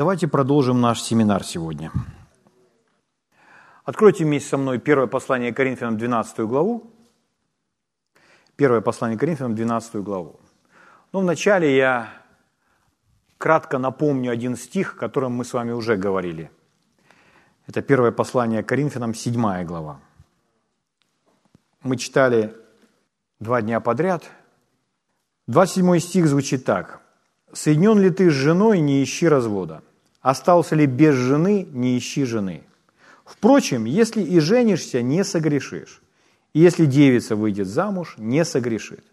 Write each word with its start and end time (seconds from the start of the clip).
Давайте 0.00 0.28
продолжим 0.28 0.80
наш 0.80 1.02
семинар 1.02 1.44
сегодня. 1.44 1.92
Откройте 3.84 4.24
вместе 4.24 4.48
со 4.48 4.56
мной 4.56 4.78
первое 4.78 5.08
послание 5.08 5.52
Коринфянам, 5.52 5.98
12 5.98 6.38
главу. 6.38 6.90
Первое 8.56 8.80
послание 8.80 9.18
Коринфянам, 9.18 9.54
12 9.54 9.96
главу. 9.96 10.40
Но 11.12 11.20
вначале 11.20 11.76
я 11.76 12.14
кратко 13.36 13.76
напомню 13.76 14.32
один 14.32 14.56
стих, 14.56 14.94
о 14.94 15.00
котором 15.00 15.32
мы 15.32 15.44
с 15.44 15.52
вами 15.52 15.72
уже 15.72 15.98
говорили. 15.98 16.50
Это 17.66 17.82
первое 17.82 18.10
послание 18.10 18.62
Коринфянам, 18.62 19.12
7 19.12 19.66
глава. 19.66 20.00
Мы 21.82 21.98
читали 21.98 22.56
два 23.38 23.60
дня 23.60 23.80
подряд. 23.80 24.30
27 25.46 25.98
стих 25.98 26.26
звучит 26.26 26.64
так. 26.64 27.02
«Соединен 27.52 27.98
ли 27.98 28.08
ты 28.08 28.30
с 28.30 28.32
женой, 28.32 28.80
не 28.80 29.04
ищи 29.04 29.28
развода. 29.28 29.82
Остался 30.20 30.76
ли 30.76 30.86
без 30.86 31.14
жены, 31.14 31.66
не 31.72 31.96
ищи 31.96 32.24
жены. 32.24 32.62
Впрочем, 33.24 33.84
если 33.84 34.22
и 34.22 34.40
женишься, 34.40 35.02
не 35.02 35.24
согрешишь. 35.24 36.02
И 36.52 36.60
если 36.60 36.84
девица 36.84 37.36
выйдет 37.36 37.68
замуж, 37.68 38.14
не 38.18 38.44
согрешит. 38.44 39.04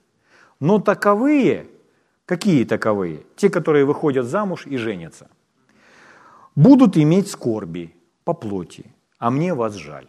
Но 0.60 0.80
таковые, 0.80 1.68
какие 2.26 2.66
таковые? 2.66 3.24
Те, 3.36 3.50
которые 3.50 3.86
выходят 3.86 4.26
замуж 4.26 4.66
и 4.66 4.78
женятся. 4.78 5.30
Будут 6.56 6.98
иметь 6.98 7.30
скорби 7.30 7.96
по 8.24 8.34
плоти, 8.34 8.92
а 9.20 9.30
мне 9.30 9.54
вас 9.54 9.76
жаль. 9.76 10.08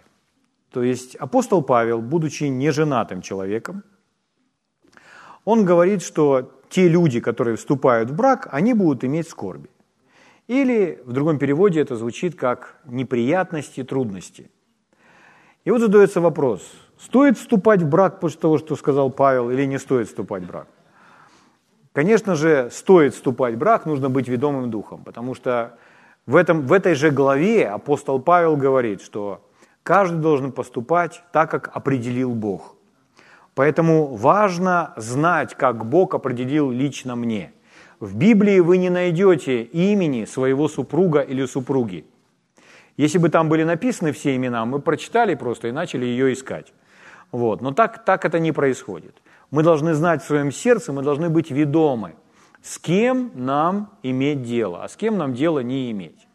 То 0.70 0.82
есть 0.82 1.14
апостол 1.16 1.62
Павел, 1.62 2.00
будучи 2.00 2.44
неженатым 2.44 3.22
человеком, 3.22 3.84
он 5.44 5.64
говорит, 5.64 6.02
что 6.02 6.50
те 6.70 6.88
люди, 6.88 7.20
которые 7.20 7.56
вступают 7.56 8.10
в 8.10 8.14
брак, 8.14 8.48
они 8.50 8.74
будут 8.74 9.04
иметь 9.04 9.28
скорби. 9.28 9.70
Или 10.48 11.02
в 11.04 11.12
другом 11.12 11.38
переводе 11.38 11.80
это 11.80 11.94
звучит 11.94 12.34
как 12.34 12.76
неприятности, 12.86 13.84
трудности. 13.84 14.50
И 15.64 15.70
вот 15.70 15.82
задается 15.82 16.22
вопрос, 16.22 16.62
стоит 16.98 17.36
вступать 17.36 17.82
в 17.82 17.88
брак 17.88 18.18
после 18.18 18.40
того, 18.40 18.56
что 18.56 18.74
сказал 18.74 19.10
Павел, 19.10 19.50
или 19.50 19.66
не 19.66 19.78
стоит 19.78 20.08
вступать 20.08 20.44
в 20.44 20.46
брак? 20.46 20.66
Конечно 21.92 22.34
же, 22.34 22.70
стоит 22.72 23.12
вступать 23.12 23.56
в 23.56 23.58
брак, 23.58 23.84
нужно 23.84 24.08
быть 24.08 24.28
ведомым 24.28 24.70
духом, 24.70 25.04
потому 25.04 25.34
что 25.34 25.76
в, 26.24 26.34
этом, 26.34 26.66
в 26.66 26.72
этой 26.72 26.94
же 26.94 27.10
главе 27.10 27.68
апостол 27.68 28.18
Павел 28.18 28.56
говорит, 28.56 29.02
что 29.02 29.46
каждый 29.82 30.20
должен 30.20 30.52
поступать 30.52 31.22
так, 31.30 31.50
как 31.50 31.76
определил 31.76 32.34
Бог. 32.34 32.74
Поэтому 33.54 34.14
важно 34.14 34.94
знать, 34.96 35.54
как 35.54 35.84
Бог 35.84 36.14
определил 36.14 36.70
лично 36.70 37.16
мне– 37.16 37.52
в 38.00 38.16
Библии 38.16 38.60
вы 38.60 38.78
не 38.78 38.90
найдете 38.90 39.62
имени 39.62 40.24
своего 40.24 40.68
супруга 40.68 41.20
или 41.20 41.46
супруги. 41.46 42.04
Если 42.96 43.18
бы 43.18 43.28
там 43.28 43.48
были 43.48 43.64
написаны 43.64 44.12
все 44.12 44.34
имена, 44.34 44.64
мы 44.64 44.80
прочитали 44.80 45.34
просто 45.34 45.68
и 45.68 45.72
начали 45.72 46.04
ее 46.04 46.32
искать. 46.32 46.72
Вот. 47.30 47.60
Но 47.60 47.72
так, 47.72 48.04
так 48.04 48.24
это 48.24 48.38
не 48.38 48.52
происходит. 48.52 49.14
Мы 49.50 49.62
должны 49.62 49.94
знать 49.94 50.22
в 50.22 50.26
своем 50.26 50.52
сердце, 50.52 50.92
мы 50.92 51.02
должны 51.02 51.30
быть 51.30 51.50
ведомы, 51.50 52.14
с 52.62 52.78
кем 52.78 53.30
нам 53.34 53.90
иметь 54.02 54.42
дело, 54.42 54.84
а 54.84 54.88
с 54.88 54.96
кем 54.96 55.16
нам 55.16 55.32
дело 55.32 55.60
не 55.60 55.90
иметь. 55.90 56.26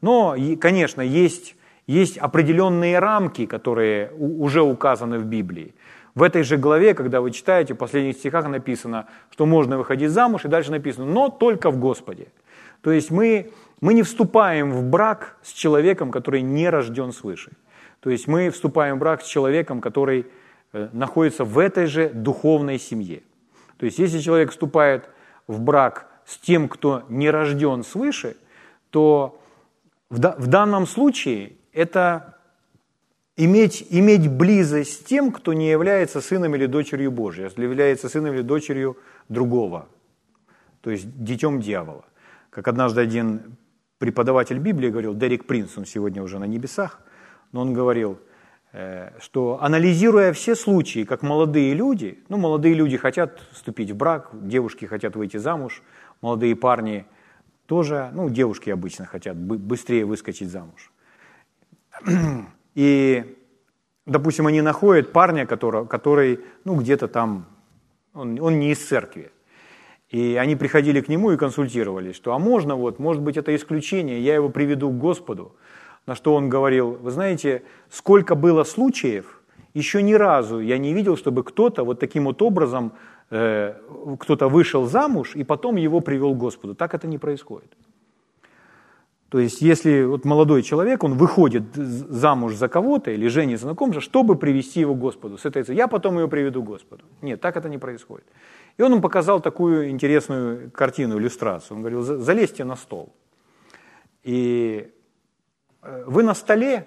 Но, 0.00 0.36
конечно, 0.60 1.00
есть, 1.00 1.56
есть 1.86 2.18
определенные 2.18 2.98
рамки, 2.98 3.46
которые 3.46 4.10
уже 4.12 4.62
указаны 4.62 5.18
в 5.18 5.24
Библии. 5.24 5.74
В 6.14 6.22
этой 6.22 6.42
же 6.42 6.58
главе, 6.58 6.94
когда 6.94 7.20
вы 7.20 7.30
читаете, 7.30 7.74
в 7.74 7.78
последних 7.78 8.16
стихах 8.16 8.46
написано, 8.46 9.06
что 9.30 9.46
можно 9.46 9.78
выходить 9.78 10.10
замуж, 10.10 10.44
и 10.44 10.48
дальше 10.48 10.70
написано, 10.70 11.06
но 11.06 11.30
только 11.30 11.70
в 11.70 11.78
Господе. 11.78 12.28
То 12.82 12.90
есть 12.92 13.10
мы, 13.10 13.50
мы 13.80 13.94
не 13.94 14.02
вступаем 14.02 14.72
в 14.72 14.82
брак 14.82 15.36
с 15.42 15.52
человеком, 15.52 16.10
который 16.10 16.42
не 16.42 16.68
рожден 16.68 17.12
свыше. 17.12 17.52
То 18.00 18.10
есть 18.10 18.26
мы 18.26 18.50
вступаем 18.50 18.96
в 18.96 18.98
брак 18.98 19.22
с 19.22 19.26
человеком, 19.26 19.80
который 19.80 20.26
э, 20.72 20.88
находится 20.92 21.44
в 21.44 21.58
этой 21.58 21.86
же 21.86 22.10
духовной 22.10 22.78
семье. 22.78 23.22
То 23.78 23.86
есть 23.86 23.98
если 23.98 24.18
человек 24.18 24.50
вступает 24.50 25.08
в 25.46 25.60
брак 25.60 26.08
с 26.26 26.36
тем, 26.36 26.68
кто 26.68 27.04
не 27.08 27.30
рожден 27.30 27.84
свыше, 27.84 28.36
то 28.90 29.40
в, 30.10 30.18
в 30.18 30.46
данном 30.46 30.86
случае 30.86 31.52
это 31.72 32.36
иметь, 33.36 33.86
иметь 33.90 34.30
близость 34.30 34.92
с 34.92 34.98
тем, 34.98 35.32
кто 35.32 35.52
не 35.52 35.70
является 35.70 36.20
сыном 36.20 36.54
или 36.54 36.66
дочерью 36.66 37.10
Божьей, 37.10 37.46
а 37.46 37.60
является 37.60 38.08
сыном 38.08 38.34
или 38.34 38.42
дочерью 38.42 38.96
другого, 39.28 39.88
то 40.80 40.90
есть 40.90 41.22
детем 41.22 41.60
дьявола. 41.60 42.04
Как 42.50 42.68
однажды 42.68 43.00
один 43.00 43.56
преподаватель 43.98 44.58
Библии 44.58 44.90
говорил, 44.90 45.14
Дерек 45.14 45.46
Принц, 45.46 45.78
он 45.78 45.86
сегодня 45.86 46.22
уже 46.22 46.38
на 46.38 46.44
небесах, 46.44 47.00
но 47.52 47.62
он 47.62 47.72
говорил, 47.72 48.18
э, 48.72 49.10
что 49.20 49.62
анализируя 49.62 50.32
все 50.32 50.54
случаи, 50.54 51.04
как 51.04 51.22
молодые 51.22 51.72
люди, 51.74 52.22
ну, 52.28 52.36
молодые 52.36 52.74
люди 52.74 52.96
хотят 52.96 53.40
вступить 53.52 53.90
в 53.92 53.96
брак, 53.96 54.30
девушки 54.32 54.84
хотят 54.84 55.16
выйти 55.16 55.36
замуж, 55.38 55.82
молодые 56.20 56.56
парни 56.56 57.06
тоже, 57.66 58.10
ну, 58.12 58.28
девушки 58.28 58.70
обычно 58.70 59.06
хотят 59.06 59.36
быстрее 59.36 60.04
выскочить 60.04 60.50
замуж 60.50 60.92
и, 62.74 63.36
допустим, 64.06 64.46
они 64.46 64.62
находят 64.62 65.12
парня, 65.12 65.46
который, 65.46 65.86
который 65.86 66.40
ну, 66.64 66.76
где-то 66.76 67.08
там, 67.08 67.46
он, 68.14 68.40
он 68.40 68.58
не 68.58 68.72
из 68.72 68.78
церкви. 68.78 69.30
И 70.08 70.36
они 70.36 70.56
приходили 70.56 71.00
к 71.00 71.08
нему 71.08 71.32
и 71.32 71.36
консультировались, 71.38 72.16
что 72.16 72.34
а 72.34 72.38
можно 72.38 72.76
вот, 72.76 72.98
может 72.98 73.22
быть, 73.22 73.36
это 73.38 73.54
исключение, 73.56 74.20
я 74.20 74.34
его 74.34 74.50
приведу 74.50 74.90
к 74.90 74.98
Господу. 74.98 75.56
На 76.06 76.14
что 76.14 76.34
он 76.34 76.48
говорил, 76.48 76.98
вы 77.00 77.10
знаете, 77.10 77.62
сколько 77.90 78.34
было 78.34 78.64
случаев, 78.64 79.40
еще 79.72 80.02
ни 80.02 80.12
разу 80.12 80.60
я 80.60 80.76
не 80.76 80.92
видел, 80.92 81.16
чтобы 81.16 81.44
кто-то 81.44 81.84
вот 81.84 81.98
таким 81.98 82.24
вот 82.24 82.42
образом, 82.42 82.92
э, 83.30 83.74
кто-то 84.18 84.48
вышел 84.48 84.86
замуж 84.86 85.34
и 85.34 85.44
потом 85.44 85.76
его 85.76 86.00
привел 86.00 86.34
к 86.34 86.38
Господу. 86.38 86.74
Так 86.74 86.92
это 86.94 87.06
не 87.06 87.16
происходит. 87.16 87.72
То 89.32 89.38
есть, 89.38 89.62
если 89.62 90.04
вот 90.04 90.26
молодой 90.26 90.62
человек, 90.62 91.02
он 91.04 91.14
выходит 91.14 91.74
замуж 91.74 92.54
за 92.54 92.68
кого-то 92.68 93.10
или 93.10 93.28
женится 93.28 93.66
на 93.66 93.74
чтобы 94.02 94.36
привести 94.36 94.80
его 94.80 94.94
к 94.94 94.98
Господу. 94.98 95.38
С 95.38 95.46
этой 95.46 95.74
я 95.74 95.88
потом 95.88 96.18
ее 96.18 96.28
приведу 96.28 96.62
к 96.62 96.66
Господу. 96.66 97.04
Нет, 97.22 97.40
так 97.40 97.56
это 97.56 97.70
не 97.70 97.78
происходит. 97.78 98.26
И 98.76 98.82
он 98.82 98.92
им 98.92 99.00
показал 99.00 99.40
такую 99.40 99.88
интересную 99.88 100.70
картину, 100.70 101.16
иллюстрацию. 101.16 101.78
Он 101.78 101.82
говорил, 101.82 102.02
залезьте 102.02 102.64
на 102.64 102.76
стол. 102.76 103.14
И 104.22 104.92
э, 105.80 106.04
вы 106.06 106.24
на 106.24 106.34
столе, 106.34 106.86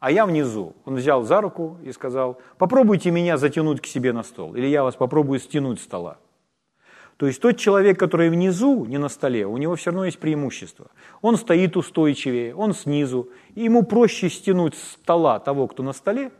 а 0.00 0.10
я 0.10 0.26
внизу. 0.26 0.74
Он 0.86 0.96
взял 0.96 1.22
за 1.22 1.40
руку 1.40 1.78
и 1.84 1.92
сказал, 1.92 2.40
попробуйте 2.58 3.12
меня 3.12 3.36
затянуть 3.36 3.80
к 3.80 3.86
себе 3.86 4.12
на 4.12 4.24
стол, 4.24 4.56
или 4.56 4.66
я 4.66 4.82
вас 4.82 4.96
попробую 4.96 5.38
стянуть 5.38 5.78
с 5.78 5.84
стола. 5.84 6.18
То 7.16 7.26
есть 7.26 7.40
тот 7.40 7.56
человек, 7.56 7.98
который 7.98 8.28
внизу, 8.28 8.84
не 8.84 8.98
на 8.98 9.08
столе, 9.08 9.46
у 9.46 9.56
него 9.56 9.74
все 9.76 9.90
равно 9.90 10.04
есть 10.04 10.18
преимущество. 10.18 10.88
Он 11.22 11.36
стоит 11.36 11.76
устойчивее, 11.76 12.54
он 12.54 12.74
снизу, 12.74 13.30
и 13.54 13.64
ему 13.64 13.84
проще 13.84 14.28
стянуть 14.28 14.74
с 14.74 14.92
стола 14.92 15.38
того, 15.38 15.66
кто 15.66 15.82
на 15.82 15.92
столе, 15.92 16.30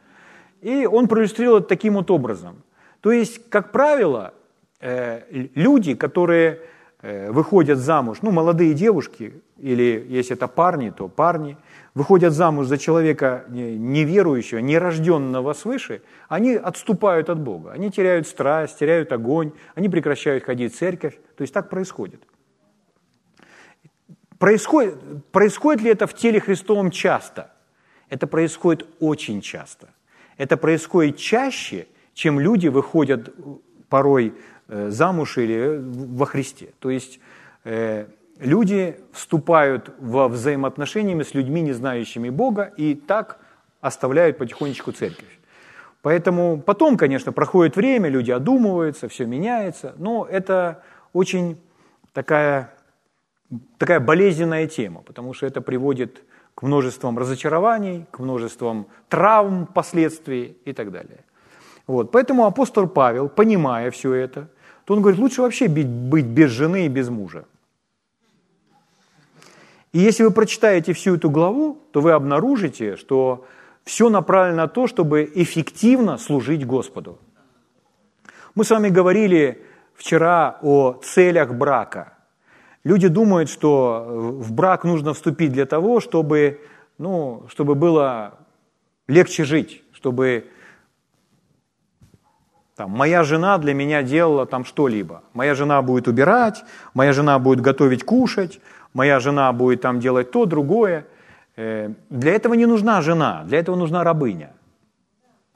и 0.60 0.86
он 0.86 1.08
проиллюстрировал 1.08 1.58
это 1.58 1.68
таким 1.68 1.94
вот 1.94 2.10
образом. 2.10 2.62
То 3.00 3.10
есть, 3.10 3.48
как 3.48 3.72
правило, 3.72 4.34
э, 4.80 5.22
люди, 5.54 5.94
которые 5.94 6.60
э, 7.00 7.30
выходят 7.30 7.78
замуж, 7.78 8.18
ну, 8.20 8.30
молодые 8.30 8.74
девушки, 8.74 9.40
или 9.58 10.04
если 10.08 10.36
это 10.36 10.48
парни, 10.48 10.90
то 10.90 11.08
парни, 11.08 11.56
выходят 11.96 12.34
замуж 12.34 12.66
за 12.66 12.76
человека 12.76 13.46
неверующего, 13.48 14.58
нерожденного 14.58 15.54
свыше, 15.54 16.02
они 16.28 16.52
отступают 16.54 17.30
от 17.30 17.40
Бога. 17.40 17.72
Они 17.72 17.90
теряют 17.90 18.26
страсть, 18.28 18.78
теряют 18.78 19.12
огонь, 19.12 19.52
они 19.74 19.88
прекращают 19.88 20.44
ходить 20.44 20.74
в 20.74 20.78
церковь. 20.78 21.18
То 21.36 21.42
есть 21.42 21.54
так 21.54 21.70
происходит. 21.70 22.20
Происходит, 24.38 24.94
происходит 25.32 25.82
ли 25.82 25.90
это 25.90 26.06
в 26.06 26.12
теле 26.12 26.38
Христовом 26.38 26.90
часто? 26.90 27.50
Это 28.10 28.26
происходит 28.26 28.86
очень 29.00 29.40
часто. 29.40 29.88
Это 30.36 30.58
происходит 30.58 31.16
чаще, 31.16 31.86
чем 32.12 32.38
люди 32.38 32.68
выходят 32.68 33.34
порой 33.88 34.34
э, 34.68 34.90
замуж 34.90 35.38
или 35.38 35.56
э, 35.56 35.80
во 35.80 36.26
Христе. 36.26 36.74
То 36.78 36.90
есть 36.90 37.20
э, 37.64 38.06
люди 38.38 39.00
вступают 39.12 39.90
во 39.98 40.28
взаимоотношениями 40.28 41.22
с 41.22 41.34
людьми, 41.34 41.62
не 41.62 41.72
знающими 41.72 42.30
Бога, 42.30 42.72
и 42.76 42.94
так 42.94 43.38
оставляют 43.80 44.38
потихонечку 44.38 44.92
церковь. 44.92 45.38
Поэтому 46.02 46.60
потом, 46.60 46.96
конечно, 46.96 47.32
проходит 47.32 47.76
время, 47.76 48.08
люди 48.08 48.30
одумываются, 48.30 49.08
все 49.08 49.26
меняется, 49.26 49.94
но 49.98 50.26
это 50.30 50.82
очень 51.12 51.60
такая, 52.12 52.72
такая 53.78 54.00
болезненная 54.00 54.66
тема, 54.66 55.02
потому 55.02 55.34
что 55.34 55.46
это 55.46 55.60
приводит 55.60 56.22
к 56.54 56.62
множествам 56.62 57.18
разочарований, 57.18 58.06
к 58.10 58.18
множествам 58.20 58.86
травм 59.08 59.66
последствий 59.66 60.56
и 60.64 60.72
так 60.72 60.92
далее. 60.92 61.24
Вот. 61.86 62.10
Поэтому 62.10 62.46
апостол 62.46 62.86
Павел, 62.88 63.28
понимая 63.28 63.90
все 63.90 64.14
это, 64.14 64.48
то 64.84 64.94
он 64.94 65.02
говорит, 65.02 65.20
лучше 65.20 65.42
вообще 65.42 65.68
быть 65.68 66.26
без 66.26 66.50
жены 66.50 66.86
и 66.86 66.88
без 66.88 67.08
мужа. 67.08 67.44
И 69.96 69.98
если 69.98 70.24
вы 70.24 70.30
прочитаете 70.30 70.92
всю 70.92 71.14
эту 71.14 71.30
главу, 71.30 71.78
то 71.90 72.02
вы 72.02 72.12
обнаружите, 72.12 72.96
что 72.96 73.46
все 73.82 74.10
направлено 74.10 74.58
на 74.58 74.68
то, 74.68 74.86
чтобы 74.86 75.32
эффективно 75.34 76.18
служить 76.18 76.66
Господу. 76.66 77.18
Мы 78.54 78.64
с 78.64 78.70
вами 78.70 78.90
говорили 78.90 79.64
вчера 79.94 80.58
о 80.60 81.00
целях 81.02 81.54
брака. 81.54 82.12
Люди 82.84 83.08
думают, 83.08 83.48
что 83.48 84.04
в 84.06 84.52
брак 84.52 84.84
нужно 84.84 85.14
вступить 85.14 85.52
для 85.52 85.64
того, 85.64 86.00
чтобы, 86.00 86.60
ну, 86.98 87.46
чтобы 87.48 87.74
было 87.74 88.34
легче 89.08 89.44
жить, 89.44 89.82
чтобы 89.92 90.50
там, 92.76 92.90
моя 92.90 93.24
жена 93.24 93.56
для 93.56 93.72
меня 93.72 94.02
делала 94.02 94.44
там 94.44 94.66
что-либо. 94.66 95.22
Моя 95.32 95.54
жена 95.54 95.80
будет 95.80 96.08
убирать, 96.08 96.62
моя 96.92 97.12
жена 97.12 97.38
будет 97.38 97.62
готовить 97.62 98.04
кушать, 98.04 98.60
моя 98.92 99.18
жена 99.18 99.50
будет 99.52 99.80
там 99.80 99.98
делать 99.98 100.30
то, 100.30 100.44
другое. 100.44 101.06
Э, 101.56 101.90
для 102.10 102.32
этого 102.34 102.52
не 102.52 102.66
нужна 102.66 103.00
жена, 103.00 103.44
для 103.46 103.60
этого 103.60 103.76
нужна 103.76 104.04
рабыня. 104.04 104.50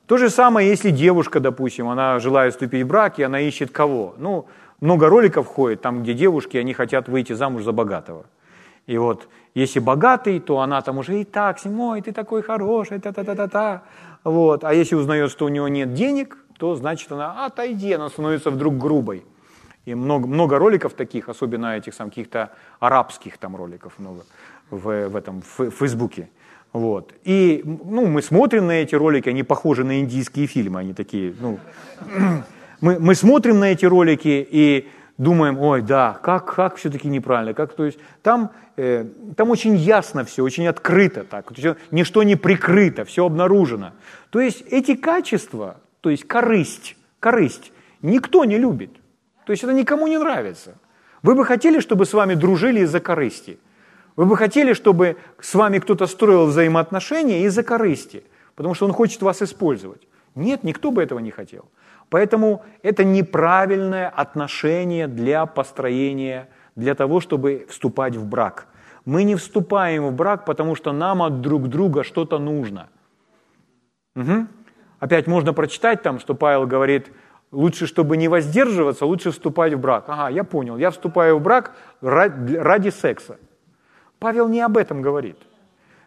То 0.06 0.16
же 0.16 0.30
самое, 0.30 0.68
если 0.68 0.90
девушка, 0.90 1.40
допустим, 1.40 1.88
она 1.88 2.18
желает 2.20 2.54
вступить 2.54 2.84
в 2.84 2.88
брак, 2.88 3.18
и 3.18 3.22
она 3.22 3.38
ищет 3.38 3.70
кого? 3.70 4.14
Ну, 4.18 4.46
много 4.80 5.10
роликов 5.10 5.46
ходит, 5.46 5.82
там, 5.82 6.02
где 6.02 6.14
девушки, 6.14 6.56
они 6.56 6.72
хотят 6.72 7.06
выйти 7.08 7.34
замуж 7.34 7.64
за 7.64 7.72
богатого. 7.72 8.24
И 8.86 8.96
вот, 8.96 9.28
если 9.54 9.78
богатый, 9.78 10.40
то 10.40 10.60
она 10.60 10.80
там 10.80 10.98
уже 10.98 11.20
и 11.20 11.24
так, 11.24 11.58
ой, 11.64 12.00
ты 12.00 12.12
такой 12.12 12.42
хороший, 12.42 12.98
та-та-та-та-та. 12.98 13.82
Вот. 14.24 14.64
А 14.64 14.72
если 14.72 14.96
узнает, 14.96 15.30
что 15.30 15.44
у 15.44 15.48
него 15.48 15.68
нет 15.68 15.92
денег, 15.94 16.38
то 16.60 16.76
значит 16.76 17.10
она, 17.10 17.46
отойди, 17.46 17.94
она 17.94 18.10
становится 18.10 18.50
вдруг 18.50 18.76
грубой. 18.76 19.24
И 19.86 19.94
много, 19.94 20.26
много 20.26 20.58
роликов 20.58 20.92
таких, 20.92 21.30
особенно 21.30 21.74
этих 21.74 21.94
сам 21.94 22.10
каких-то 22.10 22.50
арабских 22.80 23.38
там 23.38 23.56
роликов 23.56 23.94
много 23.98 24.24
в, 24.70 25.08
в 25.08 25.16
этом 25.16 25.42
в 25.56 25.70
Фейсбуке. 25.70 26.28
Вот. 26.74 27.14
И 27.24 27.62
ну, 27.64 28.06
мы 28.06 28.20
смотрим 28.20 28.66
на 28.66 28.72
эти 28.72 28.94
ролики, 28.94 29.30
они 29.30 29.42
похожи 29.42 29.84
на 29.84 30.00
индийские 30.00 30.46
фильмы, 30.46 30.80
они 30.80 30.92
такие, 30.92 31.34
ну, 31.40 31.58
мы, 32.82 33.00
мы 33.00 33.14
смотрим 33.14 33.58
на 33.58 33.72
эти 33.72 33.86
ролики 33.86 34.46
и 34.50 34.86
думаем, 35.16 35.58
ой, 35.58 35.80
да, 35.80 36.18
как, 36.22 36.54
как 36.54 36.76
все-таки 36.76 37.08
неправильно, 37.08 37.54
как, 37.54 37.72
то 37.72 37.86
есть 37.86 37.98
там, 38.22 38.50
э, 38.76 39.06
там 39.34 39.48
очень 39.48 39.76
ясно 39.76 40.24
все, 40.24 40.44
очень 40.44 40.66
открыто 40.66 41.24
так, 41.24 41.50
ничто 41.90 42.22
не 42.22 42.36
прикрыто, 42.36 43.06
все 43.06 43.24
обнаружено. 43.24 43.92
То 44.28 44.40
есть 44.40 44.60
эти 44.70 44.94
качества, 44.94 45.78
то 46.00 46.10
есть 46.10 46.26
корысть, 46.26 46.96
корысть, 47.18 47.72
никто 48.02 48.44
не 48.44 48.58
любит. 48.58 48.90
То 49.46 49.52
есть 49.52 49.64
это 49.64 49.72
никому 49.72 50.06
не 50.06 50.18
нравится. 50.18 50.78
Вы 51.22 51.34
бы 51.34 51.44
хотели, 51.44 51.80
чтобы 51.80 52.06
с 52.06 52.12
вами 52.12 52.34
дружили 52.34 52.80
из-за 52.80 53.00
корысти? 53.00 53.58
Вы 54.16 54.26
бы 54.26 54.36
хотели, 54.36 54.72
чтобы 54.72 55.16
с 55.40 55.54
вами 55.54 55.78
кто-то 55.78 56.06
строил 56.06 56.46
взаимоотношения 56.46 57.44
из-за 57.44 57.62
корысти, 57.62 58.24
потому 58.54 58.74
что 58.74 58.86
он 58.86 58.92
хочет 58.92 59.22
вас 59.22 59.42
использовать? 59.42 60.06
Нет, 60.34 60.64
никто 60.64 60.90
бы 60.90 61.02
этого 61.02 61.18
не 61.18 61.30
хотел. 61.30 61.66
Поэтому 62.08 62.64
это 62.82 63.04
неправильное 63.04 64.08
отношение 64.08 65.06
для 65.06 65.46
построения, 65.46 66.48
для 66.76 66.94
того, 66.94 67.20
чтобы 67.20 67.66
вступать 67.68 68.16
в 68.16 68.26
брак. 68.26 68.66
Мы 69.04 69.24
не 69.24 69.36
вступаем 69.36 70.06
в 70.06 70.12
брак, 70.12 70.44
потому 70.44 70.74
что 70.74 70.92
нам 70.92 71.22
от 71.22 71.40
друг 71.40 71.68
друга 71.68 72.04
что-то 72.04 72.38
нужно. 72.38 72.88
Угу. 74.16 74.46
Опять 75.00 75.26
можно 75.26 75.52
прочитать 75.54 76.02
там, 76.02 76.20
что 76.20 76.34
Павел 76.34 76.66
говорит, 76.66 77.10
лучше, 77.50 77.86
чтобы 77.86 78.16
не 78.16 78.28
воздерживаться, 78.28 79.06
лучше 79.06 79.30
вступать 79.30 79.72
в 79.72 79.80
брак. 79.80 80.04
Ага, 80.06 80.28
я 80.28 80.44
понял, 80.44 80.76
я 80.76 80.90
вступаю 80.90 81.38
в 81.38 81.42
брак 81.42 81.72
ради, 82.00 82.90
секса. 82.90 83.38
Павел 84.18 84.48
не 84.48 84.60
об 84.60 84.76
этом 84.76 85.00
говорит. 85.02 85.38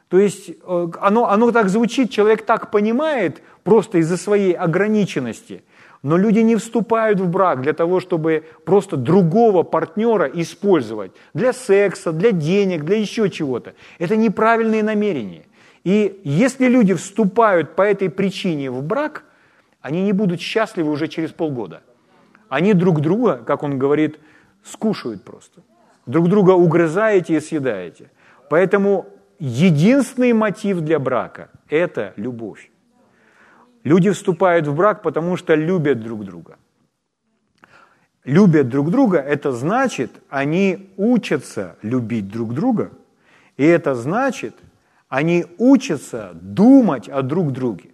То 0.10 0.20
есть 0.20 0.50
э, 0.50 0.88
оно, 1.02 1.28
оно 1.30 1.52
так 1.52 1.70
звучит, 1.70 2.12
человек 2.12 2.46
так 2.46 2.70
понимает 2.70 3.42
просто 3.64 3.98
из-за 3.98 4.16
своей 4.18 4.54
ограниченности. 4.54 5.64
Но 6.04 6.18
люди 6.18 6.40
не 6.40 6.56
вступают 6.56 7.20
в 7.20 7.30
брак 7.30 7.62
для 7.62 7.74
того, 7.74 8.00
чтобы 8.00 8.44
просто 8.66 8.98
другого 8.98 9.64
партнера 9.64 10.26
использовать 10.26 11.14
для 11.34 11.54
секса, 11.54 12.12
для 12.12 12.32
денег, 12.32 12.84
для 12.84 12.98
еще 12.98 13.30
чего-то. 13.30 13.74
Это 13.98 14.16
неправильные 14.16 14.84
намерения. 14.84 15.46
И 15.84 16.22
если 16.24 16.68
люди 16.68 16.94
вступают 16.94 17.76
по 17.76 17.82
этой 17.82 18.10
причине 18.10 18.72
в 18.72 18.82
брак– 18.84 19.26
они 19.84 20.02
не 20.02 20.14
будут 20.14 20.40
счастливы 20.40 20.90
уже 20.92 21.08
через 21.10 21.34
полгода. 21.34 21.84
Они 22.48 22.74
друг 22.74 23.02
друга, 23.02 23.44
как 23.46 23.64
он 23.64 23.78
говорит, 23.78 24.18
скушают 24.64 25.26
просто. 25.26 25.62
Друг 26.06 26.30
друга 26.30 26.52
угрызаете 26.52 27.36
и 27.36 27.42
съедаете. 27.42 28.10
Поэтому 28.50 29.06
единственный 29.40 30.32
мотив 30.32 30.80
для 30.80 31.00
брака– 31.00 31.50
это 31.70 32.14
любовь. 32.16 32.72
Люди 33.84 34.10
вступают 34.10 34.68
в 34.68 34.76
брак, 34.76 35.02
потому 35.02 35.36
что 35.36 35.54
любят 35.54 36.00
друг 36.02 36.24
друга. 36.24 36.58
Любят 38.24 38.70
друг 38.70 38.90
друга– 38.90 39.18
это 39.20 39.52
значит, 39.52 40.12
они 40.30 40.94
учатся 40.96 41.76
любить 41.82 42.30
друг 42.30 42.54
друга, 42.54 42.92
и 43.58 43.66
это 43.66 43.96
значит, 43.96 44.56
они 45.14 45.46
учатся 45.60 46.32
думать 46.34 47.08
о 47.08 47.22
друг 47.22 47.52
друге. 47.52 47.92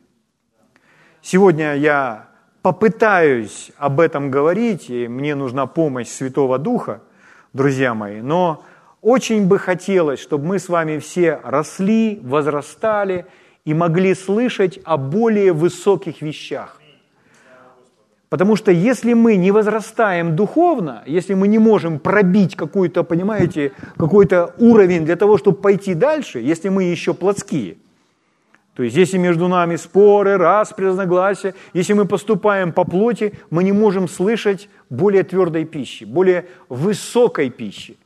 Сегодня 1.22 1.76
я 1.76 2.30
попытаюсь 2.62 3.74
об 3.76 4.00
этом 4.00 4.32
говорить, 4.32 4.90
и 4.90 5.10
мне 5.10 5.36
нужна 5.36 5.66
помощь 5.66 6.08
Святого 6.08 6.58
Духа, 6.58 7.02
друзья 7.52 7.94
мои, 7.94 8.22
но 8.22 8.64
очень 9.02 9.48
бы 9.48 9.60
хотелось, 9.60 10.22
чтобы 10.22 10.46
мы 10.46 10.60
с 10.60 10.70
вами 10.70 10.98
все 11.00 11.42
росли, 11.44 12.22
возрастали 12.24 13.26
и 13.66 13.74
могли 13.74 14.16
слышать 14.16 14.80
о 14.86 14.96
более 14.96 15.52
высоких 15.52 16.22
вещах. 16.22 16.79
Потому 18.30 18.56
что 18.56 18.72
если 18.72 19.14
мы 19.14 19.36
не 19.36 19.52
возрастаем 19.52 20.36
духовно, 20.36 21.04
если 21.08 21.34
мы 21.34 21.48
не 21.48 21.58
можем 21.58 22.00
пробить 22.00 22.56
какой-то, 22.56 23.04
понимаете, 23.04 23.72
какой-то 23.98 24.54
уровень 24.60 25.04
для 25.04 25.16
того, 25.16 25.38
чтобы 25.38 25.58
пойти 25.58 25.96
дальше, 25.96 26.40
если 26.40 26.70
мы 26.70 26.84
еще 26.84 27.14
плотские– 27.14 27.78
то 28.80 28.84
есть, 28.84 28.96
если 28.96 29.18
между 29.18 29.50
нами 29.50 29.76
споры, 29.76 30.38
распри, 30.38 30.86
разногласия, 30.86 31.54
если 31.74 31.92
мы 31.92 32.06
поступаем 32.06 32.72
по 32.72 32.86
плоти, 32.86 33.34
мы 33.50 33.66
не 33.66 33.74
можем 33.74 34.08
слышать 34.08 34.70
более 34.90 35.24
твердой 35.24 35.66
пищи, 35.66 36.06
более 36.06 36.46
высокой 36.70 37.50
пищи. 37.50 37.98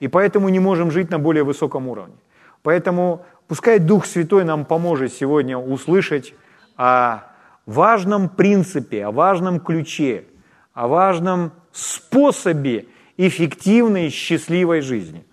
И 0.00 0.08
поэтому 0.08 0.48
не 0.48 0.58
можем 0.58 0.90
жить 0.90 1.08
на 1.10 1.20
более 1.20 1.44
высоком 1.44 1.86
уровне. 1.86 2.16
Поэтому 2.64 3.24
пускай 3.46 3.78
Дух 3.78 4.06
Святой 4.06 4.42
нам 4.42 4.64
поможет 4.64 5.12
сегодня 5.12 5.56
услышать 5.56 6.34
о 6.76 7.20
важном 7.68 8.28
принципе, 8.28 9.04
о 9.04 9.10
важном 9.10 9.60
ключе, 9.60 10.24
о 10.72 10.88
важном 10.88 11.52
способе 11.72 12.86
эффективной, 13.16 14.10
счастливой 14.10 14.80
жизни. 14.80 15.24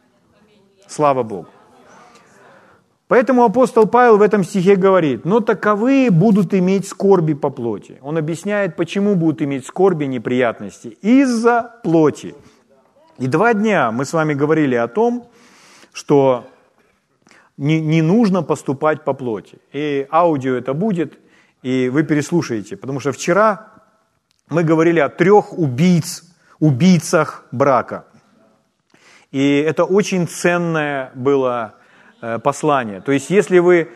Слава 0.87 1.23
Богу. 1.23 1.47
Поэтому 3.07 3.43
апостол 3.43 3.85
Павел 3.85 4.17
в 4.17 4.21
этом 4.21 4.43
стихе 4.43 4.75
говорит, 4.75 5.25
но 5.25 5.39
таковые 5.39 6.09
будут 6.09 6.53
иметь 6.55 6.87
скорби 6.87 7.33
по 7.33 7.51
плоти. 7.51 7.99
Он 8.01 8.17
объясняет, 8.17 8.75
почему 8.75 9.15
будут 9.15 9.43
иметь 9.43 9.65
скорби, 9.65 10.05
неприятности. 10.05 10.97
Из-за 11.01 11.79
плоти. 11.83 12.33
И 13.19 13.27
два 13.27 13.53
дня 13.53 13.91
мы 13.91 14.05
с 14.05 14.13
вами 14.13 14.33
говорили 14.33 14.75
о 14.75 14.87
том, 14.87 15.27
что 15.93 16.45
не, 17.57 17.79
не 17.79 18.01
нужно 18.01 18.41
поступать 18.41 19.03
по 19.03 19.13
плоти. 19.13 19.59
И 19.71 20.07
аудио 20.11 20.55
это 20.55 20.73
будет, 20.73 21.19
и 21.65 21.89
вы 21.89 22.03
переслушаете. 22.03 22.77
Потому 22.77 22.99
что 22.99 23.11
вчера 23.11 23.71
мы 24.49 24.63
говорили 24.63 24.99
о 24.99 25.09
трех 25.09 25.57
убийц, 25.57 26.23
убийцах 26.59 27.45
брака. 27.51 28.05
И 29.31 29.57
это 29.67 29.83
очень 29.83 30.27
ценное 30.27 31.11
было 31.15 31.75
Э, 32.25 32.39
послание. 32.39 33.01
То 33.01 33.11
есть 33.11 33.29
если 33.29 33.59
вы, 33.59 33.91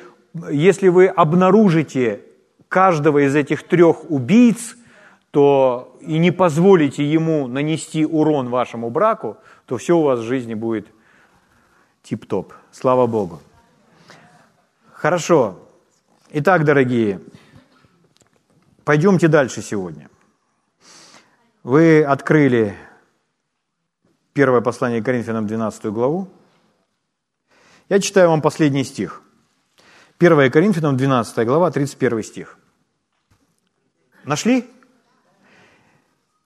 если 0.52 0.90
вы 0.90 1.08
обнаружите 1.08 2.22
каждого 2.68 3.26
из 3.26 3.36
этих 3.36 3.64
трех 3.64 4.12
убийц, 4.12 4.76
то 5.32 5.98
и 6.02 6.20
не 6.20 6.30
позволите 6.30 7.04
ему 7.04 7.48
нанести 7.48 8.06
урон 8.06 8.50
вашему 8.50 8.92
браку, 8.92 9.38
то 9.66 9.78
все 9.78 9.98
у 9.98 10.04
вас 10.04 10.20
в 10.20 10.24
жизни 10.24 10.54
будет 10.54 10.88
тип-топ. 12.04 12.54
Слава 12.72 13.08
Богу. 13.08 13.40
Хорошо. 14.94 15.60
Итак, 16.32 16.66
дорогие, 16.66 17.22
пойдемте 18.90 19.28
дальше 19.28 19.62
сегодня. 19.62 20.10
Вы 21.62 22.04
открыли 22.04 22.76
первое 24.34 24.62
послание 24.62 25.04
Коринфянам 25.04 25.46
12 25.46 25.86
главу. 25.94 26.28
Я 27.88 28.00
читаю 28.00 28.30
вам 28.30 28.42
последний 28.42 28.84
стих. 28.84 29.22
1 30.18 30.50
Коринфянам 30.50 30.98
12 30.98 31.46
глава, 31.46 31.70
31 31.70 32.24
стих. 32.24 32.58
Нашли? 34.24 34.68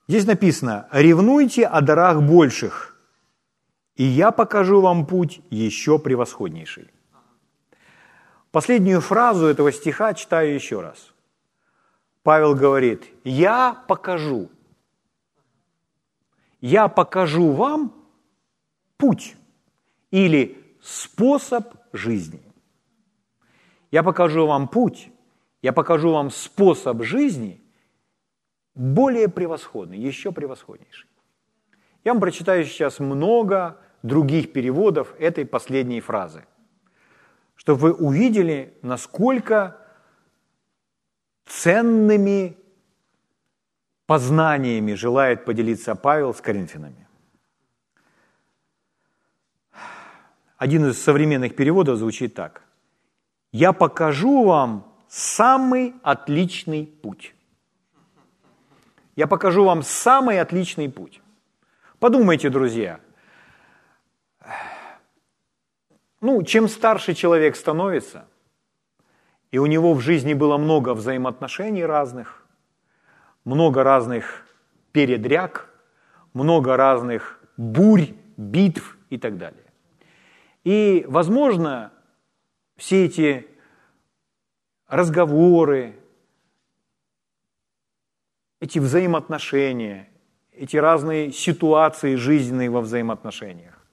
Здесь 0.06 0.26
написано, 0.26 0.86
ревнуйте 0.92 1.64
о 1.64 1.80
дарах 1.80 2.20
больших 2.20 2.94
и 3.96 4.04
я 4.04 4.32
покажу 4.32 4.82
вам 4.82 5.06
путь 5.06 5.40
еще 5.48 5.98
превосходнейший. 5.98 6.90
Последнюю 8.50 9.00
фразу 9.00 9.46
этого 9.46 9.72
стиха 9.72 10.12
читаю 10.12 10.54
еще 10.54 10.82
раз. 10.82 11.13
Павел 12.24 12.54
говорит, 12.54 13.04
я 13.22 13.84
покажу. 13.86 14.50
Я 16.62 16.88
покажу 16.88 17.52
вам 17.52 17.92
путь 18.96 19.36
или 20.10 20.56
способ 20.82 21.74
жизни. 21.92 22.40
Я 23.90 24.02
покажу 24.02 24.46
вам 24.46 24.68
путь, 24.68 25.10
я 25.60 25.74
покажу 25.74 26.12
вам 26.12 26.30
способ 26.30 27.02
жизни 27.02 27.62
более 28.74 29.28
превосходный, 29.28 29.98
еще 29.98 30.32
превосходнейший. 30.32 31.10
Я 32.04 32.14
вам 32.14 32.22
прочитаю 32.22 32.64
сейчас 32.64 33.00
много 33.00 33.78
других 34.02 34.50
переводов 34.54 35.14
этой 35.18 35.44
последней 35.44 36.00
фразы, 36.00 36.46
чтобы 37.54 37.80
вы 37.80 37.92
увидели, 37.92 38.78
насколько 38.80 39.83
ценными 41.46 42.56
познаниями 44.06 44.94
желает 44.94 45.44
поделиться 45.44 45.94
Павел 45.94 46.34
с 46.34 46.40
коринфянами. 46.40 47.06
Один 50.56 50.86
из 50.86 51.02
современных 51.02 51.56
переводов 51.56 51.98
звучит 51.98 52.34
так. 52.34 52.62
«Я 53.52 53.72
покажу 53.72 54.44
вам 54.44 54.92
самый 55.08 55.94
отличный 56.02 56.86
путь». 56.86 57.34
Я 59.16 59.26
покажу 59.26 59.64
вам 59.64 59.82
самый 59.82 60.40
отличный 60.40 60.88
путь. 60.88 61.20
Подумайте, 61.98 62.50
друзья, 62.50 63.00
ну, 66.20 66.42
чем 66.42 66.68
старше 66.68 67.14
человек 67.14 67.54
становится, 67.54 68.26
и 69.54 69.58
у 69.58 69.66
него 69.66 69.94
в 69.94 70.00
жизни 70.00 70.34
было 70.34 70.58
много 70.58 70.94
взаимоотношений 70.94 71.84
разных, 71.86 72.44
много 73.44 73.84
разных 73.84 74.44
передряг, 74.90 75.70
много 76.32 76.76
разных 76.76 77.38
бурь, 77.56 78.14
битв 78.36 78.98
и 79.10 79.16
так 79.16 79.38
далее. 79.38 79.62
И, 80.64 81.04
возможно, 81.06 81.92
все 82.76 83.04
эти 83.04 83.46
разговоры, 84.88 86.00
эти 88.58 88.80
взаимоотношения, 88.80 90.08
эти 90.50 90.76
разные 90.76 91.30
ситуации 91.30 92.16
жизненные 92.16 92.70
во 92.70 92.80
взаимоотношениях. 92.80 93.86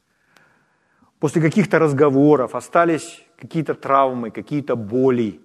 После 1.19 1.39
каких-то 1.39 1.77
разговоров 1.77 2.55
остались 2.55 3.23
какие-то 3.37 3.75
травмы, 3.75 4.31
какие-то 4.31 4.75
боли. 4.75 5.39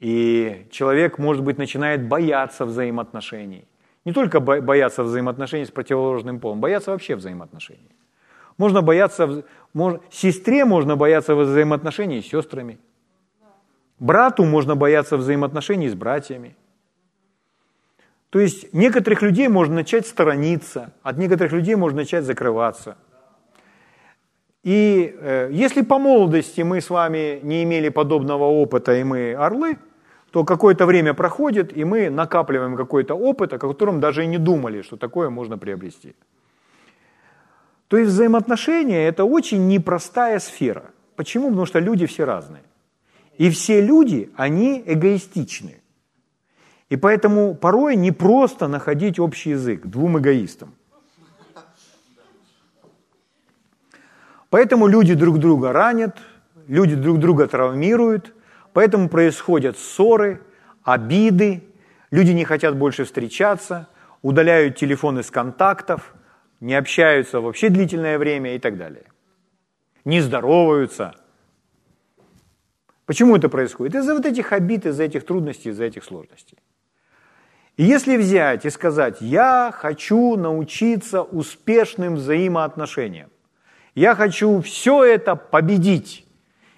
И 0.00 0.66
человек, 0.70 1.18
может 1.18 1.42
быть, 1.42 1.58
начинает 1.58 2.06
бояться 2.06 2.64
взаимоотношений. 2.64 3.64
Не 4.04 4.12
только 4.12 4.40
бояться 4.40 5.02
взаимоотношений 5.02 5.64
с 5.64 5.70
противоположным 5.70 6.38
полом, 6.38 6.60
бояться 6.60 6.90
вообще 6.90 7.16
взаимоотношений. 7.16 7.90
Можно 8.58 8.82
бояться, 8.82 9.44
мож, 9.74 10.00
сестре 10.10 10.64
можно 10.64 10.96
бояться 10.96 11.34
взаимоотношений 11.34 12.22
с 12.22 12.26
сестрами. 12.26 12.78
Брату 13.98 14.44
можно 14.44 14.76
бояться 14.76 15.16
взаимоотношений 15.16 15.88
с 15.88 15.94
братьями. 15.94 16.56
То 18.30 18.40
есть 18.40 18.72
некоторых 18.74 19.22
людей 19.22 19.48
можно 19.48 19.76
начать 19.76 20.06
сторониться, 20.06 20.92
от 21.02 21.16
некоторых 21.16 21.52
людей 21.52 21.74
можно 21.74 22.00
начать 22.00 22.24
закрываться. 22.24 22.96
И 24.62 25.16
э, 25.20 25.48
если 25.52 25.82
по 25.82 25.98
молодости 25.98 26.60
мы 26.60 26.80
с 26.80 26.90
вами 26.90 27.40
не 27.42 27.62
имели 27.62 27.88
подобного 27.88 28.44
опыта, 28.44 28.94
и 28.94 29.04
мы 29.04 29.34
орлы, 29.34 29.78
то 30.36 30.44
какое-то 30.44 30.84
время 30.84 31.14
проходит, 31.14 31.74
и 31.74 31.84
мы 31.84 32.10
накапливаем 32.10 32.76
какой-то 32.76 33.14
опыт, 33.14 33.54
о 33.54 33.58
котором 33.58 34.00
даже 34.00 34.22
и 34.22 34.26
не 34.26 34.36
думали, 34.36 34.82
что 34.82 34.96
такое 34.98 35.30
можно 35.30 35.56
приобрести. 35.56 36.14
То 37.88 37.96
есть 37.96 38.10
взаимоотношения– 38.10 39.08
это 39.08 39.24
очень 39.24 39.66
непростая 39.66 40.38
сфера. 40.38 40.82
Почему? 41.16 41.48
Потому 41.48 41.66
что 41.66 41.78
люди 41.78 42.04
все 42.04 42.24
разные. 42.24 42.62
И 43.38 43.48
все 43.48 43.80
люди, 43.80 44.30
они 44.36 44.82
эгоистичны. 44.86 45.80
И 46.90 46.96
поэтому 46.96 47.54
порой 47.54 47.96
не 47.96 48.12
просто 48.12 48.68
находить 48.68 49.18
общий 49.18 49.52
язык 49.52 49.86
двум 49.86 50.18
эгоистам. 50.18 50.74
Поэтому 54.50 54.86
люди 54.86 55.14
друг 55.14 55.38
друга 55.38 55.72
ранят, 55.72 56.18
люди 56.68 56.94
друг 56.94 57.20
друга 57.20 57.46
травмируют, 57.46 58.34
поэтому 58.76 59.08
происходят 59.08 59.78
ссоры, 59.78 60.42
обиды, 60.82 61.64
люди 62.10 62.32
не 62.32 62.44
хотят 62.44 62.76
больше 62.76 63.06
встречаться, 63.06 63.88
удаляют 64.20 64.76
телефон 64.76 65.18
из 65.18 65.30
контактов, 65.30 66.14
не 66.60 66.74
общаются 66.74 67.40
вообще 67.40 67.70
длительное 67.70 68.18
время 68.18 68.54
и 68.54 68.58
так 68.58 68.76
далее. 68.76 69.04
Не 70.04 70.20
здороваются. 70.20 71.14
Почему 73.06 73.36
это 73.36 73.48
происходит? 73.48 73.94
Из-за 73.94 74.14
вот 74.14 74.26
этих 74.26 74.52
обид, 74.52 74.84
из-за 74.84 75.04
этих 75.04 75.24
трудностей, 75.24 75.70
из-за 75.70 75.84
этих 75.84 76.04
сложностей. 76.04 76.58
И 77.78 77.82
если 77.82 78.18
взять 78.18 78.66
и 78.66 78.68
сказать, 78.68 79.22
я 79.22 79.72
хочу 79.72 80.36
научиться 80.36 81.22
успешным 81.22 82.16
взаимоотношениям, 82.16 83.30
я 83.94 84.14
хочу 84.14 84.60
все 84.60 85.02
это 85.02 85.34
победить 85.34 86.26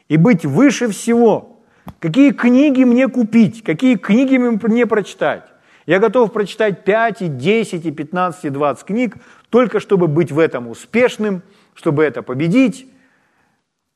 и 0.07 0.17
быть 0.17 0.47
выше 0.47 0.87
всего, 0.87 1.58
какие 2.01 2.33
книги 2.33 2.85
мне 2.85 3.09
купить, 3.09 3.63
какие 3.63 3.97
книги 3.97 4.37
мне 4.37 4.87
прочитать, 4.87 5.45
я 5.87 5.99
готов 5.99 6.33
прочитать 6.33 6.85
5, 6.85 7.23
и 7.23 7.29
10, 7.29 7.87
и 7.87 7.91
15, 7.91 8.45
и 8.45 8.51
20 8.51 8.85
книг, 8.85 9.17
только 9.49 9.81
чтобы 9.81 10.07
быть 10.07 10.31
в 10.31 10.39
этом 10.39 10.69
успешным, 10.69 11.43
чтобы 11.75 12.05
это 12.05 12.23
победить, 12.23 12.87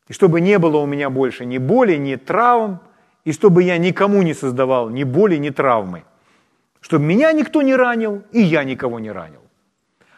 и 0.09 0.13
чтобы 0.13 0.41
не 0.41 0.59
было 0.59 0.79
у 0.79 0.87
меня 0.87 1.11
больше 1.11 1.45
ни 1.45 1.59
боли, 1.59 1.97
ни 1.97 2.17
травм, 2.17 2.81
и 3.25 3.33
чтобы 3.33 3.63
я 3.63 3.79
никому 3.79 4.23
не 4.23 4.35
создавал 4.35 4.89
ни 4.89 5.05
боли, 5.05 5.37
ни 5.37 5.51
травмы. 5.51 6.05
Чтобы 6.81 7.05
меня 7.05 7.33
никто 7.33 7.63
не 7.63 7.77
ранил, 7.77 8.23
и 8.33 8.41
я 8.41 8.65
никого 8.65 8.99
не 8.99 9.13
ранил. 9.13 9.43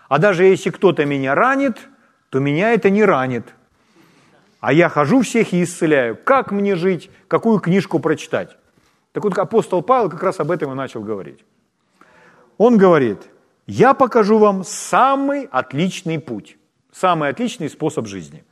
А 0.08 0.18
даже 0.18 0.44
если 0.44 0.70
кто-то 0.70 1.04
меня 1.04 1.34
ранит, 1.34 1.78
то 2.30 2.38
меня 2.38 2.72
это 2.72 2.88
не 2.88 3.04
ранит. 3.04 3.54
А 4.64 4.72
я 4.72 4.88
хожу 4.88 5.20
всех 5.20 5.52
и 5.52 5.62
исцеляю. 5.62 6.16
Как 6.16 6.50
мне 6.50 6.74
жить, 6.74 7.10
какую 7.28 7.60
книжку 7.60 7.98
прочитать? 7.98 8.56
Так 9.12 9.22
вот 9.22 9.36
апостол 9.36 9.82
Павел 9.82 10.08
как 10.08 10.22
раз 10.22 10.40
об 10.40 10.50
этом 10.50 10.72
и 10.72 10.74
начал 10.74 11.02
говорить. 11.02 11.44
Он 12.56 12.78
говорит, 12.78 13.18
я 13.66 13.92
покажу 13.92 14.38
вам 14.38 14.64
самый 14.64 15.46
отличный 15.52 16.18
путь, 16.18 16.56
самый 16.90 17.28
отличный 17.28 17.68
способ 17.68 18.06
жизни. 18.06 18.42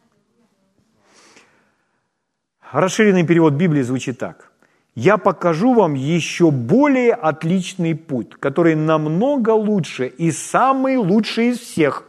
Расширенный 2.70 3.26
перевод 3.26 3.54
Библии 3.54 3.80
звучит 3.80 4.18
так. 4.18 4.52
Я 4.94 5.16
покажу 5.16 5.72
вам 5.72 5.94
еще 5.94 6.50
более 6.50 7.14
отличный 7.14 7.94
путь, 7.94 8.34
который 8.34 8.74
намного 8.74 9.52
лучше 9.52 10.08
и 10.08 10.30
самый 10.30 10.98
лучший 10.98 11.52
из 11.52 11.60
всех. 11.60 12.04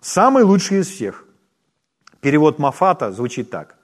Самый 0.00 0.44
лучший 0.44 0.78
из 0.80 0.88
всех. 0.88 1.26
Перевод 2.20 2.58
Мафата 2.58 3.12
звучит 3.12 3.50
так. 3.50 3.76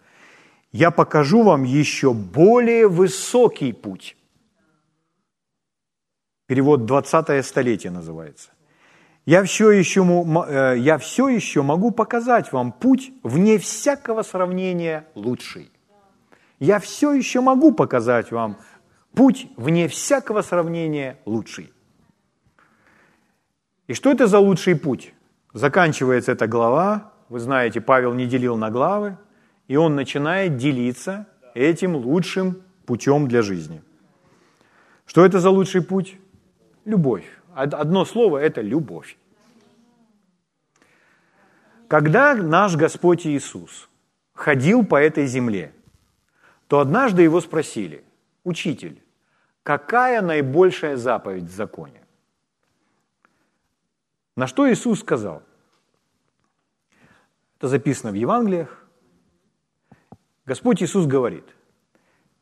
Я 0.72 0.90
покажу 0.90 1.42
вам 1.42 1.64
еще 1.64 2.12
более 2.12 2.88
высокий 2.88 3.72
путь. 3.72 4.16
Перевод 6.46 6.86
20 6.86 7.44
столетие 7.44 7.90
называется. 7.90 8.50
Я 9.26 9.42
все, 9.42 9.70
еще, 9.72 10.02
э, 10.48 10.78
я 10.78 10.98
все 10.98 11.28
еще 11.28 11.62
могу 11.62 11.90
показать 11.90 12.52
вам 12.52 12.72
путь 12.72 13.12
вне 13.22 13.58
всякого 13.58 14.22
сравнения 14.22 15.06
лучший. 15.14 15.70
Я 16.60 16.78
все 16.78 17.12
еще 17.12 17.40
могу 17.40 17.72
показать 17.72 18.30
вам 18.30 18.56
путь 19.14 19.48
вне 19.56 19.88
всякого 19.88 20.42
сравнения 20.42 21.18
лучший. 21.26 21.72
И 23.88 23.94
что 23.94 24.10
это 24.10 24.26
за 24.26 24.38
лучший 24.38 24.76
путь? 24.76 25.12
Заканчивается 25.56 26.32
эта 26.32 26.46
глава, 26.46 27.12
вы 27.30 27.40
знаете, 27.40 27.80
Павел 27.80 28.12
не 28.12 28.26
делил 28.26 28.58
на 28.58 28.70
главы, 28.70 29.16
и 29.68 29.76
он 29.76 29.94
начинает 29.94 30.58
делиться 30.58 31.26
этим 31.54 31.96
лучшим 31.96 32.62
путем 32.84 33.26
для 33.26 33.40
жизни. 33.40 33.80
Что 35.06 35.24
это 35.24 35.40
за 35.40 35.48
лучший 35.48 35.80
путь? 35.80 36.18
Любовь. 36.84 37.24
Одно 37.54 38.04
слово– 38.04 38.36
это 38.42 38.60
любовь. 38.60 39.16
Когда 41.88 42.34
наш 42.34 42.76
Господь 42.76 43.26
Иисус 43.26 43.88
ходил 44.34 44.84
по 44.84 44.96
этой 44.96 45.24
земле, 45.24 45.72
то 46.68 46.80
однажды 46.80 47.22
его 47.22 47.40
спросили, 47.40 48.04
«Учитель, 48.44 49.02
какая 49.62 50.20
наибольшая 50.20 50.98
заповедь 50.98 51.44
в 51.44 51.56
законе?» 51.56 52.05
На 54.36 54.46
что 54.46 54.70
Иисус 54.70 55.00
сказал? 55.00 55.42
Это 57.58 57.68
записано 57.68 58.12
в 58.12 58.14
Евангелиях. 58.14 58.86
Господь 60.44 60.82
Иисус 60.82 61.06
говорит, 61.06 61.44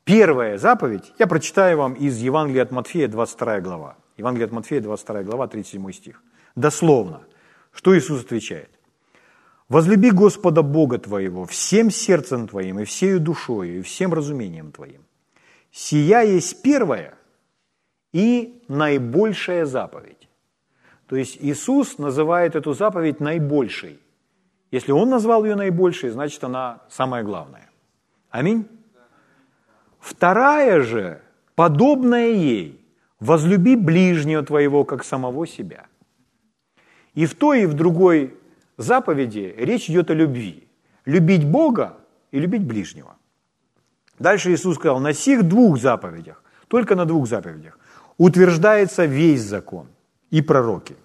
первая 0.03 0.59
заповедь, 0.59 1.13
я 1.19 1.29
прочитаю 1.29 1.79
вам 1.79 1.95
из 1.95 2.19
Евангелия 2.19 2.65
от 2.65 2.73
Матфея, 2.73 3.07
22 3.07 3.61
глава. 3.61 3.97
Евангелие 4.17 4.47
от 4.47 4.53
Матфея, 4.53 4.81
22 4.81 5.23
глава, 5.23 5.47
37 5.47 5.93
стих. 5.93 6.23
Дословно. 6.57 7.23
Что 7.73 7.97
Иисус 7.97 8.25
отвечает? 8.25 8.71
«Возлюби 9.69 10.11
Господа 10.11 10.63
Бога 10.63 10.99
твоего 10.99 11.47
всем 11.47 11.91
сердцем 11.91 12.47
твоим, 12.47 12.81
и 12.81 12.85
всею 12.85 13.19
душою, 13.19 13.79
и 13.79 13.83
всем 13.83 14.13
разумением 14.13 14.73
твоим. 14.73 15.07
Сия 15.73 16.21
есть 16.21 16.63
первая 16.63 17.15
и 18.13 18.63
наибольшая 18.69 19.65
заповедь». 19.65 20.24
То 21.07 21.17
есть 21.17 21.39
Иисус 21.41 21.99
называет 21.99 22.57
эту 22.57 22.73
заповедь 22.73 23.21
наибольшей. 23.21 23.99
Если 24.71 24.93
Он 24.93 25.11
назвал 25.11 25.45
ее 25.45 25.55
наибольшей, 25.55 26.11
значит, 26.11 26.43
она 26.45 26.81
самая 26.89 27.23
главная. 27.23 27.71
Аминь. 28.31 28.67
Вторая 30.01 30.81
же, 30.83 31.21
подобная 31.55 32.31
ей, 32.31 32.85
возлюби 33.21 33.77
ближнего 33.77 34.43
твоего, 34.43 34.85
как 34.85 35.05
самого 35.05 35.47
себя. 35.47 35.87
И 37.15 37.27
в 37.27 37.35
той, 37.35 37.63
и 37.63 37.67
в 37.67 37.75
другой 37.75 38.35
заповеди 38.77 39.55
речь 39.57 39.89
идет 39.89 40.11
о 40.11 40.15
любви. 40.15 40.69
Любить 41.05 41.47
Бога 41.47 41.97
и 42.33 42.41
любить 42.41 42.65
ближнего. 42.65 43.17
Дальше 44.19 44.53
Иисус 44.53 44.77
сказал, 44.77 45.01
на 45.01 45.13
сих 45.13 45.43
двух 45.45 45.79
заповедях, 45.79 46.43
только 46.69 46.95
на 46.95 47.05
двух 47.05 47.29
заповедях, 47.29 47.79
утверждается 48.17 49.05
весь 49.05 49.43
закон 49.43 49.87
и 50.35 50.43
пророки. 50.43 50.97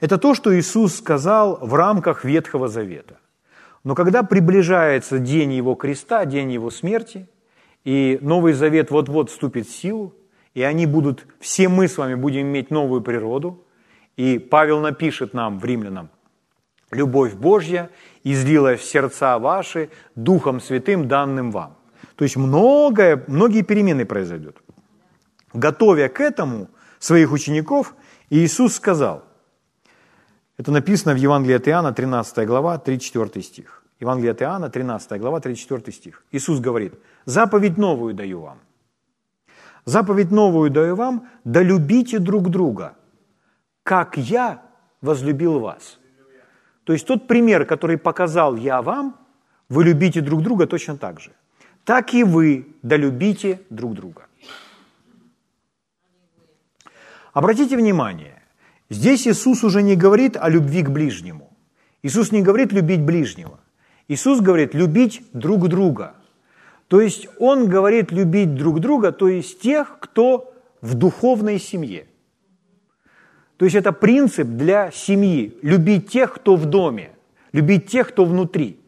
Это 0.00 0.18
то, 0.18 0.34
что 0.34 0.50
Иисус 0.50 0.96
сказал 0.96 1.58
в 1.60 1.74
рамках 1.74 2.24
Ветхого 2.24 2.66
Завета. 2.66 3.18
Но 3.84 3.94
когда 3.94 4.24
приближается 4.24 5.20
день 5.20 5.52
Его 5.52 5.76
креста, 5.76 6.24
день 6.24 6.50
Его 6.50 6.70
смерти, 6.70 7.28
и 7.84 8.18
Новый 8.20 8.52
Завет 8.54 8.90
вот-вот 8.90 9.30
вступит 9.30 9.68
в 9.68 9.70
силу, 9.70 10.12
и 10.54 10.62
они 10.62 10.86
будут, 10.86 11.24
все 11.38 11.68
мы 11.68 11.86
с 11.86 11.98
вами 11.98 12.16
будем 12.16 12.40
иметь 12.40 12.72
новую 12.72 13.00
природу, 13.00 13.64
и 14.16 14.40
Павел 14.40 14.80
напишет 14.80 15.32
нам 15.32 15.60
в 15.60 15.64
Римлянам, 15.64 16.10
«Любовь 16.90 17.34
Божья 17.34 17.90
излила 18.24 18.74
в 18.74 18.82
сердца 18.82 19.38
ваши 19.38 19.88
Духом 20.16 20.60
Святым, 20.60 21.06
данным 21.06 21.52
вам». 21.52 21.76
То 22.16 22.24
есть 22.24 22.36
многое, 22.36 23.22
многие 23.28 23.62
перемены 23.62 24.04
произойдут. 24.04 24.56
Готовя 25.52 26.08
к 26.08 26.20
этому 26.20 26.68
своих 26.98 27.32
учеников, 27.32 27.94
Иисус 28.30 28.74
сказал, 28.74 29.24
это 30.58 30.72
написано 30.72 31.14
в 31.14 31.18
Евангелии 31.18 31.56
от 31.56 31.68
Иоанна, 31.68 31.92
13 31.92 32.46
глава, 32.46 32.78
34 32.78 33.44
стих. 33.44 33.84
Евангелие 34.00 34.32
от 34.32 34.42
Иоанна, 34.42 34.70
13 34.70 35.20
глава, 35.20 35.40
34 35.40 35.92
стих. 35.92 36.24
Иисус 36.32 36.60
говорит, 36.60 36.94
заповедь 37.24 37.78
новую 37.78 38.14
даю 38.14 38.40
вам. 38.40 38.58
Заповедь 39.84 40.30
новую 40.30 40.70
даю 40.70 40.96
вам, 40.96 41.28
да 41.44 41.62
любите 41.62 42.18
друг 42.18 42.50
друга, 42.50 42.94
как 43.82 44.16
я 44.16 44.62
возлюбил 45.00 45.60
вас. 45.60 45.98
То 46.84 46.92
есть 46.92 47.06
тот 47.06 47.26
пример, 47.26 47.64
который 47.64 47.96
показал 47.96 48.56
я 48.56 48.82
вам, 48.82 49.16
вы 49.68 49.84
любите 49.84 50.20
друг 50.20 50.42
друга 50.42 50.66
точно 50.66 50.96
так 50.96 51.20
же. 51.20 51.32
Так 51.84 52.14
и 52.14 52.24
вы 52.24 52.66
долюбите 52.82 53.60
друг 53.70 53.94
друга. 53.94 54.27
Обратите 57.38 57.76
внимание, 57.76 58.42
здесь 58.90 59.28
Иисус 59.28 59.62
уже 59.62 59.80
не 59.80 59.94
говорит 59.94 60.36
о 60.36 60.48
любви 60.48 60.82
к 60.82 60.90
ближнему. 60.90 61.56
Иисус 62.02 62.32
не 62.32 62.42
говорит 62.42 62.72
любить 62.72 63.00
ближнего. 63.00 63.60
Иисус 64.08 64.40
говорит 64.40 64.74
любить 64.74 65.22
друг 65.32 65.68
друга. 65.68 66.16
То 66.88 67.00
есть 67.00 67.28
Он 67.38 67.68
говорит 67.68 68.10
любить 68.10 68.56
друг 68.56 68.80
друга, 68.80 69.12
то 69.12 69.28
есть 69.28 69.60
тех, 69.60 69.98
кто 70.00 70.52
в 70.80 70.94
духовной 70.94 71.60
семье. 71.60 72.08
То 73.56 73.66
есть 73.66 73.76
это 73.76 73.92
принцип 73.92 74.48
для 74.48 74.90
семьи. 74.90 75.56
Любить 75.62 76.08
тех, 76.08 76.34
кто 76.34 76.56
в 76.56 76.66
доме. 76.66 77.12
Любить 77.52 77.86
тех, 77.86 78.08
кто 78.08 78.24
внутри. 78.24 78.80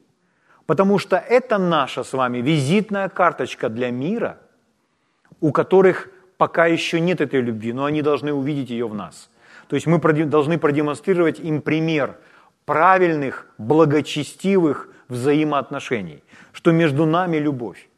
Потому 0.67 0.99
что 0.99 1.17
это 1.19 1.57
наша 1.57 2.03
с 2.03 2.13
вами 2.13 2.39
визитная 2.39 3.09
карточка 3.09 3.69
для 3.69 3.93
мира, 3.93 4.41
у 5.41 5.53
которых 5.53 6.09
пока 6.41 6.65
еще 6.65 7.01
нет 7.01 7.21
этой 7.21 7.43
любви, 7.43 7.75
но 7.75 7.85
они 7.85 8.01
должны 8.01 8.33
увидеть 8.33 8.71
ее 8.71 8.89
в 8.89 8.95
нас. 8.95 9.29
То 9.69 9.77
есть 9.77 9.87
мы 9.87 9.99
должны 10.25 10.57
продемонстрировать 10.57 11.39
им 11.39 11.61
пример 11.61 12.17
правильных, 12.65 13.47
благочестивых 13.59 14.89
взаимоотношений, 15.09 16.25
что 16.53 16.73
между 16.73 17.05
нами 17.05 17.37
любовь. 17.37 17.91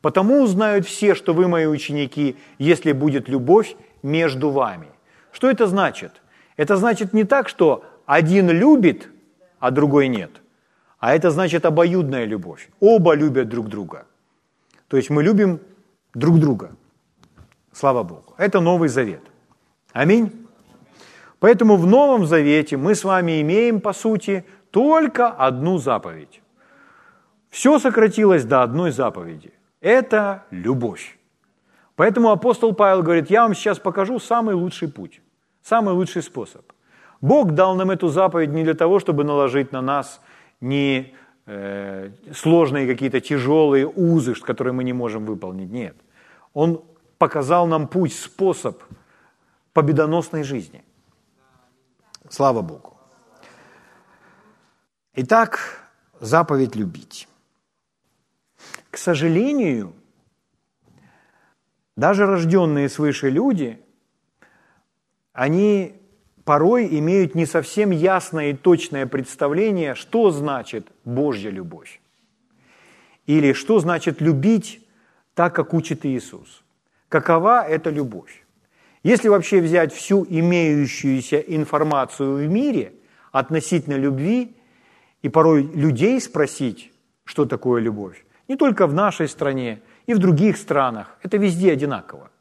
Потому 0.00 0.40
узнают 0.40 0.86
все, 0.86 1.14
что 1.14 1.34
вы 1.34 1.46
мои 1.46 1.66
ученики, 1.66 2.36
если 2.58 2.92
будет 2.92 3.28
любовь 3.28 3.76
между 4.02 4.48
вами. 4.48 4.88
Что 5.30 5.50
это 5.50 5.66
значит? 5.66 6.22
Это 6.56 6.78
значит 6.78 7.12
не 7.12 7.24
так, 7.24 7.50
что 7.50 7.84
один 8.06 8.48
любит, 8.48 9.10
а 9.58 9.70
другой 9.70 10.08
нет. 10.08 10.30
А 11.00 11.14
это 11.14 11.30
значит 11.30 11.66
обоюдная 11.66 12.24
любовь. 12.24 12.70
Оба 12.80 13.14
любят 13.14 13.50
друг 13.50 13.68
друга. 13.68 14.06
То 14.88 14.96
есть 14.96 15.10
мы 15.10 15.22
любим 15.22 15.60
друг 16.14 16.38
друга. 16.38 16.70
Слава 17.74 18.04
Богу. 18.04 18.34
Это 18.38 18.60
Новый 18.60 18.88
Завет. 18.88 19.22
Аминь. 19.92 20.30
Поэтому 21.40 21.76
в 21.76 21.86
Новом 21.86 22.24
Завете 22.24 22.76
мы 22.76 22.94
с 22.94 23.04
вами 23.04 23.42
имеем, 23.42 23.80
по 23.80 23.92
сути, 23.92 24.44
только 24.70 25.28
одну 25.28 25.78
заповедь. 25.78 26.40
Все 27.50 27.78
сократилось 27.78 28.44
до 28.44 28.62
одной 28.62 28.92
заповеди. 28.92 29.52
Это 29.80 30.44
любовь. 30.50 31.18
Поэтому 31.96 32.30
апостол 32.30 32.74
Павел 32.74 33.02
говорит, 33.02 33.30
я 33.30 33.42
вам 33.42 33.54
сейчас 33.54 33.78
покажу 33.78 34.18
самый 34.18 34.54
лучший 34.54 34.88
путь, 34.88 35.20
самый 35.62 35.94
лучший 35.94 36.22
способ. 36.22 36.62
Бог 37.20 37.52
дал 37.52 37.76
нам 37.76 37.90
эту 37.90 38.08
заповедь 38.08 38.50
не 38.50 38.64
для 38.64 38.74
того, 38.74 39.00
чтобы 39.00 39.24
наложить 39.24 39.72
на 39.72 39.82
нас 39.82 40.20
не 40.60 41.14
э, 41.46 42.10
сложные 42.32 42.86
какие-то 42.86 43.20
тяжелые 43.20 43.86
узы, 43.86 44.34
которые 44.34 44.72
мы 44.72 44.84
не 44.84 44.92
можем 44.92 45.24
выполнить. 45.26 45.70
Нет. 45.70 45.96
Он 46.52 46.80
показал 47.18 47.66
нам 47.66 47.88
путь, 47.88 48.14
способ 48.14 48.82
победоносной 49.72 50.42
жизни. 50.42 50.84
Слава 52.28 52.62
Богу. 52.62 52.96
Итак, 55.14 55.60
заповедь 56.20 56.74
любить. 56.74 57.28
К 58.90 58.96
сожалению, 58.96 59.92
даже 61.96 62.26
рожденные 62.26 62.88
свыше 62.88 63.30
люди, 63.30 63.80
они 65.32 65.94
порой 66.44 66.98
имеют 66.98 67.34
не 67.34 67.46
совсем 67.46 67.90
ясное 67.90 68.50
и 68.50 68.56
точное 68.56 69.06
представление, 69.06 69.94
что 69.94 70.30
значит 70.30 70.88
Божья 71.04 71.50
любовь. 71.50 72.00
Или 73.26 73.52
что 73.52 73.78
значит 73.78 74.20
любить 74.20 74.86
так, 75.34 75.54
как 75.54 75.74
учит 75.74 76.04
Иисус. 76.04 76.63
Какова 77.14 77.62
эта 77.62 77.90
любовь? 77.90 78.44
Если 79.04 79.28
вообще 79.28 79.60
взять 79.60 79.92
всю 79.92 80.26
имеющуюся 80.28 81.38
информацию 81.38 82.34
в 82.34 82.48
мире 82.48 82.92
относительно 83.30 83.94
любви, 83.94 84.56
и 85.22 85.28
порой 85.28 85.62
людей 85.62 86.20
спросить, 86.20 86.90
что 87.24 87.44
такое 87.44 87.80
любовь, 87.80 88.24
не 88.48 88.56
только 88.56 88.88
в 88.88 88.94
нашей 88.94 89.28
стране, 89.28 89.80
и 90.08 90.14
в 90.14 90.18
других 90.18 90.56
странах, 90.56 91.16
это 91.22 91.36
везде 91.36 91.72
одинаково, 91.72 92.32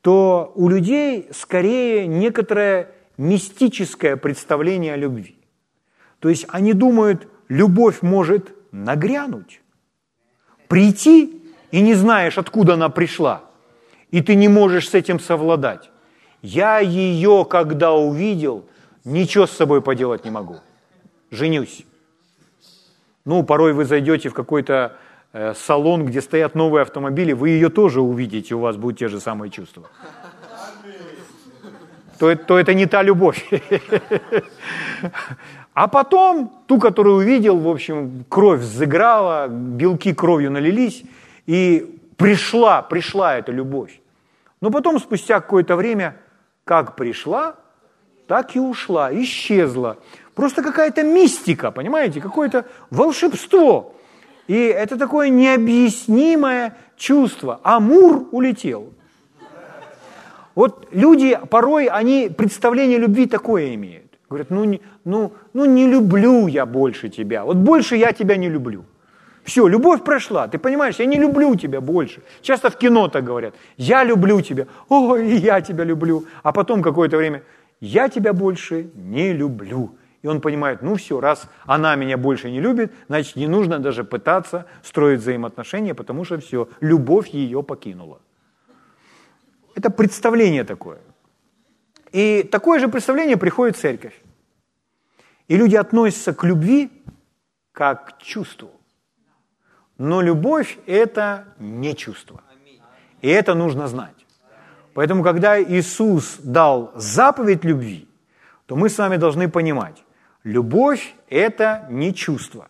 то 0.00 0.52
у 0.54 0.70
людей 0.70 1.28
скорее 1.30 2.06
некоторое 2.06 2.86
мистическое 3.18 4.16
представление 4.16 4.94
о 4.94 4.96
любви. 4.96 5.36
То 6.20 6.30
есть 6.30 6.46
они 6.48 6.72
думают, 6.72 7.28
любовь 7.48 8.00
может 8.00 8.54
нагрянуть, 8.72 9.60
прийти, 10.66 11.42
и 11.72 11.82
не 11.82 11.92
знаешь, 11.92 12.38
откуда 12.38 12.72
она 12.72 12.88
пришла, 12.88 13.49
и 14.10 14.20
ты 14.20 14.34
не 14.34 14.48
можешь 14.48 14.88
с 14.88 14.94
этим 14.94 15.20
совладать. 15.20 15.90
Я 16.42 16.78
ее, 16.78 17.46
когда 17.48 17.92
увидел, 17.92 18.64
ничего 19.04 19.46
с 19.46 19.50
собой 19.50 19.82
поделать 19.82 20.24
не 20.24 20.30
могу. 20.30 20.56
Женюсь. 21.30 21.84
Ну, 23.24 23.42
порой 23.42 23.72
вы 23.72 23.84
зайдете 23.84 24.28
в 24.28 24.34
какой-то 24.34 24.96
э, 25.32 25.54
салон, 25.54 26.06
где 26.06 26.20
стоят 26.20 26.54
новые 26.54 26.82
автомобили, 26.82 27.32
вы 27.32 27.50
ее 27.50 27.68
тоже 27.68 28.00
увидите, 28.00 28.54
у 28.54 28.60
вас 28.60 28.76
будут 28.76 28.98
те 28.98 29.08
же 29.08 29.20
самые 29.20 29.50
чувства. 29.50 29.88
То, 32.18 32.34
то 32.34 32.58
это 32.58 32.74
не 32.74 32.86
та 32.86 33.02
любовь. 33.02 33.48
А 35.72 35.86
потом, 35.88 36.52
ту, 36.66 36.78
которую 36.78 37.16
увидел, 37.16 37.56
в 37.56 37.68
общем, 37.68 38.24
кровь 38.28 38.60
взыграла, 38.60 39.48
белки 39.48 40.12
кровью 40.12 40.50
налились, 40.50 41.04
и 41.46 41.98
пришла, 42.16 42.82
пришла 42.82 43.38
эта 43.38 43.52
любовь. 43.52 43.99
Но 44.60 44.70
потом, 44.70 44.98
спустя 44.98 45.40
какое-то 45.40 45.76
время, 45.76 46.16
как 46.64 46.96
пришла, 46.96 47.56
так 48.26 48.54
и 48.54 48.60
ушла, 48.60 49.10
исчезла. 49.12 49.96
Просто 50.34 50.62
какая-то 50.62 51.02
мистика, 51.02 51.70
понимаете, 51.70 52.20
какое-то 52.20 52.66
волшебство. 52.90 53.94
И 54.46 54.56
это 54.56 54.96
такое 54.96 55.28
необъяснимое 55.28 56.76
чувство. 56.96 57.60
Амур 57.62 58.28
улетел. 58.32 58.92
Вот 60.54 60.88
люди 60.92 61.38
порой, 61.48 61.86
они 61.86 62.28
представление 62.28 62.98
любви 62.98 63.26
такое 63.26 63.74
имеют. 63.74 64.18
Говорят, 64.28 64.50
ну, 64.50 64.80
ну, 65.04 65.32
ну 65.52 65.64
не 65.64 65.88
люблю 65.88 66.46
я 66.46 66.66
больше 66.66 67.08
тебя. 67.08 67.44
Вот 67.44 67.56
больше 67.56 67.96
я 67.96 68.12
тебя 68.12 68.36
не 68.36 68.48
люблю. 68.48 68.84
Все, 69.44 69.66
любовь 69.66 70.04
прошла, 70.04 70.48
ты 70.48 70.58
понимаешь, 70.58 70.96
я 70.98 71.06
не 71.06 71.18
люблю 71.18 71.54
тебя 71.56 71.80
больше. 71.80 72.22
Часто 72.42 72.70
в 72.70 72.76
кино 72.76 73.08
так 73.08 73.24
говорят, 73.24 73.54
я 73.76 74.04
люблю 74.04 74.40
тебя, 74.40 74.66
ой, 74.88 75.36
я 75.38 75.60
тебя 75.60 75.84
люблю. 75.84 76.26
А 76.42 76.52
потом 76.52 76.82
какое-то 76.82 77.16
время, 77.16 77.42
я 77.80 78.08
тебя 78.08 78.32
больше 78.32 78.90
не 78.94 79.32
люблю. 79.32 79.96
И 80.22 80.26
он 80.26 80.40
понимает, 80.40 80.82
ну 80.82 80.96
все, 80.96 81.18
раз 81.20 81.48
она 81.64 81.96
меня 81.96 82.18
больше 82.18 82.50
не 82.50 82.60
любит, 82.60 82.92
значит, 83.08 83.36
не 83.36 83.46
нужно 83.46 83.78
даже 83.78 84.04
пытаться 84.04 84.66
строить 84.82 85.20
взаимоотношения, 85.20 85.94
потому 85.94 86.24
что 86.24 86.38
все, 86.38 86.68
любовь 86.80 87.28
ее 87.28 87.62
покинула. 87.62 88.20
Это 89.74 89.90
представление 89.90 90.64
такое. 90.64 90.98
И 92.12 92.42
такое 92.42 92.80
же 92.80 92.88
представление 92.88 93.36
приходит 93.36 93.76
в 93.76 93.80
церковь. 93.80 94.20
И 95.48 95.56
люди 95.56 95.76
относятся 95.76 96.34
к 96.34 96.44
любви 96.44 96.90
как 97.72 98.18
к 98.18 98.22
чувству. 98.22 98.70
Но 100.00 100.22
любовь– 100.22 100.78
это 100.86 101.44
не 101.58 101.94
чувство. 101.94 102.40
И 103.20 103.28
это 103.28 103.52
нужно 103.52 103.86
знать. 103.86 104.26
Поэтому, 104.94 105.22
когда 105.22 105.62
Иисус 105.62 106.38
дал 106.42 106.90
заповедь 106.94 107.64
любви, 107.66 108.08
то 108.64 108.76
мы 108.76 108.88
с 108.88 108.96
вами 108.96 109.18
должны 109.18 109.50
понимать, 109.50 110.02
любовь– 110.42 111.14
это 111.28 111.86
не 111.90 112.14
чувство. 112.14 112.68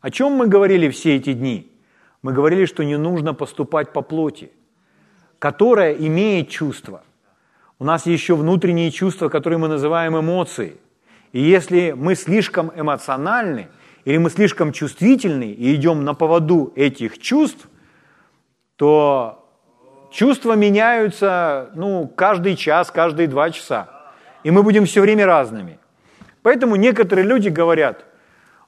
О 0.00 0.10
чем 0.10 0.34
мы 0.34 0.46
говорили 0.46 0.88
все 0.88 1.16
эти 1.16 1.32
дни? 1.32 1.68
Мы 2.22 2.32
говорили, 2.32 2.66
что 2.66 2.84
не 2.84 2.96
нужно 2.96 3.34
поступать 3.34 3.92
по 3.92 4.00
плоти, 4.00 4.52
которая 5.40 5.94
имеет 5.94 6.48
чувство. 6.48 7.02
У 7.80 7.84
нас 7.84 8.06
еще 8.06 8.36
внутренние 8.36 8.92
чувства, 8.92 9.28
которые 9.28 9.58
мы 9.58 9.66
называем 9.66 10.16
эмоции. 10.16 10.76
И 11.32 11.40
если 11.40 11.90
мы 11.90 12.14
слишком 12.14 12.70
эмоциональны– 12.76 13.66
или 14.04 14.18
мы 14.18 14.30
слишком 14.30 14.72
чувствительны 14.72 15.50
и 15.50 15.74
идем 15.74 16.04
на 16.04 16.14
поводу 16.14 16.72
этих 16.74 17.18
чувств, 17.18 17.68
то 18.76 19.48
чувства 20.10 20.54
меняются 20.54 21.70
ну, 21.74 22.08
каждый 22.08 22.56
час, 22.56 22.90
каждые 22.90 23.28
два 23.28 23.50
часа. 23.50 23.88
И 24.42 24.50
мы 24.50 24.62
будем 24.62 24.86
все 24.86 25.00
время 25.00 25.26
разными. 25.26 25.78
Поэтому 26.42 26.76
некоторые 26.76 27.24
люди 27.24 27.48
говорят, 27.48 28.04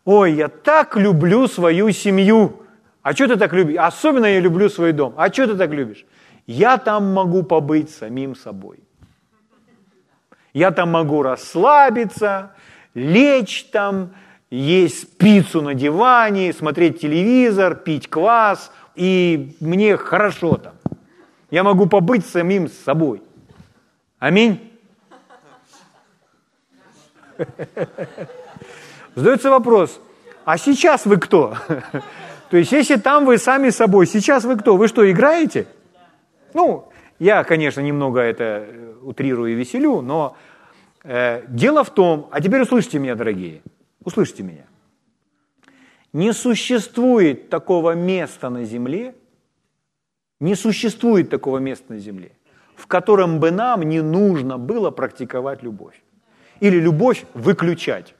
ой, 0.05 0.33
я 0.33 0.49
так 0.49 0.97
люблю 0.97 1.49
свою 1.49 1.91
семью. 1.91 2.63
А 3.03 3.13
что 3.13 3.29
ты 3.29 3.37
так 3.37 3.53
любишь? 3.53 3.77
Особенно 3.79 4.27
я 4.27 4.41
люблю 4.41 4.69
свой 4.69 4.93
дом. 4.93 5.15
А 5.17 5.33
что 5.33 5.49
ты 5.49 5.57
так 5.57 5.71
любишь? 5.71 6.07
Я 6.47 6.79
там 6.79 7.13
могу 7.13 7.43
побыть 7.43 7.91
самим 7.91 8.37
собой. 8.37 8.79
Я 10.53 10.71
там 10.71 10.93
могу 10.93 11.23
расслабиться, 11.23 12.53
лечь 12.95 13.65
там, 13.73 14.15
есть 14.51 15.17
пиццу 15.19 15.63
на 15.63 15.75
диване, 15.75 16.53
смотреть 16.53 17.01
телевизор, 17.01 17.75
пить 17.75 18.09
квас, 18.09 18.71
и 18.95 19.57
мне 19.61 19.97
хорошо 19.97 20.57
там. 20.57 20.75
Я 21.51 21.63
могу 21.65 21.87
побыть 21.87 22.27
самим 22.27 22.69
собой. 22.69 23.23
Аминь. 24.19 24.73
Задается 29.15 29.51
вопрос, 29.51 30.01
а 30.45 30.59
сейчас 30.59 31.07
вы 31.07 31.17
кто? 31.17 31.57
То 32.51 32.57
есть, 32.57 32.73
если 32.73 32.97
там 32.97 33.25
вы 33.25 33.39
сами 33.39 33.71
собой, 33.71 34.07
сейчас 34.07 34.45
вы 34.45 34.57
кто? 34.57 34.77
Вы 34.77 34.87
что, 34.89 35.11
играете? 35.11 35.67
Ну, 36.53 36.89
я, 37.19 37.43
конечно, 37.43 37.81
немного 37.81 38.21
это 38.21 38.67
э, 38.69 38.95
утрирую 39.03 39.53
и 39.53 39.55
веселю, 39.55 40.01
но 40.01 40.37
э, 41.03 41.43
дело 41.49 41.83
в 41.83 41.91
том, 41.91 42.29
а 42.31 42.41
теперь 42.41 42.63
услышьте 42.63 42.99
меня, 43.01 43.17
дорогие– 43.17 43.63
Услышьте 44.05 44.43
меня. 44.43 44.67
Не 46.13 46.33
существует 46.33 47.49
такого 47.49 47.95
места 47.95 48.51
на 48.51 48.65
земле, 48.65 49.15
не 50.41 50.55
существует 50.55 51.31
такого 51.31 51.59
места 51.59 51.95
на 51.95 51.99
земле, 51.99 52.33
в 52.77 52.87
котором 52.87 53.41
бы 53.41 53.51
нам 53.51 53.83
не 53.83 54.03
нужно 54.03 54.59
было 54.59 54.91
практиковать 54.91 55.63
любовь. 55.63 56.01
Или 56.61 56.79
любовь 56.79 57.25
выключать. 57.35 58.15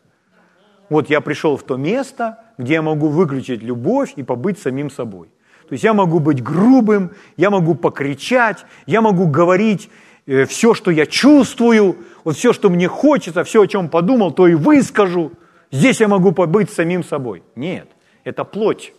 Вот 0.89 1.09
я 1.09 1.21
пришел 1.21 1.57
в 1.57 1.63
то 1.63 1.77
место, 1.77 2.41
где 2.59 2.75
я 2.75 2.83
могу 2.83 3.09
выключить 3.09 3.63
любовь 3.63 4.15
и 4.17 4.23
побыть 4.23 4.59
самим 4.59 4.91
собой. 4.91 5.29
То 5.69 5.73
есть 5.73 5.85
я 5.85 5.95
могу 5.95 6.19
быть 6.19 6.43
грубым, 6.43 7.13
я 7.37 7.51
могу 7.51 7.75
покричать, 7.75 8.67
я 8.87 9.01
могу 9.01 9.29
говорить 9.29 9.89
э, 10.27 10.45
все, 10.47 10.75
что 10.75 10.91
я 10.91 11.07
чувствую, 11.07 11.97
вот 12.25 12.37
все, 12.37 12.53
что 12.53 12.71
мне 12.71 12.89
хочется, 12.89 13.45
все, 13.45 13.63
о 13.63 13.67
чем 13.67 13.89
подумал, 13.89 14.33
то 14.33 14.49
и 14.49 14.55
выскажу– 14.55 15.33
Здесь 15.75 16.01
я 16.01 16.07
могу 16.07 16.31
побыть 16.31 16.71
самим 16.71 17.03
собой. 17.03 17.43
Нет, 17.57 17.89
это 18.23 18.45
плоть. 18.45 18.95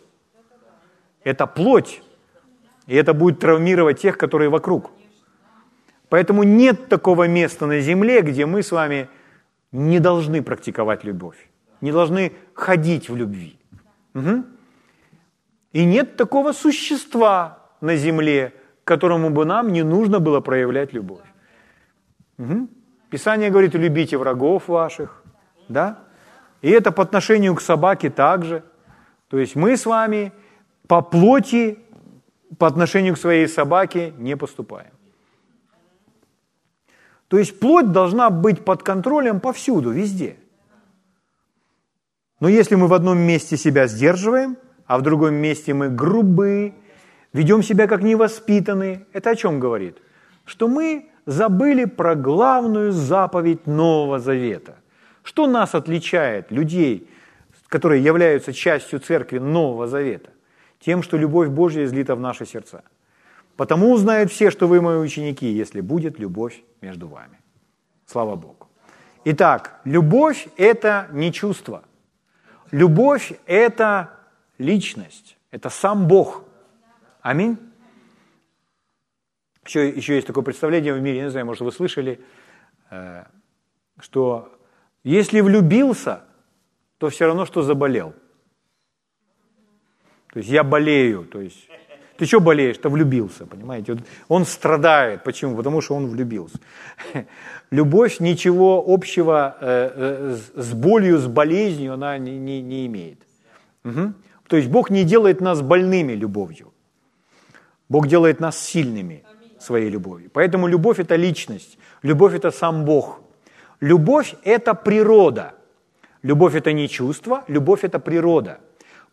Это 1.23 1.47
плоть. 1.47 2.01
И 2.85 2.95
это 2.95 3.13
будет 3.13 3.39
травмировать 3.39 4.01
тех, 4.01 4.17
которые 4.17 4.49
вокруг. 4.49 4.91
Поэтому 6.09 6.43
нет 6.43 6.89
такого 6.89 7.29
места 7.29 7.65
на 7.65 7.79
земле, 7.79 8.21
где 8.21 8.45
мы 8.45 8.61
с 8.61 8.73
вами 8.73 9.07
не 9.71 9.99
должны 9.99 10.43
практиковать 10.43 11.05
любовь, 11.05 11.37
не 11.79 11.93
должны 11.93 12.33
ходить 12.53 13.09
в 13.09 13.15
любви. 13.15 13.57
Угу. 14.13 14.43
И 15.71 15.85
нет 15.85 16.17
такого 16.17 16.51
существа 16.51 17.59
на 17.79 17.95
земле, 17.95 18.53
которому 18.83 19.29
бы 19.29 19.45
нам 19.45 19.71
не 19.71 19.83
нужно 19.83 20.19
было 20.19 20.41
проявлять 20.41 20.91
любовь. 20.91 21.25
Угу. 22.37 22.67
Писание 23.09 23.49
говорит, 23.49 23.75
любите 23.75 24.17
врагов 24.17 24.67
ваших, 24.67 25.23
да? 25.69 26.04
И 26.65 26.69
это 26.71 26.91
по 26.91 27.03
отношению 27.03 27.53
к 27.53 27.61
собаке 27.61 28.09
также. 28.09 28.63
То 29.27 29.37
есть 29.37 29.55
мы 29.55 29.77
с 29.77 29.85
вами 29.85 30.31
по 30.87 31.01
плоти 31.03 31.77
по 32.57 32.65
отношению 32.65 33.13
к 33.13 33.19
своей 33.19 33.47
собаке 33.47 34.13
не 34.17 34.35
поступаем. 34.35 34.91
То 37.27 37.37
есть 37.37 37.59
плоть 37.59 37.91
должна 37.91 38.31
быть 38.31 38.65
под 38.65 38.81
контролем 38.81 39.39
повсюду, 39.41 39.91
везде. 39.91 40.37
Но 42.39 42.49
если 42.49 42.73
мы 42.73 42.87
в 42.87 42.95
одном 42.95 43.19
месте 43.19 43.57
себя 43.57 43.85
сдерживаем, 43.85 44.57
а 44.87 44.97
в 44.97 45.03
другом 45.03 45.35
месте 45.35 45.71
мы 45.75 45.89
грубы, 45.89 46.73
ведем 47.31 47.61
себя 47.61 47.85
как 47.85 48.01
невоспитанные, 48.01 49.05
это 49.13 49.29
о 49.29 49.35
чем 49.35 49.59
говорит? 49.59 49.97
Что 50.45 50.67
мы 50.67 51.11
забыли 51.27 51.85
про 51.85 52.15
главную 52.15 52.91
заповедь 52.91 53.67
Нового 53.67 54.17
Завета. 54.17 54.77
Что 55.25 55.47
нас 55.47 55.73
отличает, 55.73 56.51
людей, 56.51 57.09
которые 57.67 58.03
являются 58.03 58.53
частью 58.53 58.99
церкви 58.99 59.39
Нового 59.39 59.87
Завета? 59.87 60.29
Тем, 60.79 61.01
что 61.01 61.17
любовь 61.17 61.49
Божья 61.49 61.83
излита 61.83 62.15
в 62.15 62.19
наши 62.19 62.45
сердца. 62.45 62.83
Потому 63.57 63.91
узнают 63.91 64.31
все, 64.31 64.51
что 64.51 64.67
вы 64.67 64.81
мои 64.81 64.97
ученики, 64.97 65.47
если 65.47 65.81
будет 65.81 66.19
любовь 66.19 66.61
между 66.81 67.07
вами. 67.07 67.39
Слава 68.05 68.35
Богу. 68.35 68.69
Итак, 69.23 69.81
любовь– 69.83 70.47
это 70.57 71.07
не 71.11 71.33
чувство. 71.33 71.83
Любовь– 72.69 73.33
это 73.47 74.11
личность, 74.59 75.37
это 75.49 75.71
сам 75.71 76.07
Бог. 76.07 76.43
Аминь. 77.21 77.57
Еще, 79.65 79.89
еще 79.89 80.13
есть 80.13 80.27
такое 80.27 80.43
представление 80.43 80.93
в 80.93 81.01
мире, 81.01 81.23
не 81.23 81.31
знаю, 81.31 81.47
может, 81.47 81.61
вы 81.61 81.71
слышали, 81.71 82.19
э, 82.91 83.23
что 83.99 84.54
если 85.11 85.39
влюбился, 85.39 86.23
то 86.97 87.09
все 87.09 87.27
равно, 87.27 87.45
что 87.45 87.61
заболел. 87.61 88.13
То 90.33 90.39
есть 90.39 90.49
я 90.49 90.63
болею, 90.63 91.25
то 91.25 91.39
есть 91.39 91.69
ты 92.17 92.25
что 92.25 92.39
болеешь? 92.39 92.77
Ты 92.77 92.89
влюбился, 92.89 93.45
понимаете? 93.45 93.97
Он 94.29 94.45
страдает. 94.45 95.23
Почему? 95.23 95.55
Потому 95.55 95.81
что 95.81 95.95
он 95.95 96.07
влюбился. 96.07 96.59
Любовь 97.71 98.19
ничего 98.19 98.83
общего 98.85 99.57
э, 99.59 99.91
э, 99.95 100.61
с 100.61 100.73
болью, 100.73 101.17
с 101.17 101.27
болезнью 101.27 101.93
она 101.93 102.17
не, 102.17 102.37
не, 102.37 102.61
не 102.61 102.85
имеет. 102.85 103.19
Угу. 103.83 104.13
То 104.47 104.57
есть 104.57 104.69
Бог 104.69 104.89
не 104.89 105.03
делает 105.03 105.41
нас 105.41 105.61
больными 105.61 106.13
любовью. 106.13 106.73
Бог 107.89 108.07
делает 108.07 108.39
нас 108.39 108.57
сильными 108.57 109.23
своей 109.59 109.89
любовью. 109.89 110.29
Поэтому 110.33 110.67
любовь– 110.67 110.99
это 110.99 111.17
личность. 111.17 111.77
Любовь– 112.01 112.33
это 112.35 112.51
сам 112.51 112.85
Бог. 112.85 113.21
Любовь– 113.81 114.35
это 114.43 114.73
природа. 114.73 115.53
Любовь– 116.23 116.55
это 116.55 116.73
не 116.73 116.87
чувство, 116.87 117.43
любовь– 117.47 117.79
это 117.83 117.99
природа. 117.99 118.59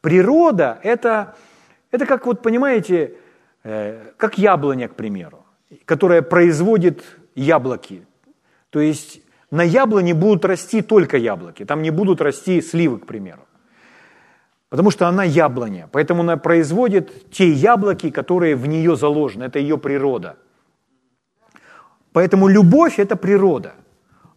Природа– 0.00 0.78
это, 0.82 1.34
это 1.90 2.06
как, 2.06 2.26
вот 2.26 2.42
понимаете, 2.42 3.14
э, 3.64 4.12
как 4.16 4.38
яблоня, 4.38 4.88
к 4.88 4.94
примеру, 4.94 5.44
которая 5.84 6.22
производит 6.22 7.04
яблоки. 7.34 8.06
То 8.70 8.80
есть 8.80 9.20
на 9.50 9.62
яблоне 9.62 10.14
будут 10.14 10.44
расти 10.44 10.82
только 10.82 11.18
яблоки, 11.18 11.64
там 11.64 11.82
не 11.82 11.90
будут 11.90 12.20
расти 12.20 12.62
сливы, 12.62 12.98
к 12.98 13.06
примеру. 13.06 13.42
Потому 14.70 14.90
что 14.90 15.06
она 15.06 15.24
яблоня, 15.24 15.88
поэтому 15.92 16.22
она 16.22 16.38
производит 16.38 17.30
те 17.30 17.50
яблоки, 17.50 18.10
которые 18.10 18.56
в 18.56 18.66
нее 18.66 18.96
заложены, 18.96 19.44
это 19.44 19.58
ее 19.58 19.76
природа. 19.76 20.36
Поэтому 22.12 22.48
любовь– 22.48 22.94
это 22.98 23.16
природа. 23.16 23.74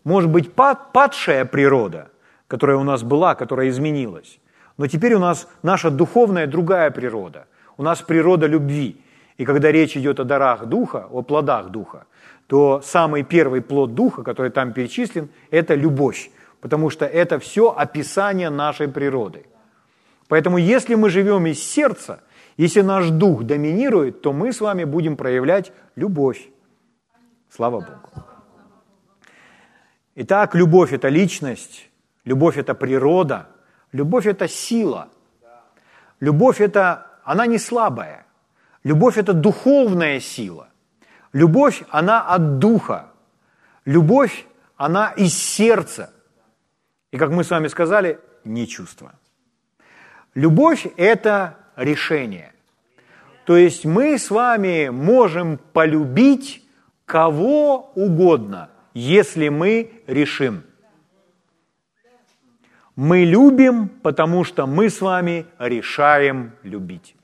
Может 0.06 0.30
быть, 0.30 0.54
падшая 0.54 1.46
природа, 1.46 2.10
которая 2.48 2.78
у 2.78 2.84
нас 2.84 3.04
была, 3.04 3.36
которая 3.36 3.70
изменилась. 3.70 4.40
Но 4.78 4.88
теперь 4.88 5.16
у 5.16 5.20
нас 5.20 5.48
наша 5.64 5.90
духовная 5.90 6.48
другая 6.48 6.92
природа. 6.92 7.48
У 7.76 7.84
нас 7.84 8.02
природа 8.02 8.46
любви. 8.46 9.02
И 9.38 9.46
когда 9.46 9.72
речь 9.72 9.98
идет 9.98 10.20
о 10.20 10.24
дарах 10.24 10.68
духа, 10.68 11.08
о 11.12 11.24
плодах 11.24 11.70
духа, 11.70 12.06
то 12.48 12.82
самый 12.84 13.24
первый 13.24 13.62
плод 13.62 13.96
духа, 13.96 14.24
который 14.24 14.52
там 14.52 14.74
перечислен, 14.74 15.30
это 15.50 15.74
любовь. 15.74 16.30
Потому 16.62 16.92
что 16.92 17.06
это 17.06 17.40
все 17.40 17.74
описание 17.76 18.52
нашей 18.52 18.88
природы. 18.88 19.46
Поэтому 20.28 20.58
если 20.58 20.96
мы 20.96 21.10
живем 21.10 21.48
из 21.48 21.64
сердца, 21.64 22.22
если 22.58 22.82
наш 22.82 23.10
дух 23.10 23.44
доминирует, 23.44 24.22
то 24.22 24.34
мы 24.34 24.54
с 24.54 24.62
вами 24.62 24.84
будем 24.84 25.18
проявлять 25.18 25.72
любовь. 25.96 26.48
Слава 27.50 27.80
Богу. 27.80 28.25
Итак, 30.16 30.56
любовь– 30.56 30.94
это 30.94 31.10
личность, 31.10 31.90
любовь– 32.24 32.58
это 32.58 32.74
природа, 32.74 33.50
любовь– 33.92 34.26
это 34.28 34.48
сила. 34.48 35.10
Любовь– 36.22 36.60
это, 36.62 37.08
она 37.26 37.46
не 37.46 37.60
слабая. 37.60 38.26
Любовь– 38.84 39.18
это 39.20 39.34
духовная 39.34 40.22
сила. 40.22 40.70
Любовь, 41.34 41.84
она 41.90 42.22
от 42.22 42.60
духа. 42.60 43.12
Любовь, 43.84 44.48
она 44.78 45.12
из 45.12 45.34
сердца. 45.34 46.14
И, 47.12 47.18
как 47.18 47.32
мы 47.32 47.44
с 47.44 47.50
вами 47.50 47.68
сказали, 47.68 48.20
не 48.46 48.68
чувство. 48.68 49.12
Любовь– 50.34 50.88
это 50.98 51.58
решение. 51.76 52.54
То 53.46 53.58
есть 53.58 53.84
мы 53.84 54.18
с 54.18 54.32
вами 54.32 54.90
можем 54.90 55.58
полюбить 55.74 56.64
кого 57.06 57.92
угодно, 57.96 58.70
если 58.96 59.50
мы 59.50 59.92
решим. 60.08 60.64
Мы 62.96 63.26
любим, 63.26 63.90
потому 63.90 64.46
что 64.46 64.66
мы 64.66 64.90
с 64.90 65.02
вами 65.02 65.46
решаем 65.60 66.54
любить. 66.64 67.16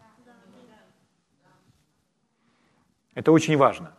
Это 3.15 3.31
очень 3.31 3.57
важно. 3.57 3.93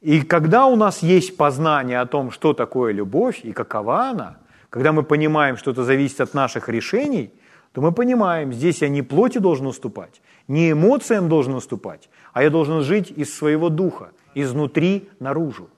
И 0.00 0.22
когда 0.22 0.66
у 0.66 0.76
нас 0.76 1.02
есть 1.02 1.36
познание 1.36 2.00
о 2.00 2.06
том, 2.06 2.30
что 2.30 2.52
такое 2.52 2.92
любовь 2.92 3.40
и 3.42 3.52
какова 3.52 4.10
она, 4.10 4.38
когда 4.70 4.92
мы 4.92 5.02
понимаем, 5.02 5.56
что 5.56 5.72
это 5.72 5.82
зависит 5.82 6.20
от 6.20 6.34
наших 6.34 6.68
решений, 6.68 7.32
то 7.72 7.80
мы 7.80 7.90
понимаем, 7.90 8.52
здесь 8.52 8.82
я 8.82 8.88
не 8.88 9.02
плоти 9.02 9.38
должен 9.38 9.66
уступать, 9.66 10.22
не 10.46 10.70
эмоциям 10.70 11.28
должен 11.28 11.54
уступать, 11.54 12.08
а 12.32 12.44
я 12.44 12.50
должен 12.50 12.82
жить 12.82 13.10
из 13.10 13.36
своего 13.36 13.68
духа, 13.68 14.12
изнутри 14.34 15.08
наружу. 15.18 15.70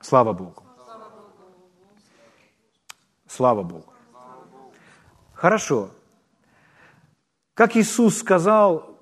Слава 0.00 0.32
Богу. 0.32 0.64
Слава 3.26 3.62
Богу. 3.62 3.92
Хорошо. 5.34 5.90
Как 7.54 7.76
Иисус 7.76 8.18
сказал, 8.18 8.98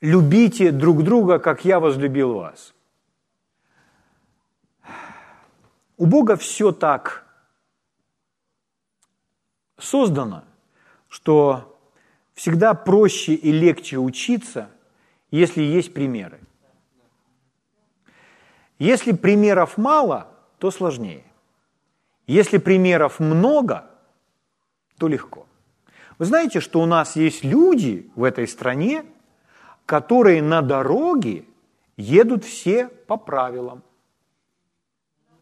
любите 0.00 0.70
друг 0.72 1.02
друга, 1.02 1.38
как 1.38 1.64
я 1.64 1.80
возлюбил 1.80 2.34
вас. 2.34 2.74
У 5.96 6.06
Бога 6.06 6.36
все 6.36 6.72
так 6.72 7.26
создано, 9.78 10.44
что 11.08 11.78
всегда 12.34 12.74
проще 12.74 13.34
и 13.34 13.50
легче 13.50 13.98
учиться, 13.98 14.70
если 15.30 15.62
есть 15.62 15.92
примеры. 15.92 16.40
Если 18.78 19.12
примеров 19.12 19.78
мало, 19.78 20.28
то 20.58 20.70
сложнее. 20.70 21.24
Если 22.26 22.58
примеров 22.58 23.20
много, 23.20 23.84
то 24.98 25.08
легко. 25.08 25.46
Вы 26.18 26.24
знаете, 26.24 26.60
что 26.60 26.80
у 26.80 26.86
нас 26.86 27.16
есть 27.16 27.44
люди 27.44 28.10
в 28.14 28.24
этой 28.24 28.48
стране, 28.48 29.04
которые 29.84 30.42
на 30.42 30.62
дороге 30.62 31.44
едут 31.96 32.44
все 32.44 32.88
по 32.88 33.16
правилам. 33.16 33.82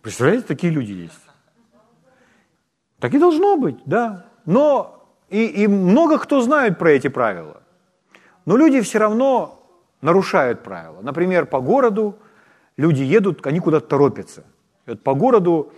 Представляете, 0.02 0.46
такие 0.46 0.72
люди 0.72 0.92
есть. 0.92 1.20
Так 2.98 3.14
и 3.14 3.18
должно 3.18 3.56
быть, 3.56 3.78
да. 3.86 4.26
Но 4.44 5.08
и, 5.30 5.46
и 5.46 5.66
много 5.66 6.18
кто 6.18 6.40
знает 6.40 6.78
про 6.78 6.90
эти 6.92 7.08
правила. 7.08 7.62
Но 8.44 8.56
люди 8.56 8.80
все 8.82 8.98
равно 8.98 9.62
нарушают 10.00 10.62
правила. 10.62 11.00
Например, 11.00 11.46
по 11.46 11.60
городу 11.60 12.18
люди 12.76 13.02
едут, 13.02 13.46
они 13.46 13.60
куда-то 13.60 13.86
торопятся. 13.86 14.44
Вот 14.86 15.02
по 15.02 15.14
городу 15.14 15.72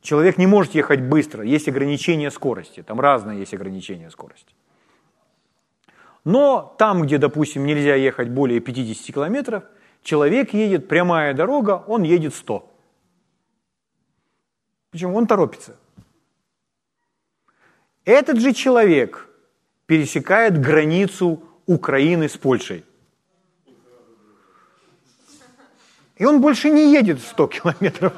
человек 0.00 0.38
не 0.38 0.46
может 0.46 0.74
ехать 0.74 1.00
быстро, 1.00 1.44
есть 1.44 1.68
ограничения 1.68 2.30
скорости, 2.30 2.82
там 2.82 3.00
разные 3.00 3.40
есть 3.40 3.54
ограничения 3.54 4.10
скорости. 4.10 4.54
Но 6.24 6.74
там, 6.78 7.02
где, 7.02 7.18
допустим, 7.18 7.64
нельзя 7.66 7.94
ехать 7.94 8.28
более 8.30 8.60
50 8.60 9.14
километров, 9.14 9.64
человек 10.02 10.54
едет, 10.54 10.88
прямая 10.88 11.34
дорога, 11.34 11.84
он 11.86 12.02
едет 12.02 12.34
100. 12.34 12.72
Почему? 14.90 15.16
Он 15.16 15.26
торопится. 15.26 15.76
Этот 18.04 18.40
же 18.40 18.52
человек 18.52 19.28
пересекает 19.86 20.60
границу 20.60 21.42
Украины 21.66 22.28
с 22.28 22.36
Польшей. 22.36 22.84
И 26.16 26.24
он 26.24 26.40
больше 26.40 26.70
не 26.70 26.92
едет 26.92 27.20
100 27.20 27.46
километров. 27.48 28.12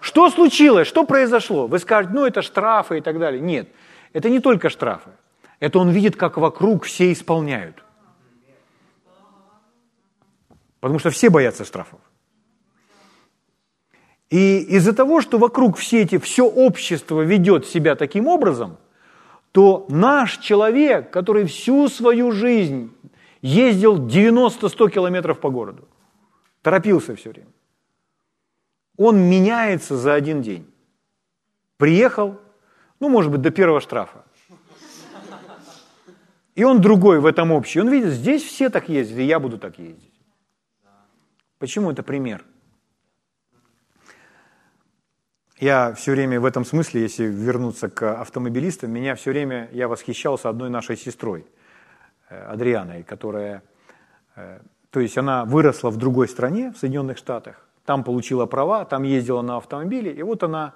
Что 0.00 0.30
случилось? 0.30 0.88
Что 0.88 1.04
произошло? 1.04 1.66
Вы 1.66 1.78
скажете, 1.78 2.14
ну 2.14 2.24
это 2.24 2.42
штрафы 2.42 2.98
и 2.98 3.00
так 3.00 3.18
далее. 3.18 3.40
Нет, 3.40 3.68
это 4.12 4.30
не 4.30 4.40
только 4.40 4.70
штрафы. 4.70 5.10
Это 5.58 5.78
он 5.78 5.90
видит, 5.90 6.16
как 6.16 6.38
вокруг 6.38 6.84
все 6.84 7.12
исполняют. 7.12 7.84
Потому 10.80 10.98
что 10.98 11.10
все 11.10 11.28
боятся 11.28 11.64
штрафов. 11.64 12.00
И 14.30 14.60
из-за 14.60 14.94
того, 14.94 15.20
что 15.20 15.38
вокруг 15.38 15.76
все 15.76 16.02
эти, 16.02 16.16
все 16.18 16.46
общество 16.46 17.20
ведет 17.20 17.66
себя 17.66 17.96
таким 17.96 18.28
образом, 18.28 18.78
то 19.52 19.86
наш 19.88 20.38
человек, 20.38 21.10
который 21.10 21.44
всю 21.44 21.88
свою 21.88 22.30
жизнь 22.30 22.92
ездил 23.42 23.98
90-100 23.98 24.90
километров 24.90 25.40
по 25.40 25.50
городу, 25.50 25.88
торопился 26.62 27.14
все 27.14 27.30
время, 27.30 27.52
он 28.96 29.18
меняется 29.18 29.96
за 29.96 30.14
один 30.14 30.42
день. 30.42 30.70
Приехал, 31.76 32.38
ну, 33.00 33.08
может 33.08 33.30
быть, 33.32 33.40
до 33.40 33.50
первого 33.50 33.80
штрафа. 33.80 34.24
И 36.54 36.64
он 36.64 36.80
другой 36.80 37.20
в 37.20 37.26
этом 37.26 37.52
общий. 37.52 37.80
Он 37.80 37.88
видит, 37.88 38.10
здесь 38.10 38.42
все 38.42 38.68
так 38.68 38.88
ездят, 38.88 39.18
и 39.18 39.24
я 39.24 39.40
буду 39.40 39.56
так 39.56 39.78
ездить. 39.78 40.12
Почему 41.58 41.90
это 41.90 42.02
пример? 42.02 42.44
Я 45.58 45.92
все 45.92 46.12
время 46.12 46.40
в 46.40 46.46
этом 46.46 46.64
смысле, 46.64 47.02
если 47.02 47.24
вернуться 47.24 47.90
к 47.90 48.18
автомобилистам, 48.18 48.90
меня 48.90 49.14
все 49.14 49.30
время, 49.30 49.68
я 49.72 49.88
восхищался 49.88 50.48
одной 50.48 50.70
нашей 50.70 50.96
сестрой, 50.96 51.46
э, 52.30 52.42
Адрианой, 52.44 53.02
которая, 53.02 53.62
э, 54.36 54.60
то 54.90 55.00
есть 55.00 55.16
она 55.16 55.44
выросла 55.44 55.90
в 55.90 55.96
другой 55.96 56.28
стране, 56.28 56.72
в 56.72 56.78
Соединенных 56.78 57.18
Штатах, 57.18 57.66
там 57.84 58.04
получила 58.04 58.46
права, 58.46 58.84
там 58.84 59.04
ездила 59.04 59.42
на 59.42 59.56
автомобиле, 59.56 60.12
и 60.12 60.22
вот 60.22 60.42
она 60.42 60.74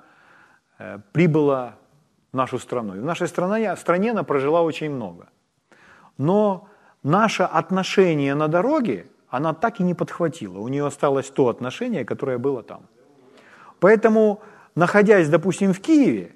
э, 0.79 0.98
прибыла 1.12 1.77
в 2.33 2.37
нашу 2.37 2.59
страну. 2.59 2.96
И 2.96 3.00
в 3.00 3.05
нашей 3.05 3.29
стране, 3.29 3.77
стране 3.77 4.11
она 4.11 4.22
прожила 4.22 4.62
очень 4.62 4.90
много. 4.90 5.29
Но 6.18 6.68
наше 7.03 7.42
отношение 7.42 8.35
на 8.35 8.48
дороге, 8.48 9.07
она 9.29 9.53
так 9.53 9.81
и 9.81 9.83
не 9.83 9.94
подхватила. 9.94 10.59
У 10.59 10.68
нее 10.68 10.87
осталось 10.87 11.31
то 11.31 11.48
отношение, 11.48 12.05
которое 12.05 12.38
было 12.38 12.62
там. 12.62 12.83
Поэтому, 13.81 14.40
находясь, 14.74 15.29
допустим, 15.29 15.72
в 15.72 15.81
Киеве, 15.81 16.35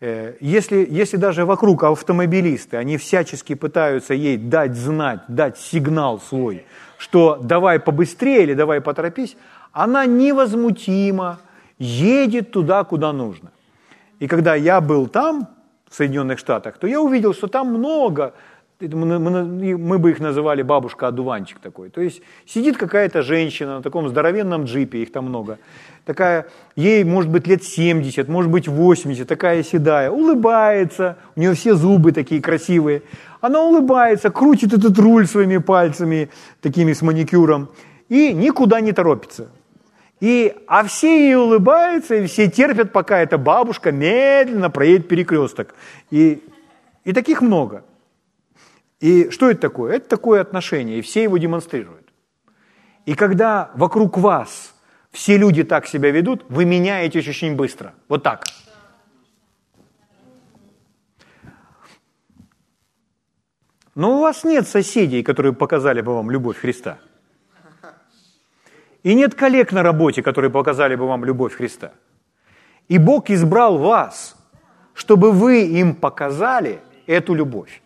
если, 0.00 0.86
если 0.88 1.16
даже 1.16 1.44
вокруг 1.44 1.82
автомобилисты, 1.84 2.76
они 2.76 2.96
всячески 2.96 3.54
пытаются 3.54 4.14
ей 4.14 4.36
дать 4.36 4.74
знать, 4.74 5.20
дать 5.28 5.58
сигнал 5.58 6.20
свой, 6.20 6.64
что 6.98 7.36
давай 7.42 7.80
побыстрее 7.80 8.44
или 8.44 8.54
давай 8.54 8.80
поторопись, 8.80 9.36
она 9.72 10.06
невозмутимо 10.06 11.40
едет 11.78 12.52
туда, 12.52 12.84
куда 12.84 13.12
нужно. 13.12 13.50
И 14.20 14.28
когда 14.28 14.54
я 14.54 14.80
был 14.80 15.08
там, 15.08 15.48
в 15.88 15.94
Соединенных 15.94 16.38
Штатах, 16.38 16.78
то 16.78 16.86
я 16.86 17.00
увидел, 17.00 17.34
что 17.34 17.46
там 17.46 17.68
много 17.68 18.34
мы 18.80 19.98
бы 19.98 20.10
их 20.10 20.20
называли 20.20 20.62
бабушка-одуванчик 20.62 21.58
такой. 21.58 21.90
То 21.90 22.00
есть 22.00 22.22
сидит 22.46 22.76
какая-то 22.76 23.22
женщина 23.22 23.76
на 23.76 23.82
таком 23.82 24.08
здоровенном 24.08 24.64
джипе, 24.64 25.02
их 25.02 25.10
там 25.10 25.24
много, 25.24 25.58
такая, 26.08 26.46
ей 26.74 27.04
может 27.04 27.30
быть 27.30 27.46
лет 27.46 27.62
70, 27.62 28.28
может 28.28 28.50
быть 28.50 28.66
80, 28.66 29.28
такая 29.28 29.62
седая, 29.62 30.10
улыбается, 30.10 31.18
у 31.36 31.40
нее 31.40 31.52
все 31.52 31.74
зубы 31.74 32.12
такие 32.12 32.40
красивые, 32.40 33.02
она 33.42 33.60
улыбается, 33.60 34.30
крутит 34.30 34.72
этот 34.72 34.98
руль 34.98 35.26
своими 35.26 35.58
пальцами, 35.58 36.30
такими 36.62 36.94
с 36.94 37.02
маникюром, 37.02 37.68
и 38.08 38.32
никуда 38.32 38.80
не 38.80 38.92
торопится. 38.92 39.48
И, 40.20 40.56
а 40.66 40.82
все 40.84 41.26
ей 41.26 41.36
улыбаются, 41.36 42.14
и 42.14 42.26
все 42.26 42.50
терпят, 42.50 42.90
пока 42.90 43.18
эта 43.18 43.36
бабушка 43.36 43.92
медленно 43.92 44.70
проедет 44.70 45.08
перекресток. 45.08 45.74
И, 46.10 46.42
и 47.04 47.12
таких 47.12 47.42
много. 47.42 47.84
И 48.98 49.28
что 49.28 49.50
это 49.50 49.60
такое? 49.60 49.96
Это 49.96 50.08
такое 50.08 50.40
отношение, 50.40 50.98
и 50.98 51.02
все 51.02 51.24
его 51.24 51.36
демонстрируют. 51.36 52.08
И 53.04 53.14
когда 53.14 53.70
вокруг 53.74 54.16
вас 54.16 54.74
все 55.18 55.36
люди 55.36 55.64
так 55.64 55.86
себя 55.86 56.12
ведут, 56.12 56.44
вы 56.48 56.64
меняетесь 56.64 57.26
очень 57.26 57.56
быстро. 57.56 57.92
Вот 58.08 58.22
так. 58.22 58.44
Но 63.96 64.18
у 64.18 64.20
вас 64.20 64.44
нет 64.44 64.68
соседей, 64.68 65.24
которые 65.24 65.52
показали 65.52 66.02
бы 66.02 66.14
вам 66.14 66.30
любовь 66.30 66.58
Христа. 66.58 66.98
И 69.02 69.14
нет 69.14 69.34
коллег 69.34 69.72
на 69.72 69.82
работе, 69.82 70.22
которые 70.22 70.52
показали 70.52 70.94
бы 70.94 71.08
вам 71.08 71.24
любовь 71.24 71.56
Христа. 71.56 71.90
И 72.86 72.98
Бог 72.98 73.28
избрал 73.28 73.78
вас, 73.78 74.36
чтобы 74.94 75.32
вы 75.32 75.66
им 75.80 75.96
показали 75.96 76.78
эту 77.08 77.34
любовь. 77.34 77.82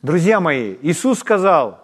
Друзья 0.00 0.38
мои, 0.38 0.76
Иисус 0.82 1.18
сказал, 1.18 1.81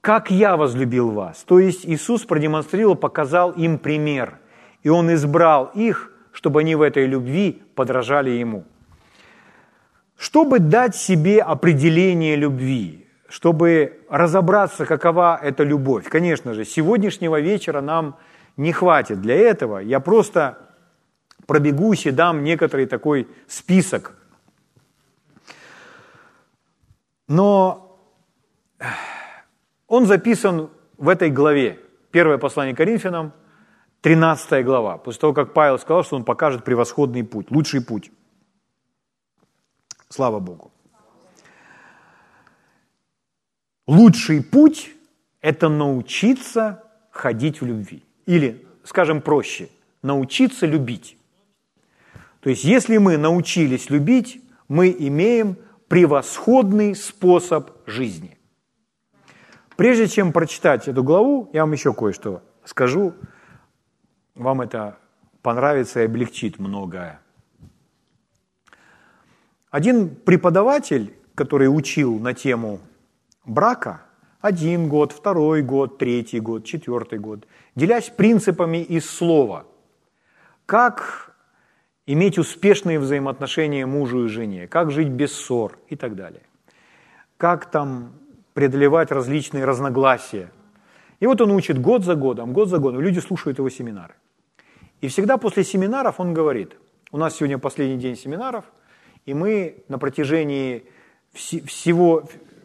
как 0.00 0.30
я 0.30 0.56
возлюбил 0.56 1.10
вас. 1.10 1.44
То 1.44 1.58
есть 1.58 1.84
Иисус 1.84 2.24
продемонстрировал, 2.24 2.96
показал 2.96 3.52
им 3.52 3.78
пример. 3.78 4.38
И 4.82 4.88
Он 4.88 5.12
избрал 5.12 5.70
их, 5.74 6.10
чтобы 6.32 6.60
они 6.60 6.74
в 6.74 6.82
этой 6.82 7.06
любви 7.06 7.62
подражали 7.74 8.30
Ему. 8.30 8.64
Чтобы 10.16 10.58
дать 10.58 10.96
себе 10.96 11.40
определение 11.42 12.36
любви, 12.36 13.06
чтобы 13.28 14.00
разобраться, 14.08 14.86
какова 14.86 15.38
эта 15.40 15.64
любовь, 15.64 16.08
конечно 16.08 16.54
же, 16.54 16.64
сегодняшнего 16.64 17.40
вечера 17.40 17.80
нам 17.80 18.16
не 18.56 18.72
хватит 18.72 19.20
для 19.20 19.36
этого. 19.36 19.78
Я 19.78 20.00
просто 20.00 20.58
пробегусь 21.46 22.06
и 22.06 22.10
дам 22.10 22.44
некоторый 22.44 22.86
такой 22.86 23.28
список. 23.48 24.14
Но 27.28 27.98
он 29.90 30.06
записан 30.06 30.70
в 30.98 31.08
этой 31.08 31.30
главе, 31.30 31.80
первое 32.12 32.38
послание 32.38 32.76
Коринфянам, 32.76 33.32
13 34.02 34.64
глава, 34.64 34.98
после 34.98 35.20
того, 35.20 35.34
как 35.34 35.52
Павел 35.52 35.78
сказал, 35.80 36.04
что 36.04 36.14
он 36.16 36.24
покажет 36.24 36.64
превосходный 36.64 37.24
путь, 37.24 37.50
лучший 37.50 37.80
путь. 37.82 38.12
Слава 40.08 40.38
Богу. 40.38 40.70
Лучший 43.88 44.44
путь– 44.44 44.92
это 45.40 45.68
научиться 45.68 46.84
ходить 47.10 47.60
в 47.60 47.66
любви. 47.66 48.04
Или, 48.26 48.64
скажем 48.84 49.20
проще, 49.20 49.68
научиться 50.02 50.66
любить. 50.66 51.16
То 52.40 52.50
есть, 52.50 52.62
если 52.62 52.98
мы 52.98 53.16
научились 53.16 53.90
любить, 53.90 54.40
мы 54.68 54.94
имеем 54.96 55.56
превосходный 55.88 56.94
способ 56.94 57.72
жизни. 57.86 58.39
Прежде 59.80 60.08
чем 60.08 60.34
прочитать 60.34 60.88
эту 60.88 61.02
главу, 61.02 61.48
я 61.54 61.62
вам 61.62 61.72
еще 61.72 61.94
кое-что 61.94 62.42
скажу. 62.66 63.14
Вам 64.34 64.60
это 64.60 64.98
понравится 65.40 66.02
и 66.02 66.04
облегчит 66.04 66.58
многое. 66.58 67.18
Один 69.70 70.14
преподаватель, 70.14 71.14
который 71.34 71.74
учил 71.74 72.18
на 72.18 72.34
тему 72.34 72.80
брака, 73.46 74.02
один 74.42 74.86
год, 74.86 75.12
второй 75.12 75.62
год, 75.62 75.96
третий 75.96 76.40
год, 76.40 76.66
четвертый 76.66 77.18
год, 77.18 77.46
делясь 77.74 78.10
принципами 78.10 78.82
из 78.82 79.08
слова, 79.08 79.64
как 80.66 81.34
иметь 82.04 82.36
успешные 82.36 82.98
взаимоотношения 82.98 83.86
мужу 83.86 84.26
и 84.26 84.28
жене, 84.28 84.68
как 84.68 84.90
жить 84.90 85.08
без 85.08 85.32
ссор 85.32 85.78
и 85.88 85.96
так 85.96 86.16
далее. 86.16 86.42
Как 87.38 87.70
там 87.70 88.20
преодолевать 88.54 89.10
различные 89.10 89.64
разногласия. 89.64 90.50
И 91.20 91.26
вот 91.26 91.40
он 91.40 91.50
учит 91.50 91.80
год 91.80 92.04
за 92.04 92.14
годом, 92.14 92.52
год 92.52 92.68
за 92.68 92.78
годом. 92.78 93.00
Люди 93.00 93.20
слушают 93.20 93.58
его 93.58 93.68
семинары. 93.70 94.14
И 95.00 95.08
всегда 95.08 95.36
после 95.36 95.64
семинаров 95.64 96.20
он 96.20 96.34
говорит, 96.34 96.76
у 97.12 97.18
нас 97.18 97.36
сегодня 97.36 97.58
последний 97.58 97.98
день 97.98 98.16
семинаров, 98.16 98.64
и 99.26 99.34
мы 99.34 99.84
на 99.88 99.98
протяжении 99.98 100.84
всего, 101.32 102.24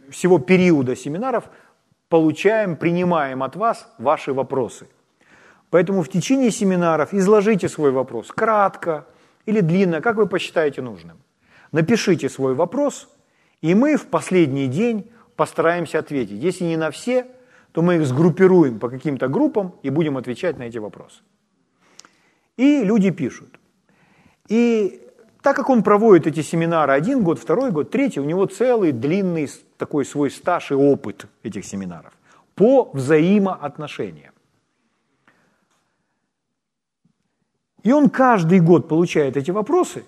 всего 0.10 0.40
периода 0.40 0.96
семинаров 0.96 1.50
получаем, 2.10 2.76
принимаем 2.76 3.44
от 3.44 3.56
вас 3.56 3.92
ваши 3.98 4.34
вопросы. 4.34 4.88
Поэтому 5.70 6.04
в 6.04 6.10
течение 6.10 6.52
семинаров 6.52 7.14
изложите 7.14 7.68
свой 7.70 7.92
вопрос 7.92 8.28
кратко 8.28 9.06
или 9.46 9.60
длинно, 9.62 10.02
как 10.02 10.16
вы 10.16 10.28
посчитаете 10.28 10.82
нужным. 10.82 11.18
Напишите 11.72 12.30
свой 12.30 12.54
вопрос, 12.54 13.10
и 13.62 13.76
мы 13.76 13.98
в 13.98 14.08
последний 14.08 14.68
день 14.68 15.10
постараемся 15.36 16.00
ответить. 16.00 16.42
Если 16.44 16.64
не 16.66 16.78
на 16.78 16.92
все, 16.92 17.28
то 17.72 17.82
мы 17.82 17.96
их 17.96 18.06
сгруппируем 18.06 18.80
по 18.80 18.90
каким-то 18.90 19.28
группам 19.28 19.76
и 19.84 19.90
будем 19.90 20.18
отвечать 20.18 20.58
на 20.58 20.64
эти 20.64 20.78
вопросы. 20.78 21.22
И 22.58 22.84
люди 22.84 23.12
пишут. 23.12 23.60
И 24.48 25.02
так 25.42 25.56
как 25.56 25.70
он 25.70 25.84
проводит 25.84 26.26
эти 26.28 26.42
семинары 26.42 26.94
один 26.94 27.24
год, 27.24 27.40
второй 27.40 27.72
год, 27.72 27.92
третий, 27.92 28.20
у 28.20 28.26
него 28.26 28.46
целый 28.46 28.92
длинный 28.92 29.50
такой 29.78 30.06
свой 30.06 30.32
стаж 30.32 30.72
и 30.72 30.74
опыт 30.74 31.28
этих 31.44 31.66
семинаров 31.66 32.14
по 32.56 32.90
взаимоотношениям. 32.94 34.34
И 37.84 37.92
он 37.92 38.10
каждый 38.10 38.60
год 38.62 38.88
получает 38.88 39.38
эти 39.38 39.52
вопросы, 39.52 40.06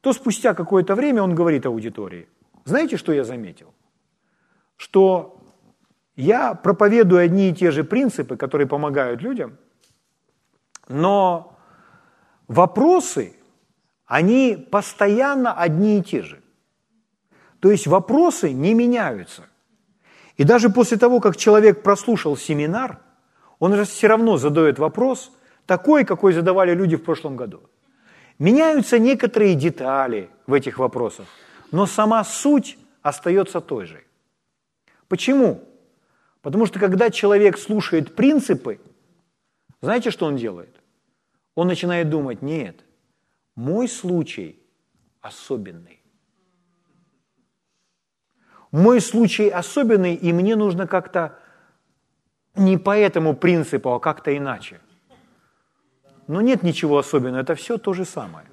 то 0.00 0.12
спустя 0.12 0.54
какое-то 0.54 0.94
время 0.94 1.22
он 1.22 1.34
говорит 1.34 1.66
аудитории, 1.66 2.26
знаете, 2.64 2.96
что 2.96 3.12
я 3.12 3.24
заметил? 3.24 3.72
Что 4.80 5.36
я 6.16 6.54
проповедую 6.54 7.20
одни 7.20 7.50
и 7.50 7.54
те 7.54 7.70
же 7.70 7.84
принципы, 7.84 8.38
которые 8.38 8.66
помогают 8.66 9.20
людям, 9.20 9.58
но 10.88 11.58
вопросы, 12.48 13.36
они 14.06 14.56
постоянно 14.70 15.52
одни 15.52 15.98
и 15.98 16.02
те 16.02 16.22
же. 16.22 16.40
То 17.60 17.70
есть 17.70 17.86
вопросы 17.86 18.54
не 18.54 18.72
меняются. 18.72 19.42
И 20.38 20.44
даже 20.44 20.70
после 20.70 20.96
того, 20.96 21.20
как 21.20 21.36
человек 21.36 21.82
прослушал 21.82 22.38
семинар, 22.38 23.00
он 23.58 23.74
же 23.74 23.84
все 23.84 24.06
равно 24.06 24.38
задает 24.38 24.78
вопрос, 24.78 25.30
такой, 25.66 26.06
какой 26.06 26.32
задавали 26.32 26.74
люди 26.74 26.96
в 26.96 27.04
прошлом 27.04 27.36
году. 27.36 27.60
Меняются 28.38 28.98
некоторые 28.98 29.56
детали 29.56 30.30
в 30.46 30.54
этих 30.54 30.78
вопросах, 30.78 31.26
но 31.70 31.84
сама 31.84 32.24
суть 32.24 32.78
остается 33.02 33.60
той 33.60 33.84
же. 33.84 34.04
Почему? 35.10 35.60
Потому 36.40 36.66
что 36.66 36.78
когда 36.78 37.10
человек 37.10 37.58
слушает 37.58 38.14
принципы, 38.14 38.78
знаете, 39.82 40.12
что 40.12 40.26
он 40.26 40.36
делает? 40.36 40.80
Он 41.56 41.66
начинает 41.66 42.08
думать, 42.08 42.42
нет, 42.42 42.76
мой 43.56 43.88
случай 43.88 44.62
особенный. 45.20 46.00
Мой 48.70 49.00
случай 49.00 49.48
особенный, 49.48 50.14
и 50.14 50.32
мне 50.32 50.54
нужно 50.54 50.86
как-то 50.86 51.36
не 52.54 52.78
по 52.78 52.96
этому 52.96 53.34
принципу, 53.34 53.90
а 53.90 53.98
как-то 53.98 54.30
иначе. 54.36 54.80
Но 56.28 56.40
нет 56.40 56.62
ничего 56.62 56.98
особенного, 56.98 57.42
это 57.42 57.56
все 57.56 57.78
то 57.78 57.92
же 57.94 58.04
самое. 58.04 58.46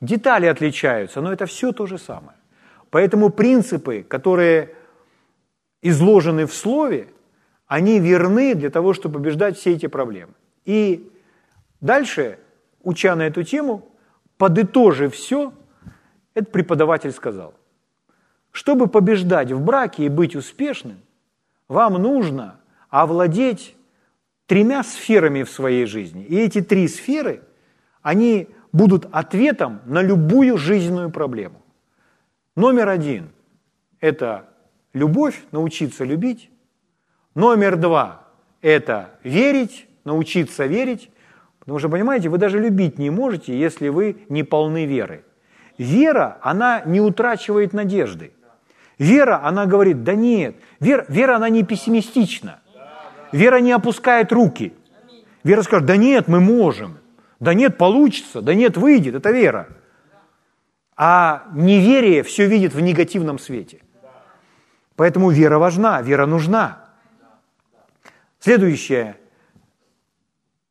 Детали 0.00 0.46
отличаются, 0.46 1.20
но 1.20 1.30
это 1.30 1.44
все 1.44 1.72
то 1.72 1.86
же 1.86 1.98
самое. 1.98 2.38
Поэтому 2.88 3.28
принципы, 3.28 4.02
которые 4.02 4.74
изложены 5.84 6.46
в 6.46 6.54
слове, 6.54 7.08
они 7.66 8.00
верны 8.00 8.54
для 8.54 8.70
того, 8.70 8.94
чтобы 8.94 9.18
побеждать 9.18 9.58
все 9.58 9.72
эти 9.72 9.86
проблемы. 9.86 10.32
И 10.64 11.12
дальше, 11.80 12.38
уча 12.82 13.14
на 13.14 13.26
эту 13.26 13.42
тему, 13.42 13.86
подытожив 14.38 15.14
все, 15.14 15.52
этот 16.32 16.52
преподаватель 16.52 17.12
сказал, 17.12 17.54
чтобы 18.50 18.86
побеждать 18.86 19.52
в 19.52 19.60
браке 19.60 20.06
и 20.06 20.08
быть 20.08 20.34
успешным, 20.34 21.00
вам 21.68 21.94
нужно 21.94 22.60
овладеть 22.88 23.76
тремя 24.46 24.82
сферами 24.82 25.42
в 25.42 25.50
своей 25.50 25.84
жизни. 25.84 26.24
И 26.24 26.36
эти 26.36 26.62
три 26.62 26.88
сферы, 26.88 27.42
они 28.00 28.48
будут 28.72 29.06
ответом 29.12 29.82
на 29.84 30.00
любую 30.00 30.56
жизненную 30.56 31.10
проблему. 31.10 31.60
Номер 32.56 32.88
один– 32.88 33.32
это 34.00 34.48
любовь, 34.94 35.42
научиться 35.52 36.04
любить. 36.04 36.50
Номер 37.34 37.76
два– 37.76 38.28
это 38.62 39.10
верить, 39.22 39.86
научиться 40.04 40.64
верить. 40.64 41.10
Потому 41.58 41.78
что, 41.78 41.88
понимаете, 41.88 42.30
вы 42.30 42.38
даже 42.38 42.58
любить 42.58 42.98
не 42.98 43.10
можете, 43.10 43.58
если 43.58 43.88
вы 43.88 44.24
не 44.28 44.42
полны 44.42 44.86
веры. 44.86 45.24
Вера, 45.76 46.38
она 46.40 46.82
не 46.86 47.00
утрачивает 47.00 47.72
надежды. 47.72 48.32
Вера, 48.98 49.40
она 49.44 49.66
говорит, 49.66 50.04
да 50.04 50.14
нет, 50.14 50.56
вера, 50.78 51.04
вера 51.08 51.36
она 51.36 51.48
не 51.48 51.64
пессимистична. 51.64 52.60
Вера 53.32 53.58
не 53.58 53.72
опускает 53.72 54.32
руки. 54.32 54.72
Вера 55.42 55.62
скажет, 55.62 55.86
да 55.86 55.96
нет, 55.96 56.28
мы 56.28 56.40
можем. 56.40 56.98
Да 57.40 57.52
нет, 57.52 57.76
получится. 57.76 58.40
Да 58.40 58.54
нет, 58.54 58.76
выйдет. 58.76 59.16
Это 59.16 59.32
вера. 59.32 59.68
А 60.96 61.48
неверие 61.52 62.22
все 62.22 62.46
видит 62.46 62.74
в 62.74 62.80
негативном 62.80 63.40
свете. 63.40 63.80
Поэтому 64.96 65.30
вера 65.30 65.58
важна, 65.58 66.02
вера 66.02 66.26
нужна. 66.26 66.84
Следующее. 68.38 69.16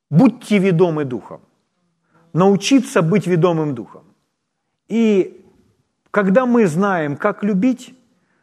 Будьте 0.09 0.59
ведомы 0.59 1.05
Духом. 1.05 1.41
Научиться 2.34 3.01
быть 3.01 3.28
ведомым 3.28 3.76
Духом. 3.76 4.03
И 4.88 5.45
когда 6.11 6.45
мы 6.45 6.67
знаем, 6.67 7.17
как 7.17 7.43
любить, 7.43 7.95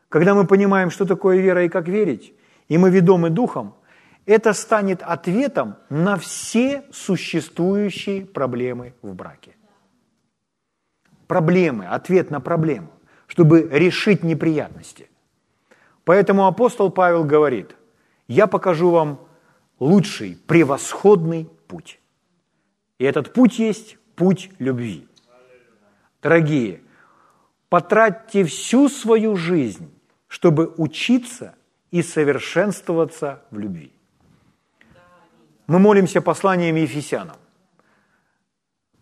когда 0.09 0.35
мы 0.35 0.47
понимаем, 0.47 0.91
что 0.91 1.07
такое 1.07 1.39
вера 1.39 1.65
и 1.65 1.69
как 1.69 1.89
верить, 1.89 2.35
и 2.69 2.79
мы 2.79 2.91
ведомы 2.91 3.31
Духом, 3.31 3.75
это 4.27 4.53
станет 4.53 5.03
ответом 5.03 5.77
на 5.89 6.17
все 6.17 6.85
существующие 6.93 8.27
проблемы 8.27 8.95
в 9.03 9.15
браке. 9.15 9.57
Проблемы, 11.27 11.87
ответ 11.87 12.31
на 12.31 12.41
проблему, 12.41 12.91
чтобы 13.27 13.69
решить 13.71 14.25
неприятности. 14.25 15.10
Поэтому 16.05 16.47
апостол 16.47 16.91
Павел 16.91 17.25
говорит, 17.25 17.77
я 18.29 18.47
покажу 18.47 18.91
вам 18.91 19.21
лучший, 19.79 20.39
превосходный 20.47 21.49
путь. 21.67 22.01
И 22.99 23.05
этот 23.05 23.33
путь 23.33 23.59
есть 23.59 23.99
путь 24.15 24.51
любви. 24.59 25.07
Дорогие, 26.23 26.83
потратьте 27.69 28.45
всю 28.45 28.89
свою 28.89 29.37
жизнь, 29.37 29.91
чтобы 30.29 30.75
учиться 30.77 31.55
и 31.91 32.03
совершенствоваться 32.03 33.43
в 33.51 33.59
любви. 33.59 33.93
Мы 35.67 35.79
молимся 35.79 36.21
посланием 36.21 36.77
Ефесянам. 36.77 37.37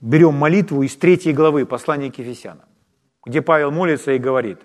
Берем 0.00 0.34
молитву 0.34 0.82
из 0.82 0.96
третьей 0.96 1.32
главы 1.32 1.66
послания 1.66 2.12
к 2.12 2.18
Ефесянам, 2.18 2.66
где 3.24 3.42
Павел 3.42 3.72
молится 3.72 4.12
и 4.12 4.18
говорит, 4.18 4.60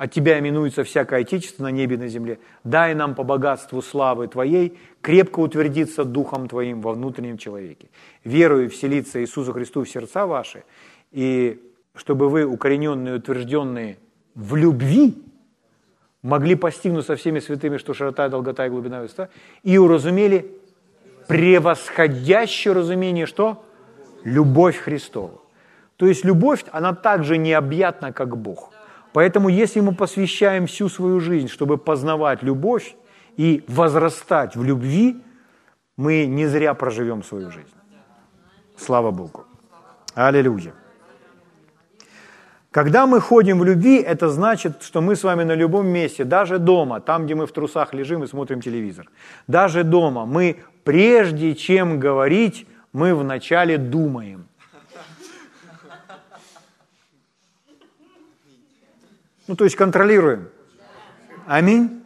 от 0.00 0.12
Тебя 0.12 0.38
именуется 0.38 0.82
всякое 0.82 1.20
Отечество 1.20 1.64
на 1.64 1.70
небе 1.70 1.96
и 1.96 1.98
на 1.98 2.08
земле. 2.08 2.38
Дай 2.64 2.94
нам 2.94 3.14
по 3.14 3.22
богатству 3.22 3.82
славы 3.82 4.28
Твоей 4.28 4.78
крепко 5.02 5.40
утвердиться 5.40 6.04
Духом 6.04 6.48
Твоим 6.48 6.80
во 6.80 6.94
внутреннем 6.94 7.36
человеке, 7.36 7.90
верую 8.24 8.70
вселиться 8.70 9.20
Иисусу 9.20 9.52
Христу 9.52 9.84
в 9.84 9.88
сердца 9.90 10.24
ваши, 10.24 10.64
и 11.12 11.60
чтобы 11.94 12.30
вы, 12.30 12.46
укорененные, 12.46 13.16
утвержденные 13.16 13.98
в 14.34 14.56
любви, 14.56 15.22
могли 16.22 16.54
постигнуть 16.54 17.04
со 17.04 17.16
всеми 17.16 17.38
святыми, 17.38 17.76
что 17.76 17.92
широта, 17.92 18.30
долгота 18.30 18.64
и 18.64 18.70
глубина 18.70 19.02
высота, 19.02 19.28
и 19.64 19.76
уразумели 19.76 20.50
превосходящее 21.28 22.72
разумение, 22.72 23.26
что? 23.26 23.66
Любовь 24.24 24.78
Христова. 24.78 25.42
То 25.96 26.06
есть 26.06 26.24
любовь, 26.24 26.64
она 26.72 26.94
также 26.94 27.36
необъятна, 27.36 28.14
как 28.14 28.38
Бог. 28.38 28.72
Поэтому 29.12 29.48
если 29.48 29.80
мы 29.80 29.94
посвящаем 29.94 30.66
всю 30.66 30.88
свою 30.88 31.20
жизнь, 31.20 31.48
чтобы 31.48 31.78
познавать 31.78 32.42
любовь 32.42 32.94
и 33.36 33.64
возрастать 33.68 34.56
в 34.56 34.64
любви, 34.64 35.16
мы 35.96 36.26
не 36.26 36.46
зря 36.46 36.74
проживем 36.74 37.22
свою 37.22 37.50
жизнь. 37.50 37.74
Слава 38.76 39.10
Богу. 39.10 39.44
Аллилуйя. 40.14 40.72
Когда 42.70 43.06
мы 43.06 43.20
ходим 43.20 43.58
в 43.58 43.64
любви, 43.64 44.00
это 44.00 44.28
значит, 44.28 44.82
что 44.82 45.00
мы 45.00 45.16
с 45.16 45.24
вами 45.24 45.42
на 45.42 45.56
любом 45.56 45.88
месте, 45.88 46.24
даже 46.24 46.58
дома, 46.58 47.00
там, 47.00 47.24
где 47.24 47.34
мы 47.34 47.46
в 47.46 47.52
трусах 47.52 47.92
лежим 47.94 48.22
и 48.22 48.28
смотрим 48.28 48.60
телевизор, 48.60 49.10
даже 49.48 49.82
дома 49.82 50.24
мы, 50.24 50.56
прежде 50.84 51.56
чем 51.56 51.98
говорить, 51.98 52.66
мы 52.92 53.14
вначале 53.14 53.76
думаем. 53.76 54.46
Ну, 59.50 59.56
то 59.56 59.64
есть 59.64 59.74
контролируем. 59.74 60.48
Аминь. 61.44 62.04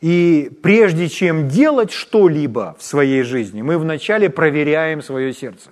И 0.00 0.58
прежде 0.62 1.10
чем 1.10 1.48
делать 1.50 1.90
что-либо 1.90 2.74
в 2.78 2.82
своей 2.82 3.24
жизни, 3.24 3.60
мы 3.60 3.76
вначале 3.76 4.30
проверяем 4.30 5.02
свое 5.02 5.34
сердце. 5.34 5.70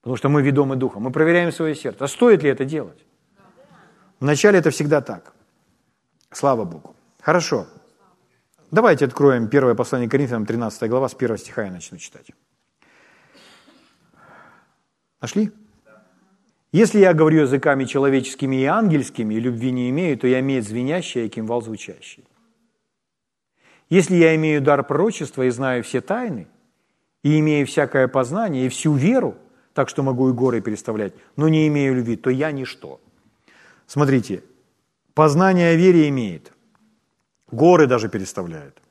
Потому 0.00 0.16
что 0.16 0.28
мы 0.28 0.42
ведомы 0.42 0.76
Духом. 0.76 1.02
Мы 1.02 1.10
проверяем 1.10 1.50
свое 1.50 1.74
сердце. 1.74 2.04
А 2.04 2.06
стоит 2.06 2.44
ли 2.44 2.50
это 2.50 2.64
делать? 2.64 3.04
Вначале 4.20 4.60
это 4.60 4.70
всегда 4.70 5.00
так. 5.00 5.32
Слава 6.30 6.64
Богу. 6.64 6.94
Хорошо. 7.20 7.66
Давайте 8.70 9.06
откроем 9.06 9.48
первое 9.48 9.74
послание 9.74 10.08
Коринфянам, 10.08 10.46
13 10.46 10.88
глава, 10.88 11.08
с 11.08 11.14
1 11.14 11.38
стиха 11.38 11.64
я 11.64 11.72
начну 11.72 11.98
читать. 11.98 12.30
Нашли? 15.20 15.50
Если 16.72 16.98
я 16.98 17.14
говорю 17.14 17.42
языками 17.42 17.84
человеческими 17.84 18.56
и 18.56 18.64
ангельскими, 18.64 19.34
и 19.34 19.40
любви 19.40 19.70
не 19.70 19.90
имею, 19.90 20.18
то 20.18 20.26
я 20.26 20.40
имею 20.40 20.62
звенящий, 20.62 21.24
а 21.24 21.28
кимвал 21.28 21.62
звучащий. 21.62 22.24
Если 23.88 24.16
я 24.16 24.34
имею 24.34 24.60
дар 24.60 24.82
пророчества 24.82 25.42
и 25.42 25.50
знаю 25.50 25.84
все 25.84 26.00
тайны, 26.00 26.48
и 27.22 27.38
имею 27.38 27.66
всякое 27.66 28.08
познание, 28.08 28.66
и 28.66 28.68
всю 28.68 28.94
веру, 28.94 29.36
так 29.74 29.88
что 29.88 30.02
могу 30.02 30.28
и 30.30 30.32
горы 30.32 30.60
переставлять, 30.60 31.12
но 31.36 31.48
не 31.48 31.68
имею 31.68 31.94
любви, 31.94 32.16
то 32.16 32.30
я 32.30 32.50
ничто. 32.50 33.00
Смотрите, 33.86 34.42
познание 35.14 35.70
о 35.70 35.74
вере 35.76 36.08
имеет, 36.08 36.52
горы 37.50 37.86
даже 37.86 38.08
переставляет, 38.08 38.82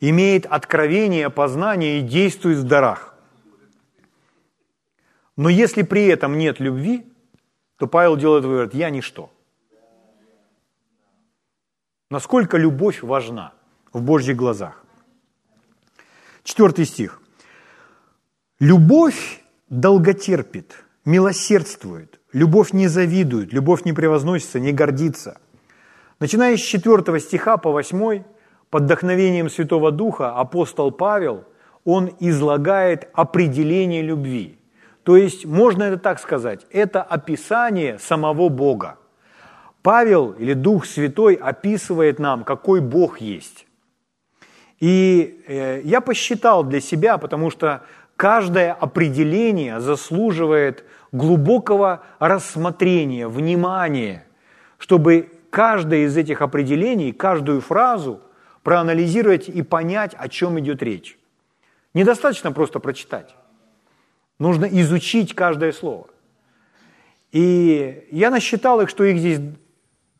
имеет 0.00 0.44
откровение, 0.46 1.30
познание 1.30 1.98
и 1.98 2.02
действует 2.02 2.58
в 2.58 2.64
дарах. 2.64 3.15
Но 5.36 5.48
если 5.48 5.82
при 5.82 6.06
этом 6.06 6.38
нет 6.38 6.60
любви, 6.60 7.06
то 7.78 7.86
Павел 7.86 8.16
делает 8.16 8.44
вывод, 8.44 8.74
я 8.74 8.90
ничто. 8.90 9.30
Насколько 12.10 12.56
любовь 12.56 13.02
важна 13.02 13.52
в 13.92 14.00
Божьих 14.00 14.36
глазах. 14.36 14.84
Четвертый 16.42 16.86
стих. 16.86 17.20
Любовь 18.60 19.42
долготерпит, 19.68 20.84
милосердствует, 21.04 22.20
любовь 22.32 22.72
не 22.72 22.88
завидует, 22.88 23.52
любовь 23.52 23.84
не 23.84 23.92
превозносится, 23.92 24.60
не 24.60 24.72
гордится. 24.72 25.38
Начиная 26.20 26.56
с 26.56 26.60
4 26.60 27.20
стиха 27.20 27.58
по 27.58 27.72
8, 27.72 28.22
под 28.70 28.82
вдохновением 28.84 29.50
Святого 29.50 29.90
Духа 29.90 30.34
апостол 30.34 30.90
Павел, 30.90 31.44
он 31.84 32.10
излагает 32.20 33.10
определение 33.12 34.02
любви. 34.02 34.55
То 35.06 35.16
есть, 35.16 35.46
можно 35.46 35.84
это 35.84 35.98
так 35.98 36.18
сказать, 36.18 36.66
это 36.70 37.02
описание 37.02 37.98
самого 37.98 38.50
Бога. 38.50 38.98
Павел 39.80 40.32
или 40.32 40.52
Дух 40.52 40.84
Святой 40.84 41.34
описывает 41.34 42.18
нам, 42.18 42.44
какой 42.44 42.80
Бог 42.80 43.20
есть. 43.20 43.66
И 44.80 45.42
э, 45.46 45.80
я 45.84 46.02
посчитал 46.02 46.64
для 46.64 46.80
себя, 46.80 47.16
потому 47.16 47.50
что 47.50 47.82
Каждое 48.16 48.72
определение 48.72 49.78
заслуживает 49.80 50.84
глубокого 51.12 52.02
рассмотрения, 52.18 53.28
внимания, 53.28 54.24
чтобы 54.78 55.30
каждое 55.50 56.06
из 56.06 56.16
этих 56.16 56.40
определений, 56.40 57.12
каждую 57.12 57.60
фразу 57.60 58.20
проанализировать 58.62 59.48
и 59.48 59.62
понять, 59.62 60.14
о 60.14 60.28
чем 60.28 60.58
идет 60.58 60.82
речь. 60.82 61.18
Недостаточно 61.92 62.52
просто 62.52 62.80
прочитать. 62.80 63.35
Нужно 64.38 64.66
изучить 64.66 65.34
каждое 65.34 65.72
слово. 65.72 66.08
И 67.32 68.06
я 68.10 68.30
насчитал 68.30 68.80
их, 68.80 68.88
что 68.88 69.04
их 69.04 69.18
здесь 69.18 69.40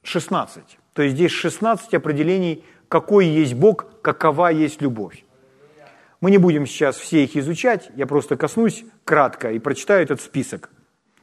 16. 0.02 0.62
То 0.92 1.02
есть 1.02 1.14
здесь 1.14 1.30
16 1.32 1.94
определений, 1.94 2.64
какой 2.88 3.26
есть 3.26 3.54
Бог, 3.54 4.00
какова 4.02 4.50
есть 4.50 4.80
любовь. 4.80 5.24
Мы 6.20 6.30
не 6.30 6.38
будем 6.38 6.66
сейчас 6.66 6.96
все 6.96 7.24
их 7.24 7.36
изучать, 7.36 7.90
я 7.94 8.06
просто 8.06 8.36
коснусь 8.36 8.84
кратко 9.04 9.52
и 9.52 9.58
прочитаю 9.58 10.02
этот 10.02 10.20
список. 10.20 10.70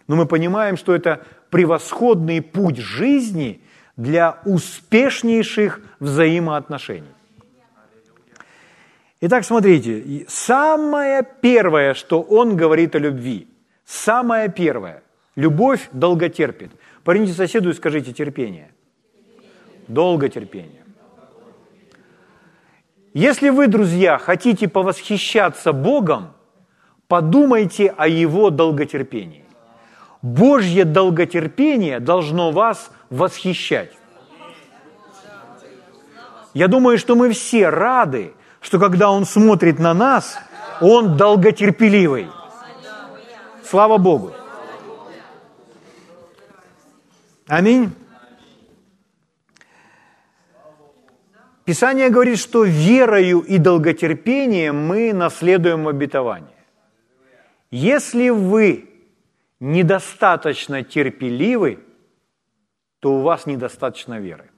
Но 0.08 0.16
мы 0.16 0.28
понимаем, 0.28 0.78
что 0.78 0.94
это 0.94 1.26
превосходный 1.50 2.42
путь 2.42 2.78
жизни 2.78 3.62
для 3.96 4.40
успешнейших 4.46 5.82
взаимоотношений. 6.00 7.10
Итак, 9.26 9.46
смотрите, 9.46 10.26
самое 10.28 11.26
первое, 11.42 11.94
что 11.94 12.22
он 12.22 12.58
говорит 12.58 12.94
о 12.94 13.00
любви, 13.00 13.48
самое 13.86 14.50
первое, 14.50 15.02
Любовь 15.36 15.88
долго 15.94 16.28
терпит. 16.30 16.72
Парните 17.04 17.34
соседу 17.34 17.70
и 17.70 17.74
скажите 17.74 18.14
терпение. 18.14 18.72
Долго 19.88 20.30
терпение. 20.30 20.84
Если 23.14 23.50
вы, 23.50 23.68
друзья, 23.68 24.18
хотите 24.18 24.68
повосхищаться 24.68 25.74
Богом, 25.74 26.34
подумайте 27.08 27.94
о 27.96 28.08
Его 28.08 28.50
долготерпении. 28.50 29.46
Божье 30.22 30.86
долготерпение 30.86 32.00
должно 32.00 32.52
вас 32.52 32.92
восхищать. 33.10 33.92
Я 36.54 36.68
думаю, 36.68 36.98
что 36.98 37.16
мы 37.16 37.32
все 37.32 37.70
рады, 37.70 38.34
что 38.64 38.80
когда 38.80 39.12
Он 39.12 39.26
смотрит 39.26 39.78
на 39.78 39.94
нас, 39.94 40.40
Он 40.82 41.16
долготерпеливый. 41.18 42.28
Слава 43.64 43.98
Богу. 43.98 44.32
Аминь. 47.48 47.92
Писание 51.66 52.10
говорит, 52.10 52.40
что 52.40 52.64
верою 52.64 53.40
и 53.40 53.58
долготерпением 53.58 54.86
мы 54.86 55.14
наследуем 55.14 55.88
обетование. 55.88 56.50
Если 57.72 58.30
вы 58.30 58.90
недостаточно 59.60 60.84
терпеливы, 60.84 61.80
то 63.00 63.16
у 63.16 63.22
вас 63.22 63.46
недостаточно 63.46 64.20
веры. 64.20 64.50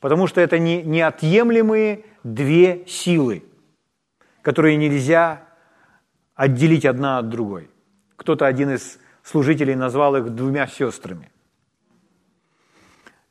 Потому 0.00 0.26
что 0.26 0.40
это 0.40 0.58
не, 0.58 0.82
неотъемлемые 0.82 2.04
две 2.24 2.84
силы, 2.86 3.44
которые 4.42 4.76
нельзя 4.76 5.46
отделить 6.34 6.84
одна 6.84 7.18
от 7.18 7.28
другой. 7.28 7.70
Кто-то, 8.16 8.46
один 8.46 8.70
из 8.70 8.98
служителей, 9.22 9.76
назвал 9.76 10.16
их 10.16 10.30
двумя 10.30 10.66
сестрами. 10.66 11.30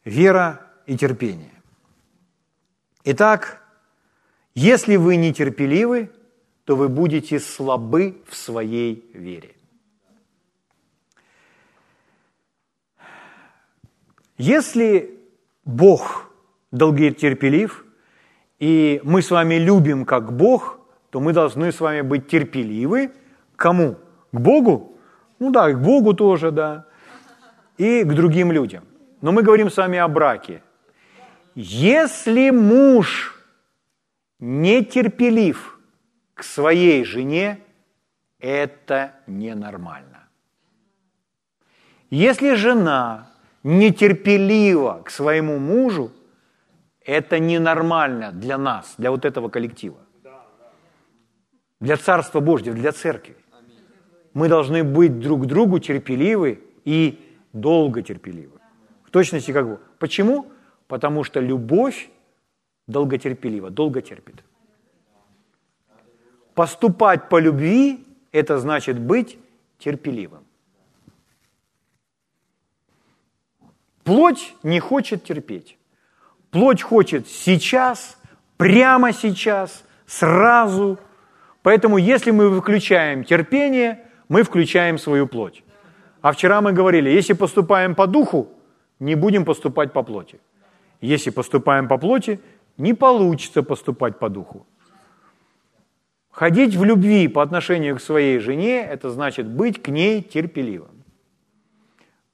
Вера 0.05 0.65
и 0.85 0.97
терпение. 0.97 1.51
Итак, 3.03 3.61
если 4.55 4.95
вы 4.95 5.17
нетерпеливы, 5.17 6.11
то 6.65 6.75
вы 6.75 6.87
будете 6.87 7.39
слабы 7.39 8.21
в 8.27 8.35
своей 8.35 9.09
вере. 9.13 9.55
Если 14.37 15.19
Бог 15.65 16.31
долготерпелив, 16.71 17.85
и 18.63 19.01
мы 19.03 19.21
с 19.21 19.29
вами 19.29 19.55
любим 19.55 20.05
как 20.05 20.31
Бог, 20.31 20.79
то 21.09 21.19
мы 21.19 21.33
должны 21.33 21.73
с 21.73 21.81
вами 21.81 21.99
быть 21.99 22.29
терпеливы. 22.29 23.11
Кому? 23.57 23.97
К 24.31 24.39
Богу? 24.39 24.97
Ну 25.39 25.51
да, 25.51 25.69
к 25.73 25.81
Богу 25.81 26.13
тоже, 26.13 26.51
да. 26.51 26.85
И 27.77 28.03
к 28.03 28.13
другим 28.13 28.53
людям. 28.53 28.85
Но 29.21 29.33
мы 29.33 29.43
говорим 29.43 29.69
с 29.69 29.75
вами 29.75 29.99
о 29.99 30.07
браке. 30.07 30.61
Если 31.55 32.51
муж 32.51 33.37
нетерпелив 34.39 35.77
к 36.33 36.43
своей 36.43 37.03
жене, 37.03 37.59
это 38.39 39.11
ненормально. 39.27 40.29
Если 42.09 42.55
жена 42.55 43.27
нетерпелива 43.63 45.01
к 45.03 45.09
своему 45.09 45.59
мужу, 45.59 46.11
это 47.05 47.39
ненормально 47.39 48.31
для 48.31 48.57
нас, 48.57 48.95
для 48.97 49.11
вот 49.11 49.25
этого 49.25 49.49
коллектива. 49.49 49.97
Для 51.79 51.97
Царства 51.97 52.39
Божьего, 52.39 52.75
для 52.75 52.91
церкви. 52.91 53.35
Мы 54.33 54.47
должны 54.47 54.83
быть 54.83 55.19
друг 55.19 55.45
другу 55.45 55.79
терпеливы 55.79 56.63
и 56.85 57.19
долго 57.51 58.01
терпеливы. 58.01 58.59
В 59.03 59.11
точности 59.11 59.51
как 59.51 59.67
бы. 59.67 59.79
Почему? 59.99 60.51
Потому 60.87 61.23
что 61.23 61.39
любовь 61.39 62.09
долготерпелива, 62.87 63.69
долго 63.69 64.01
терпит. 64.01 64.43
Поступать 66.53 67.29
по 67.29 67.39
любви– 67.39 68.05
это 68.31 68.57
значит 68.59 68.99
быть 68.99 69.37
терпеливым. 69.77 70.43
Плоть 74.03 74.55
не 74.63 74.79
хочет 74.79 75.23
терпеть. 75.23 75.77
Плоть 76.53 76.83
хочет 76.83 77.27
сейчас, 77.27 78.17
прямо 78.57 79.11
сейчас, 79.11 79.83
сразу. 80.05 80.97
Поэтому 81.63 81.97
если 81.97 82.31
мы 82.31 82.49
выключаем 82.49 83.23
терпение, 83.23 84.05
мы 84.29 84.43
включаем 84.43 84.97
свою 84.97 85.27
плоть. 85.27 85.63
А 86.21 86.31
вчера 86.31 86.61
мы 86.61 86.71
говорили, 86.71 87.09
если 87.09 87.33
поступаем 87.33 87.95
по 87.95 88.07
духу, 88.07 88.47
не 88.99 89.15
будем 89.15 89.45
поступать 89.45 89.91
по 89.91 90.03
плоти. 90.03 90.39
Если 91.01 91.31
поступаем 91.31 91.87
по 91.87 91.97
плоти, 91.97 92.39
не 92.77 92.93
получится 92.93 93.63
поступать 93.63 94.19
по 94.19 94.29
духу. 94.29 94.65
Ходить 96.31 96.75
в 96.75 96.83
любви 96.83 97.27
по 97.27 97.41
отношению 97.41 97.95
к 97.95 98.01
своей 98.01 98.39
жене– 98.39 98.79
это 98.91 99.09
значит 99.09 99.47
быть 99.47 99.81
к 99.81 99.89
ней 99.89 100.21
терпеливым. 100.21 101.03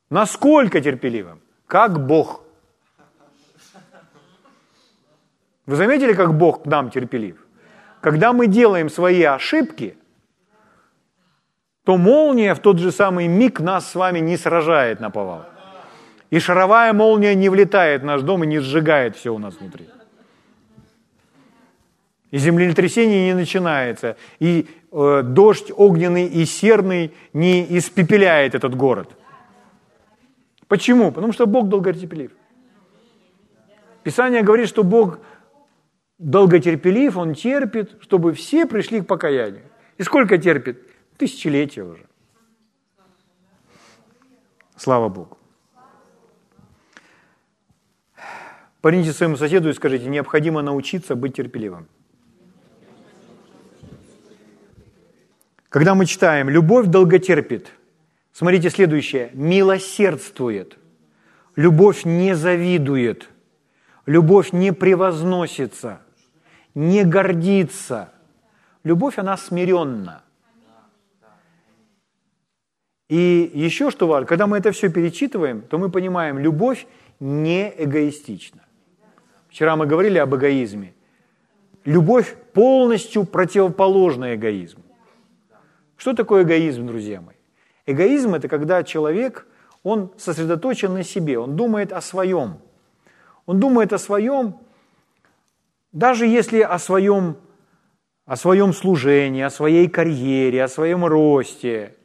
Насколько 0.10 0.82
терпеливым? 0.82 1.40
как 1.70 2.06
Бог. 2.06 2.44
Вы 5.70 5.76
заметили, 5.76 6.14
как 6.14 6.36
Бог 6.36 6.64
к 6.64 6.66
нам 6.66 6.90
терпелив? 6.90 7.36
Когда 8.02 8.34
мы 8.34 8.48
делаем 8.48 8.90
свои 8.90 9.22
ошибки, 9.22 9.96
то 11.84 11.96
молния 11.96 12.56
в 12.56 12.60
тот 12.60 12.80
же 12.80 12.92
самый 12.92 13.28
миг 13.28 13.60
нас 13.60 13.92
с 13.92 13.94
вами 13.94 14.18
не 14.18 14.36
сражает 14.36 15.00
на 15.00 15.12
повал. 15.12 15.46
И 16.32 16.40
шаровая 16.40 16.92
молния 16.92 17.36
не 17.36 17.50
влетает 17.50 18.02
в 18.02 18.06
наш 18.06 18.24
дом 18.24 18.44
и 18.44 18.48
не 18.48 18.58
сжигает 18.58 19.16
все 19.16 19.32
у 19.32 19.38
нас 19.38 19.60
внутри. 19.60 19.88
И 22.32 22.40
землетрясение 22.40 23.28
не 23.28 23.36
начинается, 23.36 24.18
и 24.40 24.68
э, 24.92 25.22
дождь 25.24 25.72
огненный 25.78 26.26
и 26.26 26.46
серный 26.46 27.14
не 27.34 27.78
испепеляет 27.78 28.56
этот 28.56 28.74
город. 28.74 29.12
Почему? 30.68 31.12
Потому 31.12 31.32
что 31.32 31.46
Бог 31.46 31.70
долготерпелив. 31.70 32.32
Писание 34.02 34.42
говорит, 34.42 34.68
что 34.68 34.84
Бог 34.84 35.20
долготерпелив, 36.20 37.18
Он 37.18 37.34
терпит, 37.34 37.98
чтобы 38.02 38.34
все 38.34 38.66
пришли 38.66 39.02
к 39.02 39.08
покаянию. 39.08 39.64
И 39.98 40.04
сколько 40.04 40.38
терпит? 40.38 40.80
Тысячелетия 41.18 41.84
уже. 41.84 42.06
Слава 44.78 45.10
Богу. 45.10 45.38
Парните 48.82 49.12
своему 49.12 49.36
соседу 49.36 49.70
и 49.70 49.74
скажите, 49.74 50.06
необходимо 50.06 50.62
научиться 50.62 51.16
быть 51.16 51.36
терпеливым. 51.36 51.88
Когда 55.68 55.96
мы 55.96 56.06
читаем 56.06 56.50
«любовь 56.50 56.88
долготерпит», 56.88 57.72
Смотрите 58.40 58.70
следующее. 58.70 59.32
Милосердствует. 59.34 60.78
Любовь 61.58 62.06
не 62.06 62.38
завидует. 62.38 63.28
Любовь 64.06 64.54
не 64.54 64.72
превозносится. 64.72 66.00
Не 66.80 67.04
гордится. 67.04 68.10
Любовь, 68.86 69.20
она 69.20 69.36
смиренна. 69.36 70.24
И 73.10 73.52
еще 73.54 73.92
что 73.92 74.08
важно, 74.08 74.26
когда 74.26 74.48
мы 74.48 74.60
это 74.60 74.72
все 74.72 74.90
перечитываем, 74.90 75.62
то 75.62 75.78
мы 75.78 75.90
понимаем, 75.90 76.40
любовь 76.40 76.88
не 77.20 77.70
эгоистична. 77.78 78.62
Вчера 79.50 79.76
мы 79.76 79.88
говорили 79.88 80.20
об 80.20 80.34
эгоизме. 80.34 80.94
Любовь 81.84 82.38
полностью 82.54 83.26
противоположна 83.26 84.36
эгоизму. 84.36 84.84
Что 85.98 86.14
такое 86.14 86.44
эгоизм, 86.44 86.88
друзья 86.88 87.20
мои? 87.20 87.36
Эгоизм– 87.88 88.36
это 88.36 88.48
когда 88.48 88.84
человек, 88.84 89.48
он 89.84 90.14
сосредоточен 90.16 90.94
на 90.94 91.04
себе, 91.04 91.40
он 91.40 91.58
думает 91.58 91.92
о 91.92 92.00
своем. 92.00 92.60
Он 93.48 93.60
думает 93.60 93.92
о 93.92 93.98
своем, 93.98 94.60
даже 95.92 96.26
если 96.26 96.62
о 96.62 96.80
своем, 96.80 97.38
о 98.26 98.36
своем 98.36 98.74
служении, 98.74 99.42
о 99.42 99.50
своей 99.50 99.88
карьере, 99.88 100.64
о 100.64 100.68
своем 100.68 101.06
росте, 101.06 101.96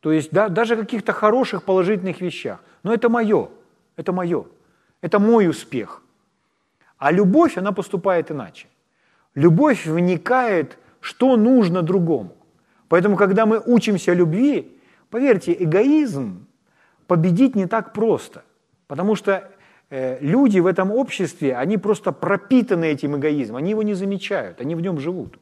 то 0.00 0.12
есть 0.12 0.30
да, 0.30 0.48
даже 0.48 0.74
о 0.74 0.76
каких-то 0.76 1.12
хороших 1.12 1.64
положительных 1.64 2.20
вещах. 2.20 2.60
Но 2.82 2.92
это 2.92 3.08
мое, 3.08 3.48
это 3.96 4.12
мое, 4.12 4.46
это 5.00 5.18
мой 5.18 5.48
успех. 5.48 6.02
А 6.96 7.12
любовь, 7.12 7.58
она 7.58 7.72
поступает 7.72 8.30
иначе. 8.30 8.66
Любовь 9.34 9.86
вникает, 9.86 10.78
что 11.00 11.36
нужно 11.36 11.82
другому. 11.82 12.36
Поэтому, 12.88 13.16
когда 13.16 13.46
мы 13.46 13.60
учимся 13.64 14.12
любви, 14.12 14.78
Поверьте, 15.10 15.56
эгоизм 15.58 16.46
победить 17.06 17.56
не 17.56 17.66
так 17.66 17.92
просто, 17.92 18.44
потому 18.86 19.14
что 19.14 19.50
люди 19.90 20.58
в 20.58 20.66
этом 20.66 20.90
обществе, 20.90 21.56
они 21.56 21.78
просто 21.78 22.12
пропитаны 22.12 22.86
этим 22.86 23.16
эгоизмом, 23.16 23.56
они 23.56 23.70
его 23.70 23.82
не 23.82 23.94
замечают, 23.94 24.60
они 24.60 24.74
в 24.74 24.80
нем 24.80 24.98
живут. 24.98 25.38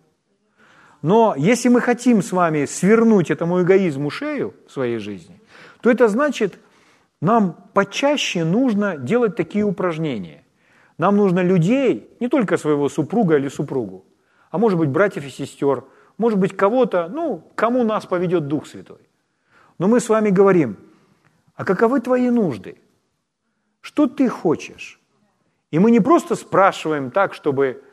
Но 1.03 1.35
если 1.37 1.69
мы 1.69 1.81
хотим 1.81 2.23
с 2.23 2.33
вами 2.33 2.65
свернуть 2.65 3.31
этому 3.31 3.63
эгоизму 3.63 4.11
шею 4.11 4.55
в 4.67 4.73
своей 4.73 4.99
жизни, 4.99 5.41
то 5.81 5.91
это 5.91 6.09
значит, 6.09 6.59
нам 7.21 7.57
почаще 7.75 8.45
нужно 8.45 8.97
делать 8.97 9.37
такие 9.37 9.65
упражнения. 9.65 10.43
Нам 10.99 11.17
нужно 11.17 11.41
людей, 11.41 12.09
не 12.21 12.29
только 12.29 12.57
своего 12.57 12.89
супруга 12.89 13.37
или 13.37 13.49
супругу, 13.49 14.05
а 14.51 14.59
может 14.59 14.79
быть 14.79 14.89
братьев 14.89 15.25
и 15.27 15.31
сестер, 15.31 15.85
может 16.19 16.39
быть 16.39 16.57
кого-то, 16.57 17.09
ну, 17.09 17.43
кому 17.55 17.85
нас 17.85 18.07
поведет 18.07 18.47
Дух 18.47 18.67
Святой. 18.67 19.09
Но 19.79 19.89
мы 19.89 20.01
с 20.01 20.09
вами 20.09 20.31
говорим, 20.31 20.79
а 21.55 21.65
каковы 21.65 22.01
твои 22.01 22.31
нужды? 22.31 22.79
Что 23.87 24.09
ты 24.09 24.29
хочешь? 24.29 24.99
И 25.71 25.79
мы 25.79 25.93
не 25.93 26.01
просто 26.01 26.35
спрашиваем 26.35 27.13
так, 27.13 27.35
чтобы 27.35 27.85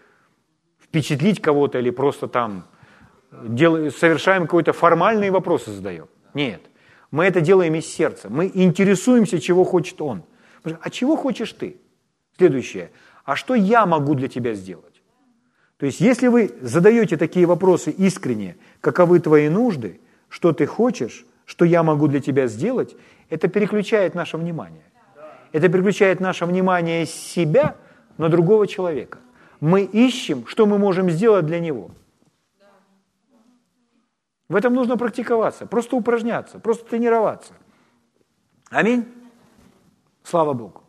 впечатлить 0.81 1.39
кого-то 1.39 1.77
или 1.77 1.91
просто 1.91 2.27
там 2.27 2.65
делаем, 3.31 3.91
совершаем 3.91 4.45
какой-то 4.47 4.73
формальные 4.73 5.29
вопросы 5.29 5.69
задаем. 5.69 6.07
Нет. 6.33 6.63
Мы 7.11 7.25
это 7.25 7.41
делаем 7.41 7.75
из 7.75 7.85
сердца. 7.85 8.27
Мы 8.31 8.49
интересуемся, 8.55 9.39
чего 9.39 9.63
хочет 9.63 10.01
он. 10.01 10.23
А 10.63 10.89
чего 10.89 11.15
хочешь 11.15 11.53
ты? 11.53 11.77
Следующее. 12.37 12.89
А 13.23 13.35
что 13.35 13.53
я 13.53 13.85
могу 13.85 14.15
для 14.15 14.27
тебя 14.27 14.55
сделать? 14.55 15.03
То 15.77 15.85
есть, 15.85 15.99
если 15.99 16.27
вы 16.27 16.55
задаете 16.59 17.17
такие 17.17 17.45
вопросы 17.45 17.91
искренне, 17.91 18.57
каковы 18.81 19.19
твои 19.19 19.47
нужды, 19.47 20.01
что 20.27 20.53
ты 20.53 20.65
хочешь, 20.65 21.23
что 21.45 21.65
я 21.65 21.83
могу 21.83 22.07
для 22.07 22.19
тебя 22.19 22.47
сделать, 22.47 22.95
это 23.29 23.47
переключает 23.47 24.15
наше 24.15 24.37
внимание. 24.37 24.85
Это 25.53 25.69
переключает 25.69 26.19
наше 26.19 26.45
внимание 26.45 27.05
с 27.05 27.11
себя 27.11 27.75
на 28.17 28.27
другого 28.27 28.67
человека. 28.67 29.19
Мы 29.61 29.83
ищем, 29.83 30.45
что 30.47 30.65
мы 30.65 30.77
можем 30.77 31.09
сделать 31.09 31.45
для 31.45 31.59
него. 31.59 31.91
В 34.49 34.55
этом 34.55 34.73
нужно 34.73 34.97
практиковаться, 34.97 35.65
просто 35.65 35.95
упражняться, 35.95 36.59
просто 36.59 36.85
тренироваться. 36.85 37.53
Аминь. 38.69 39.05
Слава 40.23 40.53
Богу. 40.53 40.81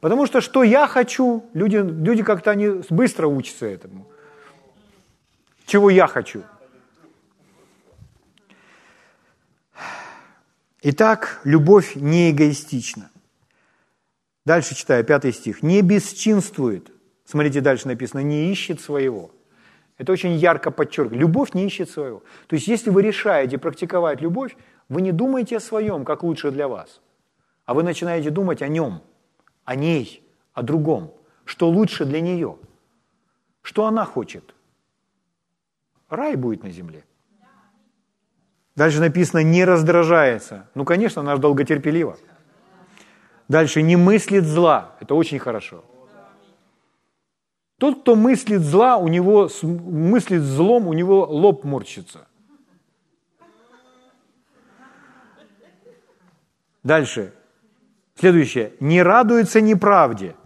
Потому 0.00 0.26
что 0.26 0.40
что 0.40 0.62
я 0.62 0.86
хочу, 0.86 1.44
люди, 1.52 1.76
люди 1.76 2.22
как-то 2.22 2.50
они 2.50 2.82
быстро 2.88 3.26
учатся 3.26 3.66
этому. 3.66 4.06
Чего 5.66 5.90
я 5.90 6.06
хочу. 6.06 6.42
Итак, 10.82 11.40
любовь 11.44 11.94
не 11.94 12.30
эгоистична. 12.30 13.10
Дальше 14.46 14.74
читаю, 14.74 15.04
пятый 15.04 15.32
стих. 15.32 15.62
Не 15.62 15.82
бесчинствует. 15.82 16.90
Смотрите, 17.24 17.60
дальше 17.60 17.86
написано, 17.86 18.20
не 18.20 18.50
ищет 18.50 18.80
своего. 18.80 19.30
Это 19.98 20.12
очень 20.12 20.32
ярко 20.32 20.70
подчеркивает. 20.70 21.20
Любовь 21.20 21.52
не 21.52 21.66
ищет 21.66 21.90
своего. 21.90 22.22
То 22.46 22.56
есть, 22.56 22.66
если 22.66 22.88
вы 22.88 23.02
решаете 23.02 23.58
практиковать 23.58 24.22
любовь, 24.22 24.56
вы 24.88 25.02
не 25.02 25.12
думаете 25.12 25.58
о 25.58 25.60
своем, 25.60 26.06
как 26.06 26.22
лучше 26.22 26.50
для 26.50 26.66
вас, 26.66 27.02
а 27.66 27.74
вы 27.74 27.82
начинаете 27.82 28.30
думать 28.30 28.62
о 28.62 28.68
нем, 28.68 29.02
о 29.64 29.74
ней, 29.74 30.26
о 30.54 30.62
другом, 30.62 31.14
что 31.44 31.68
лучше 31.68 32.06
для 32.06 32.22
нее, 32.22 32.58
что 33.60 33.84
она 33.84 34.06
хочет. 34.06 34.54
Рай 36.08 36.34
будет 36.36 36.62
на 36.62 36.70
земле. 36.70 37.04
Дальше 38.80 38.98
написано 38.98 39.40
«не 39.40 39.66
раздражается». 39.66 40.66
Ну, 40.74 40.86
конечно, 40.86 41.20
она 41.20 41.34
же 41.36 41.42
долготерпелива. 41.42 42.16
Дальше 43.46 43.82
«не 43.82 43.96
мыслит 43.96 44.44
зла». 44.44 44.96
Это 45.00 45.14
очень 45.14 45.38
хорошо. 45.38 45.84
Тот, 47.76 48.00
кто 48.00 48.14
мыслит 48.14 48.62
зла, 48.62 48.96
у 48.96 49.08
него 49.08 49.50
мыслит 49.62 50.40
злом, 50.40 50.88
у 50.88 50.94
него 50.94 51.26
лоб 51.26 51.62
морщится. 51.64 52.26
Дальше. 56.82 57.34
Следующее. 58.14 58.72
Не 58.80 59.02
радуется 59.02 59.60
неправде, 59.60 60.36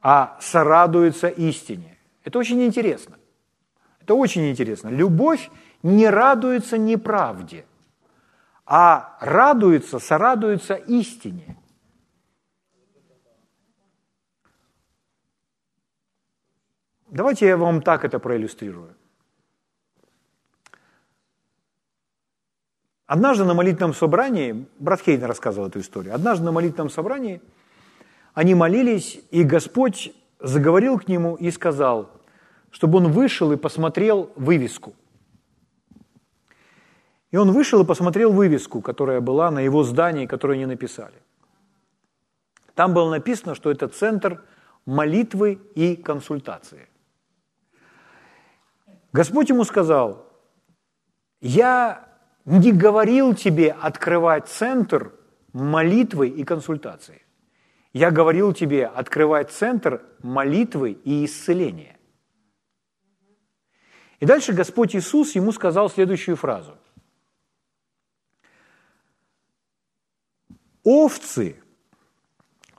а 0.00 0.38
сорадуется 0.40 1.26
истине. 1.26 1.98
Это 2.22 2.38
очень 2.38 2.62
интересно. 2.62 3.16
Это 4.00 4.14
очень 4.14 4.48
интересно. 4.48 4.90
Любовь 4.90 5.50
не 5.82 6.08
радуется 6.08 6.78
неправде, 6.78 7.64
а 8.64 9.16
радуется, 9.20 9.98
сорадуется 9.98 10.74
истине. 10.74 11.56
Давайте 17.08 17.46
я 17.46 17.56
вам 17.56 17.82
так 17.82 18.04
это 18.04 18.18
проиллюстрирую. 18.18 18.94
Однажды 23.06 23.44
на 23.44 23.52
молитвенном 23.52 23.92
собрании, 23.92 24.66
брат 24.78 25.02
Хейн 25.02 25.22
рассказывал 25.24 25.68
эту 25.68 25.80
историю, 25.80 26.14
однажды 26.14 26.46
на 26.46 26.52
молитвенном 26.52 26.88
собрании 26.88 27.42
они 28.32 28.54
молились, 28.54 29.20
и 29.30 29.44
Господь 29.44 30.14
заговорил 30.40 30.98
к 30.98 31.08
нему 31.08 31.34
и 31.34 31.50
сказал, 31.50 32.10
чтобы 32.70 32.96
он 32.96 33.12
вышел 33.12 33.52
и 33.52 33.58
посмотрел 33.58 34.32
вывеску. 34.36 34.94
И 37.32 37.36
он 37.38 37.50
вышел 37.50 37.82
и 37.82 37.86
посмотрел 37.86 38.30
вывеску, 38.30 38.82
которая 38.82 39.20
была 39.20 39.50
на 39.50 39.60
его 39.60 39.82
здании, 39.82 40.26
которую 40.26 40.56
они 40.56 40.66
написали. 40.66 41.16
Там 42.74 42.92
было 42.92 43.10
написано, 43.10 43.54
что 43.54 43.70
это 43.70 43.88
центр 43.88 44.44
молитвы 44.84 45.58
и 45.74 45.96
консультации. 45.96 46.88
Господь 49.12 49.48
ему 49.48 49.64
сказал, 49.64 50.26
я 51.40 52.06
не 52.44 52.72
говорил 52.72 53.34
тебе 53.34 53.72
открывать 53.72 54.48
центр 54.48 55.12
молитвы 55.54 56.28
и 56.28 56.44
консультации. 56.44 57.22
Я 57.94 58.10
говорил 58.10 58.52
тебе 58.52 58.86
открывать 58.86 59.50
центр 59.50 60.02
молитвы 60.22 60.92
и 60.92 61.24
исцеления. 61.24 61.96
И 64.20 64.26
дальше 64.26 64.52
Господь 64.52 64.94
Иисус 64.94 65.34
ему 65.34 65.52
сказал 65.52 65.88
следующую 65.90 66.36
фразу. 66.36 66.76
Овцы 70.84 71.56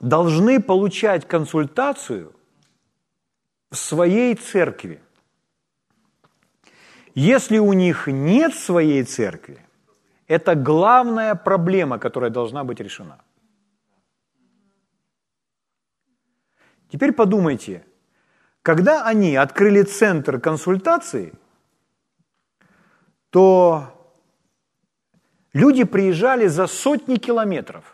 должны 0.00 0.60
получать 0.60 1.26
консультацию 1.26 2.34
в 3.70 3.76
своей 3.76 4.34
церкви. 4.34 5.00
Если 7.14 7.58
у 7.58 7.72
них 7.72 8.06
нет 8.08 8.54
своей 8.54 9.04
церкви, 9.04 9.64
это 10.26 10.54
главная 10.54 11.34
проблема, 11.34 11.98
которая 11.98 12.30
должна 12.30 12.64
быть 12.64 12.80
решена. 12.80 13.22
Теперь 16.90 17.12
подумайте, 17.12 17.84
когда 18.62 19.04
они 19.06 19.36
открыли 19.36 19.82
центр 19.82 20.40
консультации, 20.40 21.32
то 23.30 23.90
люди 25.52 25.84
приезжали 25.84 26.46
за 26.46 26.66
сотни 26.66 27.16
километров, 27.16 27.93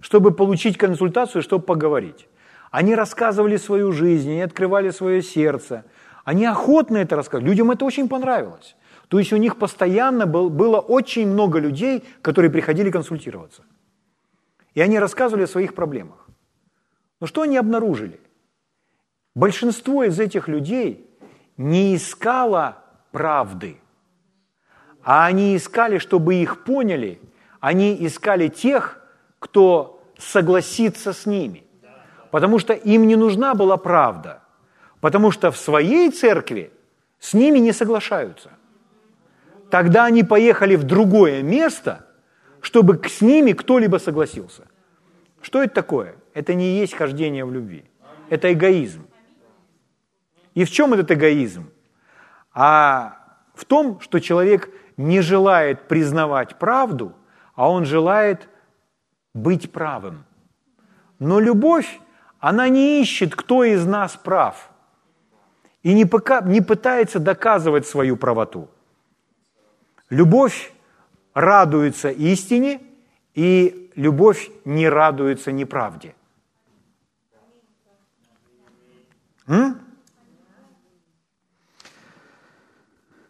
чтобы 0.00 0.32
получить 0.32 0.76
консультацию, 0.76 1.42
чтобы 1.42 1.64
поговорить. 1.64 2.28
Они 2.70 2.94
рассказывали 2.94 3.56
свою 3.56 3.92
жизнь, 3.92 4.30
они 4.30 4.42
открывали 4.42 4.90
свое 4.90 5.22
сердце– 5.22 5.84
они 6.24 6.44
охотно 6.46 6.98
это 6.98 7.16
рассказывали. 7.16 7.50
Людям 7.50 7.70
это 7.70 7.84
очень 7.84 8.08
понравилось. 8.08 8.76
То 9.08 9.18
есть 9.18 9.32
у 9.32 9.36
них 9.36 9.56
постоянно 9.56 10.26
был, 10.26 10.50
было 10.50 10.78
очень 10.78 11.26
много 11.26 11.58
людей, 11.58 12.04
которые 12.22 12.50
приходили 12.50 12.90
консультироваться. 12.90 13.64
И 14.74 14.80
они 14.80 14.98
рассказывали 14.98 15.44
о 15.44 15.48
своих 15.48 15.74
проблемах. 15.74 16.28
Но 17.18 17.26
что 17.26 17.42
они 17.42 17.56
обнаружили? 17.56 18.20
Большинство 19.34 20.04
из 20.04 20.20
этих 20.20 20.48
людей 20.48 21.10
не 21.56 21.96
искало 21.96 22.84
правды, 23.10 23.78
а 25.02 25.26
они 25.26 25.56
искали, 25.56 25.98
чтобы 25.98 26.36
их 26.36 26.62
поняли, 26.64 27.20
они 27.58 27.96
искали 28.06 28.48
тех, 28.48 28.99
кто 29.40 30.00
согласится 30.18 31.12
с 31.12 31.26
ними. 31.26 31.64
Потому 32.30 32.60
что 32.60 32.72
им 32.72 33.08
не 33.08 33.16
нужна 33.16 33.54
была 33.54 33.76
правда– 33.76 34.42
Потому 35.00 35.30
что 35.30 35.50
в 35.50 35.56
своей 35.56 36.10
церкви 36.10 36.72
с 37.18 37.34
ними 37.34 37.58
не 37.58 37.72
соглашаются. 37.72 38.50
Тогда 39.70 40.04
они 40.04 40.22
поехали 40.22 40.76
в 40.76 40.84
другое 40.84 41.42
место, 41.42 42.06
чтобы 42.60 43.00
с 43.08 43.20
ними 43.20 43.52
кто-либо 43.52 43.98
согласился. 43.98 44.66
Что 45.40 45.62
это 45.62 45.74
такое? 45.74 46.16
Это 46.34 46.54
не 46.54 46.78
есть 46.78 46.94
хождение 46.94 47.44
в 47.44 47.52
любви. 47.52 47.84
Это 48.28 48.52
эгоизм. 48.52 49.06
И 50.54 50.64
в 50.64 50.70
чем 50.70 50.92
этот 50.92 51.10
эгоизм? 51.12 51.70
А 52.52 53.16
в 53.54 53.64
том, 53.64 54.00
что 54.00 54.18
человек 54.18 54.70
не 54.96 55.22
желает 55.22 55.88
признавать 55.88 56.58
правду, 56.58 57.14
а 57.54 57.70
он 57.70 57.86
желает 57.86 58.48
быть 59.34 59.70
правым. 59.72 60.24
Но 61.18 61.40
любовь, 61.40 62.00
она 62.38 62.68
не 62.68 63.00
ищет, 63.00 63.34
кто 63.34 63.64
из 63.64 63.86
нас 63.86 64.16
прав 64.16 64.70
и 65.82 65.94
не, 65.94 66.04
пока, 66.04 66.40
не 66.40 66.60
пытается 66.60 67.18
доказывать 67.18 67.86
свою 67.86 68.16
правоту. 68.16 68.68
Любовь 70.10 70.72
радуется 71.34 72.10
истине, 72.10 72.80
и 73.34 73.90
любовь 73.94 74.50
не 74.64 74.88
радуется 74.88 75.52
неправде. 75.52 76.14
М? 79.46 79.80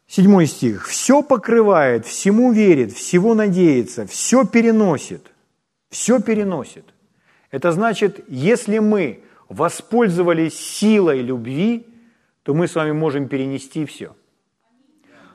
Седьмой 0.07 0.47
стих. 0.47 0.87
«Все 0.87 1.23
покрывает, 1.23 2.05
всему 2.05 2.53
верит, 2.53 2.93
всего 2.93 3.35
надеется, 3.35 4.07
все 4.07 4.45
переносит». 4.45 5.30
Все 5.91 6.21
переносит. 6.21 6.95
Это 7.51 7.73
значит, 7.73 8.25
если 8.29 8.79
мы 8.79 9.25
воспользовались 9.49 10.59
силой 10.59 11.21
любви, 11.21 11.87
то 12.45 12.55
мы 12.55 12.69
с 12.69 12.77
вами 12.77 12.93
можем 12.93 13.29
перенести 13.29 13.85
все. 13.85 14.15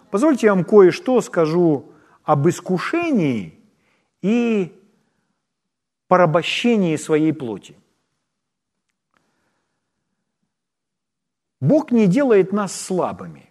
Позвольте 0.10 0.48
я 0.48 0.56
вам 0.56 0.64
кое-что 0.64 1.22
скажу 1.22 1.92
об 2.24 2.48
искушении 2.48 3.60
и 4.22 4.74
порабощении 6.08 6.96
своей 6.96 7.34
плоти. 7.34 7.76
Бог 11.60 11.92
не 11.92 12.08
делает 12.08 12.54
нас 12.54 12.74
слабыми. 12.74 13.50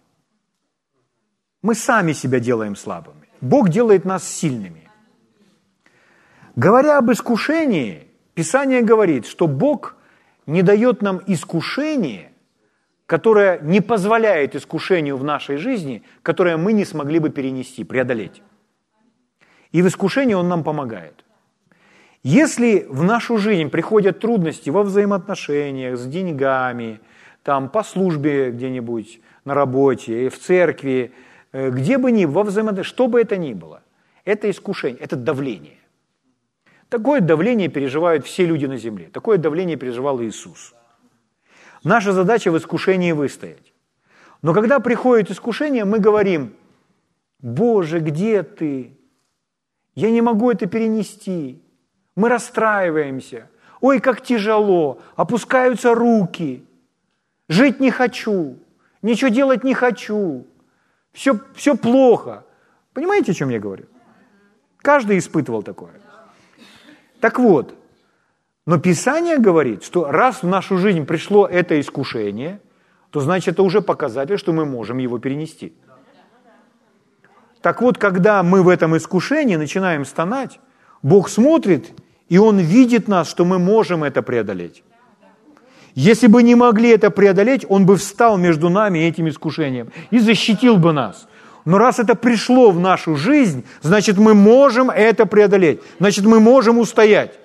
Мы 1.61 1.75
сами 1.75 2.13
себя 2.13 2.39
делаем 2.39 2.75
слабыми. 2.75 3.27
Бог 3.41 3.69
делает 3.69 4.05
нас 4.05 4.27
сильными. 4.27 4.84
Говоря 6.55 6.99
об 6.99 7.11
искушении, 7.11 8.07
Писание 8.33 8.81
говорит, 8.81 9.25
что 9.25 9.47
Бог 9.47 9.97
не 10.45 10.61
дает 10.61 11.01
нам 11.01 11.21
искушение, 11.27 12.31
которое 13.05 13.59
не 13.59 13.81
позволяет 13.81 14.55
искушению 14.55 15.17
в 15.17 15.23
нашей 15.23 15.57
жизни, 15.57 16.03
которое 16.21 16.55
мы 16.55 16.71
не 16.71 16.85
смогли 16.85 17.19
бы 17.19 17.29
перенести, 17.29 17.83
преодолеть. 17.83 18.41
И 19.73 19.81
в 19.81 19.87
искушении 19.87 20.33
Он 20.33 20.47
нам 20.47 20.63
помогает. 20.63 21.25
Если 22.23 22.87
в 22.89 23.03
нашу 23.03 23.37
жизнь 23.37 23.69
приходят 23.69 24.19
трудности 24.19 24.69
во 24.69 24.83
взаимоотношениях, 24.83 25.97
с 25.97 26.05
деньгами, 26.05 27.01
там, 27.43 27.69
по 27.69 27.83
службе 27.83 28.51
где-нибудь, 28.51 29.19
на 29.43 29.53
работе, 29.53 30.29
в 30.29 30.39
церкви, 30.39 31.13
э, 31.51 31.69
где 31.69 31.97
бы 31.97 32.11
ни, 32.11 32.25
во 32.25 32.43
взаимоотношениях, 32.43 32.87
что 32.87 33.07
бы 33.07 33.19
это 33.21 33.37
ни 33.37 33.53
было, 33.53 33.83
это 34.23 34.49
искушение, 34.49 34.99
это 35.01 35.17
давление. 35.17 35.77
Такое 36.89 37.21
давление 37.21 37.67
переживают 37.67 38.25
все 38.25 38.45
люди 38.45 38.65
на 38.65 38.77
земле. 38.77 39.09
Такое 39.11 39.37
давление 39.37 39.75
переживал 39.75 40.21
Иисус. 40.21 40.73
Наша 41.83 42.13
задача 42.13 42.51
в 42.51 42.57
искушении 42.57 43.11
выстоять. 43.11 43.73
Но 44.41 44.53
когда 44.53 44.79
приходит 44.79 45.31
искушение, 45.31 45.85
мы 45.85 45.99
говорим, 45.99 46.53
Боже, 47.39 47.99
где 47.99 48.43
ты? 48.43 48.97
Я 49.95 50.11
не 50.11 50.21
могу 50.21 50.51
это 50.51 50.67
перенести. 50.67 51.61
Мы 52.15 52.29
расстраиваемся. 52.29 53.49
Ой, 53.81 53.99
как 53.99 54.21
тяжело. 54.21 54.99
Опускаются 55.15 55.93
руки. 55.93 56.65
Жить 57.49 57.79
не 57.79 57.91
хочу. 57.91 58.57
Ничего 59.01 59.29
делать 59.29 59.63
не 59.63 59.73
хочу. 59.73 60.47
Все, 61.11 61.39
все 61.55 61.75
плохо. 61.75 62.45
Понимаете, 62.93 63.31
о 63.31 63.35
чем 63.35 63.49
я 63.49 63.59
говорю? 63.59 63.85
Каждый 64.77 65.17
испытывал 65.17 65.63
такое. 65.63 65.93
Так 67.25 67.39
вот, 67.39 67.73
но 68.67 68.77
Писание 68.77 69.39
говорит, 69.39 69.83
что 69.83 70.11
раз 70.11 70.43
в 70.43 70.47
нашу 70.47 70.77
жизнь 70.77 71.07
пришло 71.07 71.47
это 71.47 71.79
искушение, 71.79 72.61
то 73.09 73.19
значит 73.19 73.55
это 73.55 73.63
уже 73.63 73.81
показатель, 73.81 74.37
что 74.37 74.53
мы 74.53 74.63
можем 74.63 74.99
его 74.99 75.17
перенести. 75.17 75.73
Так 77.61 77.81
вот, 77.81 77.97
когда 77.97 78.43
мы 78.43 78.61
в 78.61 78.69
этом 78.69 78.95
искушении 78.95 79.55
начинаем 79.55 80.05
стонать, 80.05 80.59
Бог 81.01 81.27
смотрит, 81.27 81.93
и 82.29 82.37
Он 82.37 82.59
видит 82.59 83.07
нас, 83.07 83.27
что 83.27 83.43
мы 83.43 83.57
можем 83.57 84.03
это 84.03 84.21
преодолеть. 84.21 84.83
Если 85.95 86.27
бы 86.27 86.43
не 86.43 86.53
могли 86.53 86.89
это 86.89 87.09
преодолеть, 87.09 87.65
Он 87.69 87.87
бы 87.87 87.95
встал 87.95 88.37
между 88.37 88.69
нами 88.69 88.99
и 88.99 89.07
этим 89.09 89.27
искушением 89.29 89.91
и 90.11 90.19
защитил 90.19 90.77
бы 90.77 90.93
нас. 90.93 91.27
Но 91.65 91.79
раз 91.79 91.99
это 91.99 92.15
пришло 92.15 92.69
в 92.69 92.79
нашу 92.79 93.15
жизнь, 93.15 93.65
значит, 93.81 94.17
мы 94.17 94.35
можем 94.35 94.91
это 94.91 95.25
преодолеть. 95.25 95.81
Значит, 95.99 96.25
мы 96.25 96.39
можем 96.39 96.77
устоять. 96.77 97.39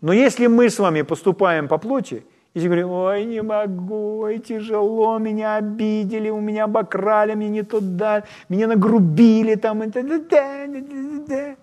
Но 0.00 0.12
если 0.12 0.48
мы 0.48 0.68
с 0.68 0.78
вами 0.78 1.02
поступаем 1.02 1.68
по 1.68 1.78
плоти, 1.78 2.24
и 2.52 2.60
говорим, 2.64 2.90
ой, 2.90 3.24
не 3.26 3.42
могу, 3.42 4.22
ой, 4.22 4.38
тяжело, 4.40 5.18
меня 5.18 5.56
обидели, 5.56 6.30
у 6.30 6.40
меня 6.40 6.64
обокрали, 6.64 7.34
мне 7.34 7.48
не 7.48 7.62
туда, 7.62 8.24
меня 8.48 8.66
нагрубили, 8.66 9.54
там, 9.54 9.88
да, 9.90 10.02
да, 10.02 10.18
да, 10.18 11.24
да. 11.28 11.56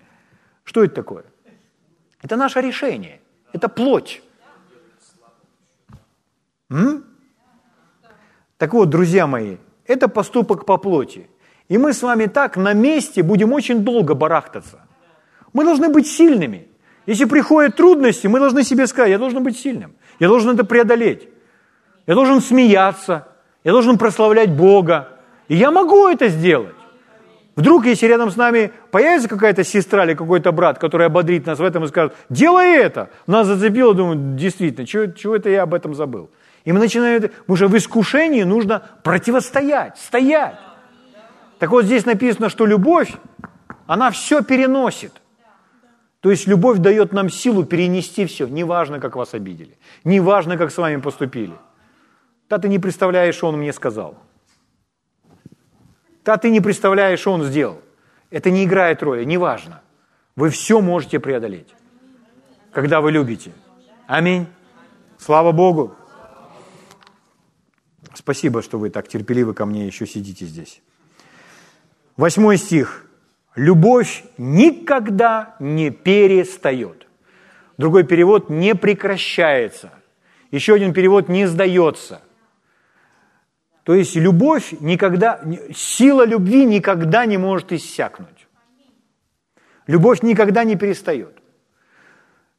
Что 0.64 0.84
это 0.84 0.94
такое? 0.94 1.24
Это 2.22 2.36
наше 2.36 2.62
решение, 2.62 3.20
это 3.52 3.68
плоть. 3.68 4.22
М? 6.70 7.04
Так 8.56 8.72
вот, 8.72 8.88
друзья 8.88 9.26
мои, 9.26 9.58
это 9.88 10.06
поступок 10.08 10.64
по 10.64 10.76
плоти. 10.76 11.28
И 11.68 11.76
мы 11.78 11.92
с 11.92 12.02
вами 12.02 12.26
так 12.26 12.56
на 12.56 12.72
месте 12.74 13.22
будем 13.22 13.52
очень 13.52 13.80
долго 13.80 14.14
барахтаться. 14.14 14.80
Мы 15.52 15.64
должны 15.64 15.88
быть 15.88 16.06
сильными. 16.06 16.68
Если 17.06 17.24
приходят 17.24 17.76
трудности, 17.76 18.26
мы 18.26 18.38
должны 18.38 18.62
себе 18.62 18.86
сказать, 18.86 19.10
я 19.10 19.18
должен 19.18 19.42
быть 19.42 19.58
сильным. 19.58 19.94
Я 20.20 20.28
должен 20.28 20.54
это 20.54 20.64
преодолеть. 20.64 21.28
Я 22.06 22.14
должен 22.14 22.40
смеяться. 22.40 23.28
Я 23.64 23.72
должен 23.72 23.98
прославлять 23.98 24.50
Бога. 24.50 25.08
И 25.48 25.56
я 25.56 25.70
могу 25.70 26.06
это 26.08 26.28
сделать. 26.28 26.74
Вдруг, 27.56 27.86
если 27.86 28.06
рядом 28.06 28.30
с 28.30 28.36
нами 28.36 28.70
появится 28.90 29.28
какая-то 29.28 29.64
сестра 29.64 30.04
или 30.04 30.14
какой-то 30.14 30.52
брат, 30.52 30.78
который 30.78 31.06
ободрит 31.06 31.46
нас 31.46 31.58
в 31.58 31.64
этом 31.64 31.84
и 31.84 31.88
скажет, 31.88 32.14
делай 32.30 32.76
это. 32.76 33.10
Нас 33.26 33.46
зацепило, 33.46 33.94
думаю, 33.94 34.36
действительно, 34.36 34.86
чего, 34.86 35.06
чего 35.06 35.34
это 35.34 35.48
я 35.50 35.62
об 35.62 35.74
этом 35.74 35.94
забыл? 35.94 36.30
И 36.64 36.72
мы 36.72 36.78
начинаем, 36.78 37.30
что 37.54 37.68
в 37.68 37.76
искушении 37.76 38.42
нужно 38.42 38.82
противостоять, 39.02 39.98
стоять. 39.98 40.56
Так 41.58 41.70
вот 41.70 41.84
здесь 41.84 42.06
написано, 42.06 42.48
что 42.48 42.66
любовь, 42.66 43.12
она 43.86 44.10
все 44.10 44.42
переносит. 44.42 45.12
То 46.20 46.30
есть 46.30 46.46
любовь 46.46 46.78
дает 46.78 47.12
нам 47.12 47.30
силу 47.30 47.64
перенести 47.64 48.26
все, 48.26 48.46
неважно, 48.46 49.00
как 49.00 49.16
вас 49.16 49.34
обидели, 49.34 49.78
неважно, 50.04 50.56
как 50.56 50.72
с 50.72 50.78
вами 50.78 51.00
поступили. 51.00 51.54
Да 52.48 52.58
ты 52.58 52.68
не 52.68 52.78
представляешь, 52.78 53.36
что 53.36 53.48
он 53.48 53.58
мне 53.58 53.72
сказал. 53.72 54.16
Да 56.24 56.36
ты 56.36 56.50
не 56.50 56.60
представляешь, 56.60 57.20
что 57.20 57.32
он 57.32 57.44
сделал. 57.44 57.80
Это 58.30 58.50
не 58.50 58.64
играет 58.64 59.02
роли, 59.02 59.24
неважно. 59.24 59.80
Вы 60.36 60.50
все 60.50 60.80
можете 60.80 61.20
преодолеть, 61.20 61.74
когда 62.72 63.00
вы 63.00 63.12
любите. 63.12 63.52
Аминь. 64.06 64.46
Слава 65.18 65.52
Богу. 65.52 65.94
Спасибо, 68.18 68.62
что 68.62 68.80
вы 68.80 68.90
так 68.90 69.06
терпеливо 69.06 69.52
ко 69.52 69.64
мне 69.64 69.86
еще 69.86 70.04
сидите 70.04 70.44
здесь. 70.44 70.82
Восьмой 72.16 72.56
стих. 72.56 73.06
Любовь 73.54 74.24
никогда 74.38 75.54
не 75.60 75.90
перестает. 75.90 77.06
Другой 77.76 78.02
перевод 78.02 78.50
не 78.50 78.74
прекращается. 78.74 79.92
Еще 80.50 80.74
один 80.74 80.92
перевод 80.92 81.28
не 81.28 81.46
сдается. 81.46 82.20
То 83.84 83.94
есть 83.94 84.16
любовь 84.16 84.74
никогда, 84.80 85.40
сила 85.72 86.26
любви 86.26 86.64
никогда 86.64 87.24
не 87.24 87.38
может 87.38 87.70
иссякнуть. 87.70 88.48
Любовь 89.86 90.22
никогда 90.22 90.64
не 90.64 90.74
перестает. 90.74 91.38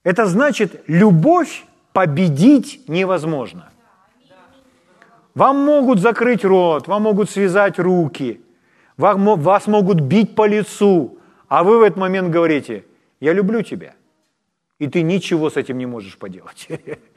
Это 0.04 0.26
значит, 0.26 0.86
любовь 0.88 1.66
победить 1.92 2.88
невозможно. 2.88 3.70
Вам 5.40 5.56
могут 5.56 6.00
закрыть 6.02 6.44
рот, 6.44 6.90
вам 6.90 7.04
могут 7.04 7.30
связать 7.30 7.80
руки, 7.80 8.42
вас 8.98 9.68
могут 9.68 10.02
бить 10.02 10.36
по 10.36 10.46
лицу, 10.46 11.18
а 11.48 11.64
вы 11.64 11.80
в 11.80 11.82
этот 11.82 11.98
момент 11.98 12.30
говорите, 12.30 12.84
я 13.22 13.32
люблю 13.32 13.62
тебя. 13.62 13.94
И 14.80 14.88
ты 14.88 15.02
ничего 15.02 15.50
с 15.50 15.56
этим 15.56 15.78
не 15.78 15.86
можешь 15.86 16.18
поделать. 16.18 16.68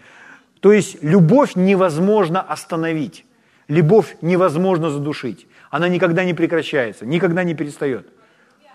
То 0.60 0.72
есть 0.72 1.02
любовь 1.02 1.56
невозможно 1.56 2.40
остановить. 2.40 3.26
Любовь 3.66 4.16
невозможно 4.20 4.90
задушить. 4.90 5.48
Она 5.72 5.88
никогда 5.88 6.22
не 6.24 6.32
прекращается, 6.32 7.04
никогда 7.04 7.42
не 7.42 7.54
перестает. 7.56 8.06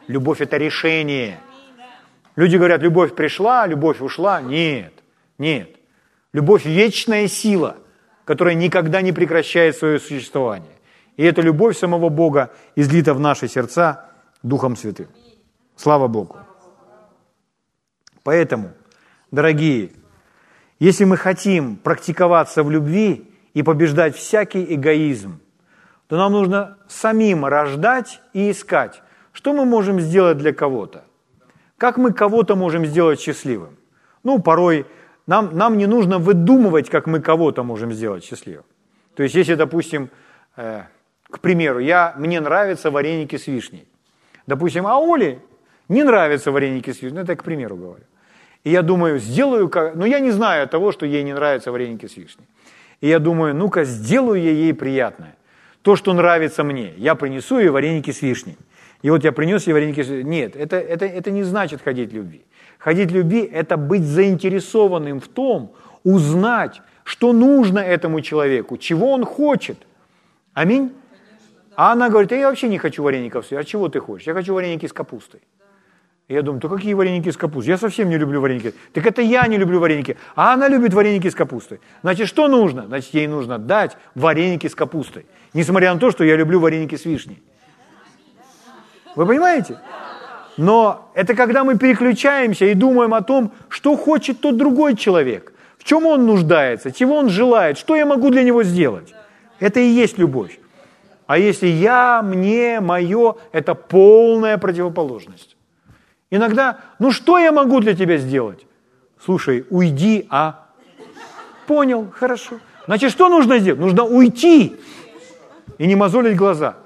Любовь– 0.08 0.42
это 0.42 0.58
решение. 0.58 1.40
Люди 2.36 2.58
говорят, 2.58 2.82
любовь 2.82 3.16
пришла, 3.16 3.66
любовь 3.66 4.02
ушла. 4.02 4.42
Нет, 4.42 4.92
нет. 5.38 5.70
Любовь– 6.34 6.66
вечная 6.66 7.30
сила– 7.30 7.78
которая 8.28 8.56
никогда 8.56 9.02
не 9.02 9.14
прекращает 9.14 9.78
свое 9.78 10.00
существование. 10.00 10.76
И 11.16 11.24
эта 11.24 11.42
любовь 11.42 11.78
самого 11.78 12.10
Бога 12.10 12.52
излита 12.76 13.14
в 13.14 13.22
наши 13.22 13.48
сердца 13.48 14.10
Духом 14.44 14.76
Святым. 14.76 15.08
Слава 15.78 16.10
Богу. 16.10 16.36
Поэтому, 18.24 18.74
дорогие, 19.32 19.92
если 20.78 21.06
мы 21.06 21.16
хотим 21.16 21.78
практиковаться 21.78 22.64
в 22.64 22.70
любви 22.70 23.32
и 23.54 23.64
побеждать 23.64 24.18
всякий 24.18 24.76
эгоизм, 24.76 25.40
то 26.08 26.18
нам 26.18 26.34
нужно 26.34 26.78
самим 26.90 27.46
рождать 27.46 28.22
и 28.34 28.52
искать, 28.52 29.02
Что 29.32 29.54
мы 29.54 29.66
можем 29.66 30.02
сделать 30.02 30.38
для 30.38 30.52
кого-то? 30.52 31.06
Как 31.78 31.98
мы 31.98 32.12
кого-то 32.12 32.56
можем 32.56 32.86
сделать 32.86 33.22
счастливым? 33.22 33.78
Ну, 34.24 34.40
порой 34.40 34.86
нам, 35.28 35.56
нам 35.56 35.78
не 35.78 35.86
нужно 35.86 36.18
выдумывать, 36.18 36.90
как 36.90 37.06
мы 37.06 37.20
кого-то 37.20 37.64
можем 37.64 37.92
сделать 37.92 38.24
счастливым. 38.24 38.66
То 39.16 39.24
есть, 39.24 39.36
если, 39.36 39.56
допустим, 39.56 40.10
э, 40.56 40.84
к 41.30 41.40
примеру, 41.40 41.80
я, 41.80 42.14
мне 42.18 42.40
нравятся 42.40 42.90
вареники 42.92 43.36
с 43.36 43.48
вишней. 43.48 43.88
Допустим, 44.48 44.88
а 44.88 44.98
Оле 44.98 45.40
не 45.90 46.04
нравятся 46.04 46.52
вареники 46.52 46.92
с 46.92 47.02
вишней. 47.02 47.18
Ну, 47.18 47.22
это 47.22 47.34
я 47.34 47.36
к 47.36 47.44
примеру 47.44 47.76
говорю. 47.76 48.04
И 48.64 48.70
я 48.70 48.82
думаю, 48.82 49.20
сделаю, 49.20 49.70
как... 49.70 49.96
но 49.96 50.06
я 50.06 50.20
не 50.20 50.32
знаю 50.32 50.68
того, 50.68 50.92
что 50.92 51.06
ей 51.06 51.24
не 51.24 51.34
нравятся 51.34 51.72
вареники 51.72 52.06
с 52.06 52.18
вишней. 52.18 52.46
И 53.02 53.08
я 53.08 53.20
думаю, 53.20 53.54
ну-ка, 53.54 53.84
сделаю 53.84 54.42
я 54.42 54.52
ей 54.52 54.74
приятное. 54.74 55.36
То, 55.82 55.96
что 55.96 56.14
нравится 56.14 56.64
мне. 56.64 56.94
Я 56.98 57.16
принесу 57.16 57.60
ей 57.60 57.70
вареники 57.70 58.12
с 58.12 58.22
вишней. 58.22 58.58
И 59.04 59.10
вот 59.10 59.24
я 59.24 59.32
принес 59.32 59.68
ей 59.68 59.74
вареники 59.74 60.04
с 60.04 60.08
вишней. 60.08 60.24
Нет, 60.24 60.56
это, 60.56 60.78
это, 60.78 61.06
это 61.06 61.32
не 61.32 61.44
значит 61.44 61.82
ходить 61.82 62.14
любви. 62.14 62.46
Ходить 62.80 63.12
любви– 63.12 63.42
это 63.54 63.78
быть 63.78 64.04
заинтересованным 64.04 65.20
в 65.20 65.28
том, 65.28 65.74
узнать, 66.04 66.82
что 67.04 67.34
нужно 67.34 67.80
этому 67.80 68.22
человеку, 68.22 68.78
чего 68.78 69.12
он 69.12 69.26
хочет. 69.26 69.78
Аминь. 70.54 70.92
А 71.76 71.92
она 71.92 72.10
говорит, 72.10 72.32
я 72.32 72.48
вообще 72.48 72.70
не 72.70 72.78
хочу 72.78 73.04
вареников. 73.04 73.52
А 73.52 73.64
чего 73.64 73.88
ты 73.88 74.00
хочешь? 74.00 74.28
Я 74.28 74.34
хочу 74.34 74.54
вареники 74.54 74.88
с 74.88 74.94
капустой. 74.94 75.42
И 76.28 76.34
я 76.34 76.42
думаю, 76.42 76.60
то 76.60 76.70
какие 76.70 76.94
вареники 76.94 77.30
с 77.30 77.38
капустой? 77.38 77.72
Я 77.72 77.78
совсем 77.78 78.10
не 78.10 78.18
люблю 78.18 78.42
вареники. 78.42 78.74
Так 78.94 79.06
это 79.06 79.22
я 79.22 79.48
не 79.48 79.58
люблю 79.58 79.80
вареники. 79.80 80.18
А 80.36 80.54
она 80.54 80.68
любит 80.68 80.94
вареники 80.94 81.30
с 81.30 81.36
капустой. 81.36 81.80
Значит, 82.02 82.28
что 82.28 82.48
нужно? 82.48 82.88
Значит, 82.88 83.14
ей 83.14 83.28
нужно 83.28 83.60
дать 83.60 83.96
вареники 84.16 84.68
с 84.68 84.76
капустой. 84.76 85.26
Несмотря 85.54 85.94
на 85.94 86.00
то, 86.00 86.12
что 86.12 86.24
я 86.24 86.36
люблю 86.36 86.60
вареники 86.60 86.96
с 86.96 87.06
вишней. 87.06 87.42
Вы 89.16 89.26
понимаете? 89.26 89.80
Но 90.58 91.12
это 91.14 91.36
когда 91.36 91.64
мы 91.64 91.78
переключаемся 91.78 92.66
и 92.66 92.74
думаем 92.74 93.14
о 93.14 93.22
том, 93.22 93.52
что 93.70 93.96
хочет 93.96 94.42
тот 94.42 94.58
другой 94.58 94.96
человек, 94.96 95.54
в 95.78 95.84
чем 95.84 96.08
он 96.08 96.26
нуждается, 96.26 96.92
чего 96.92 97.16
он 97.16 97.30
желает, 97.30 97.78
что 97.78 97.96
я 97.96 98.06
могу 98.06 98.32
для 98.32 98.44
него 98.44 98.64
сделать. 98.64 99.14
Это 99.60 99.80
и 99.80 99.88
есть 99.88 100.18
любовь. 100.18 100.60
А 101.28 101.38
если 101.38 101.68
я, 101.68 102.22
мне, 102.24 102.80
мое, 102.80 103.36
это 103.52 103.76
полная 103.76 104.58
противоположность. 104.58 105.56
Иногда, 106.32 106.80
ну 107.00 107.12
что 107.12 107.38
я 107.38 107.52
могу 107.52 107.80
для 107.80 107.96
тебя 107.96 108.18
сделать? 108.18 108.66
Слушай, 109.24 109.66
уйди, 109.70 110.26
а? 110.30 110.68
Понял, 111.68 112.10
хорошо. 112.12 112.60
Значит, 112.86 113.12
что 113.12 113.30
нужно 113.30 113.60
сделать? 113.60 113.80
Нужно 113.80 114.04
уйти 114.06 114.76
и 115.78 115.86
не 115.86 115.96
мозолить 115.96 116.36
глаза. 116.36 116.78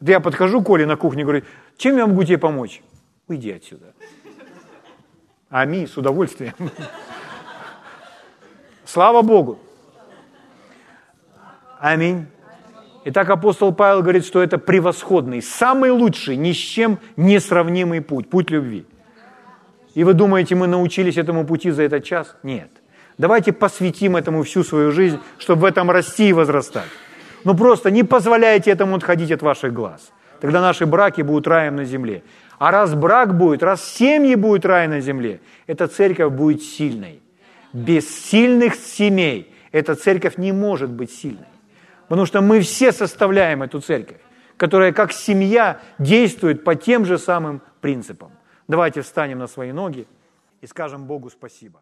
Я 0.00 0.20
подхожу 0.20 0.62
Коле 0.62 0.86
на 0.86 0.96
кухне 0.96 1.22
и 1.22 1.24
говорю, 1.24 1.44
чем 1.76 1.96
я 1.98 2.06
могу 2.06 2.24
тебе 2.24 2.38
помочь? 2.38 2.82
Уйди 3.28 3.52
отсюда. 3.52 3.94
Ами, 5.50 5.86
с 5.86 5.96
удовольствием. 5.96 6.54
Слава 8.84 9.22
Богу. 9.22 9.58
Аминь. 11.80 12.26
Итак, 13.04 13.30
апостол 13.30 13.72
Павел 13.72 14.02
говорит, 14.02 14.24
что 14.24 14.42
это 14.42 14.58
превосходный, 14.58 15.42
самый 15.42 15.90
лучший, 15.90 16.36
ни 16.36 16.52
с 16.52 16.56
чем 16.56 16.98
не 17.16 17.38
сравнимый 17.38 18.00
путь, 18.00 18.28
путь 18.28 18.50
любви. 18.50 18.84
И 19.94 20.04
вы 20.04 20.12
думаете, 20.12 20.54
мы 20.54 20.66
научились 20.66 21.16
этому 21.16 21.46
пути 21.46 21.70
за 21.70 21.84
этот 21.84 22.04
час? 22.04 22.36
Нет. 22.42 22.70
Давайте 23.18 23.52
посвятим 23.52 24.16
этому 24.16 24.42
всю 24.42 24.64
свою 24.64 24.92
жизнь, 24.92 25.18
чтобы 25.38 25.62
в 25.62 25.64
этом 25.64 25.90
расти 25.90 26.28
и 26.28 26.32
возрастать. 26.32 26.88
Ну 27.44 27.56
просто 27.56 27.90
не 27.90 28.02
позволяйте 28.02 28.70
этому 28.70 28.96
отходить 28.96 29.30
от 29.30 29.42
ваших 29.42 29.72
глаз. 29.72 30.12
Тогда 30.40 30.60
наши 30.60 30.84
браки 30.84 31.22
будут 31.22 31.46
раем 31.46 31.76
на 31.76 31.84
земле. 31.84 32.22
А 32.58 32.70
раз 32.70 32.94
брак 32.94 33.36
будет, 33.36 33.62
раз 33.62 33.84
семьи 33.84 34.34
будут 34.34 34.64
рай 34.64 34.88
на 34.88 35.00
земле, 35.00 35.40
эта 35.66 35.88
церковь 35.88 36.32
будет 36.32 36.62
сильной. 36.62 37.20
Без 37.72 38.08
сильных 38.08 38.74
семей 38.76 39.54
эта 39.72 39.94
церковь 39.94 40.38
не 40.38 40.52
может 40.52 40.90
быть 40.90 41.10
сильной. 41.12 41.46
Потому 42.08 42.26
что 42.26 42.40
мы 42.40 42.60
все 42.60 42.92
составляем 42.92 43.62
эту 43.62 43.80
церковь, 43.80 44.20
которая 44.56 44.92
как 44.92 45.12
семья 45.12 45.80
действует 45.98 46.64
по 46.64 46.74
тем 46.74 47.04
же 47.04 47.18
самым 47.18 47.60
принципам. 47.80 48.30
Давайте 48.68 49.02
встанем 49.02 49.38
на 49.38 49.48
свои 49.48 49.72
ноги 49.72 50.06
и 50.60 50.66
скажем 50.66 51.04
Богу 51.06 51.30
спасибо. 51.30 51.80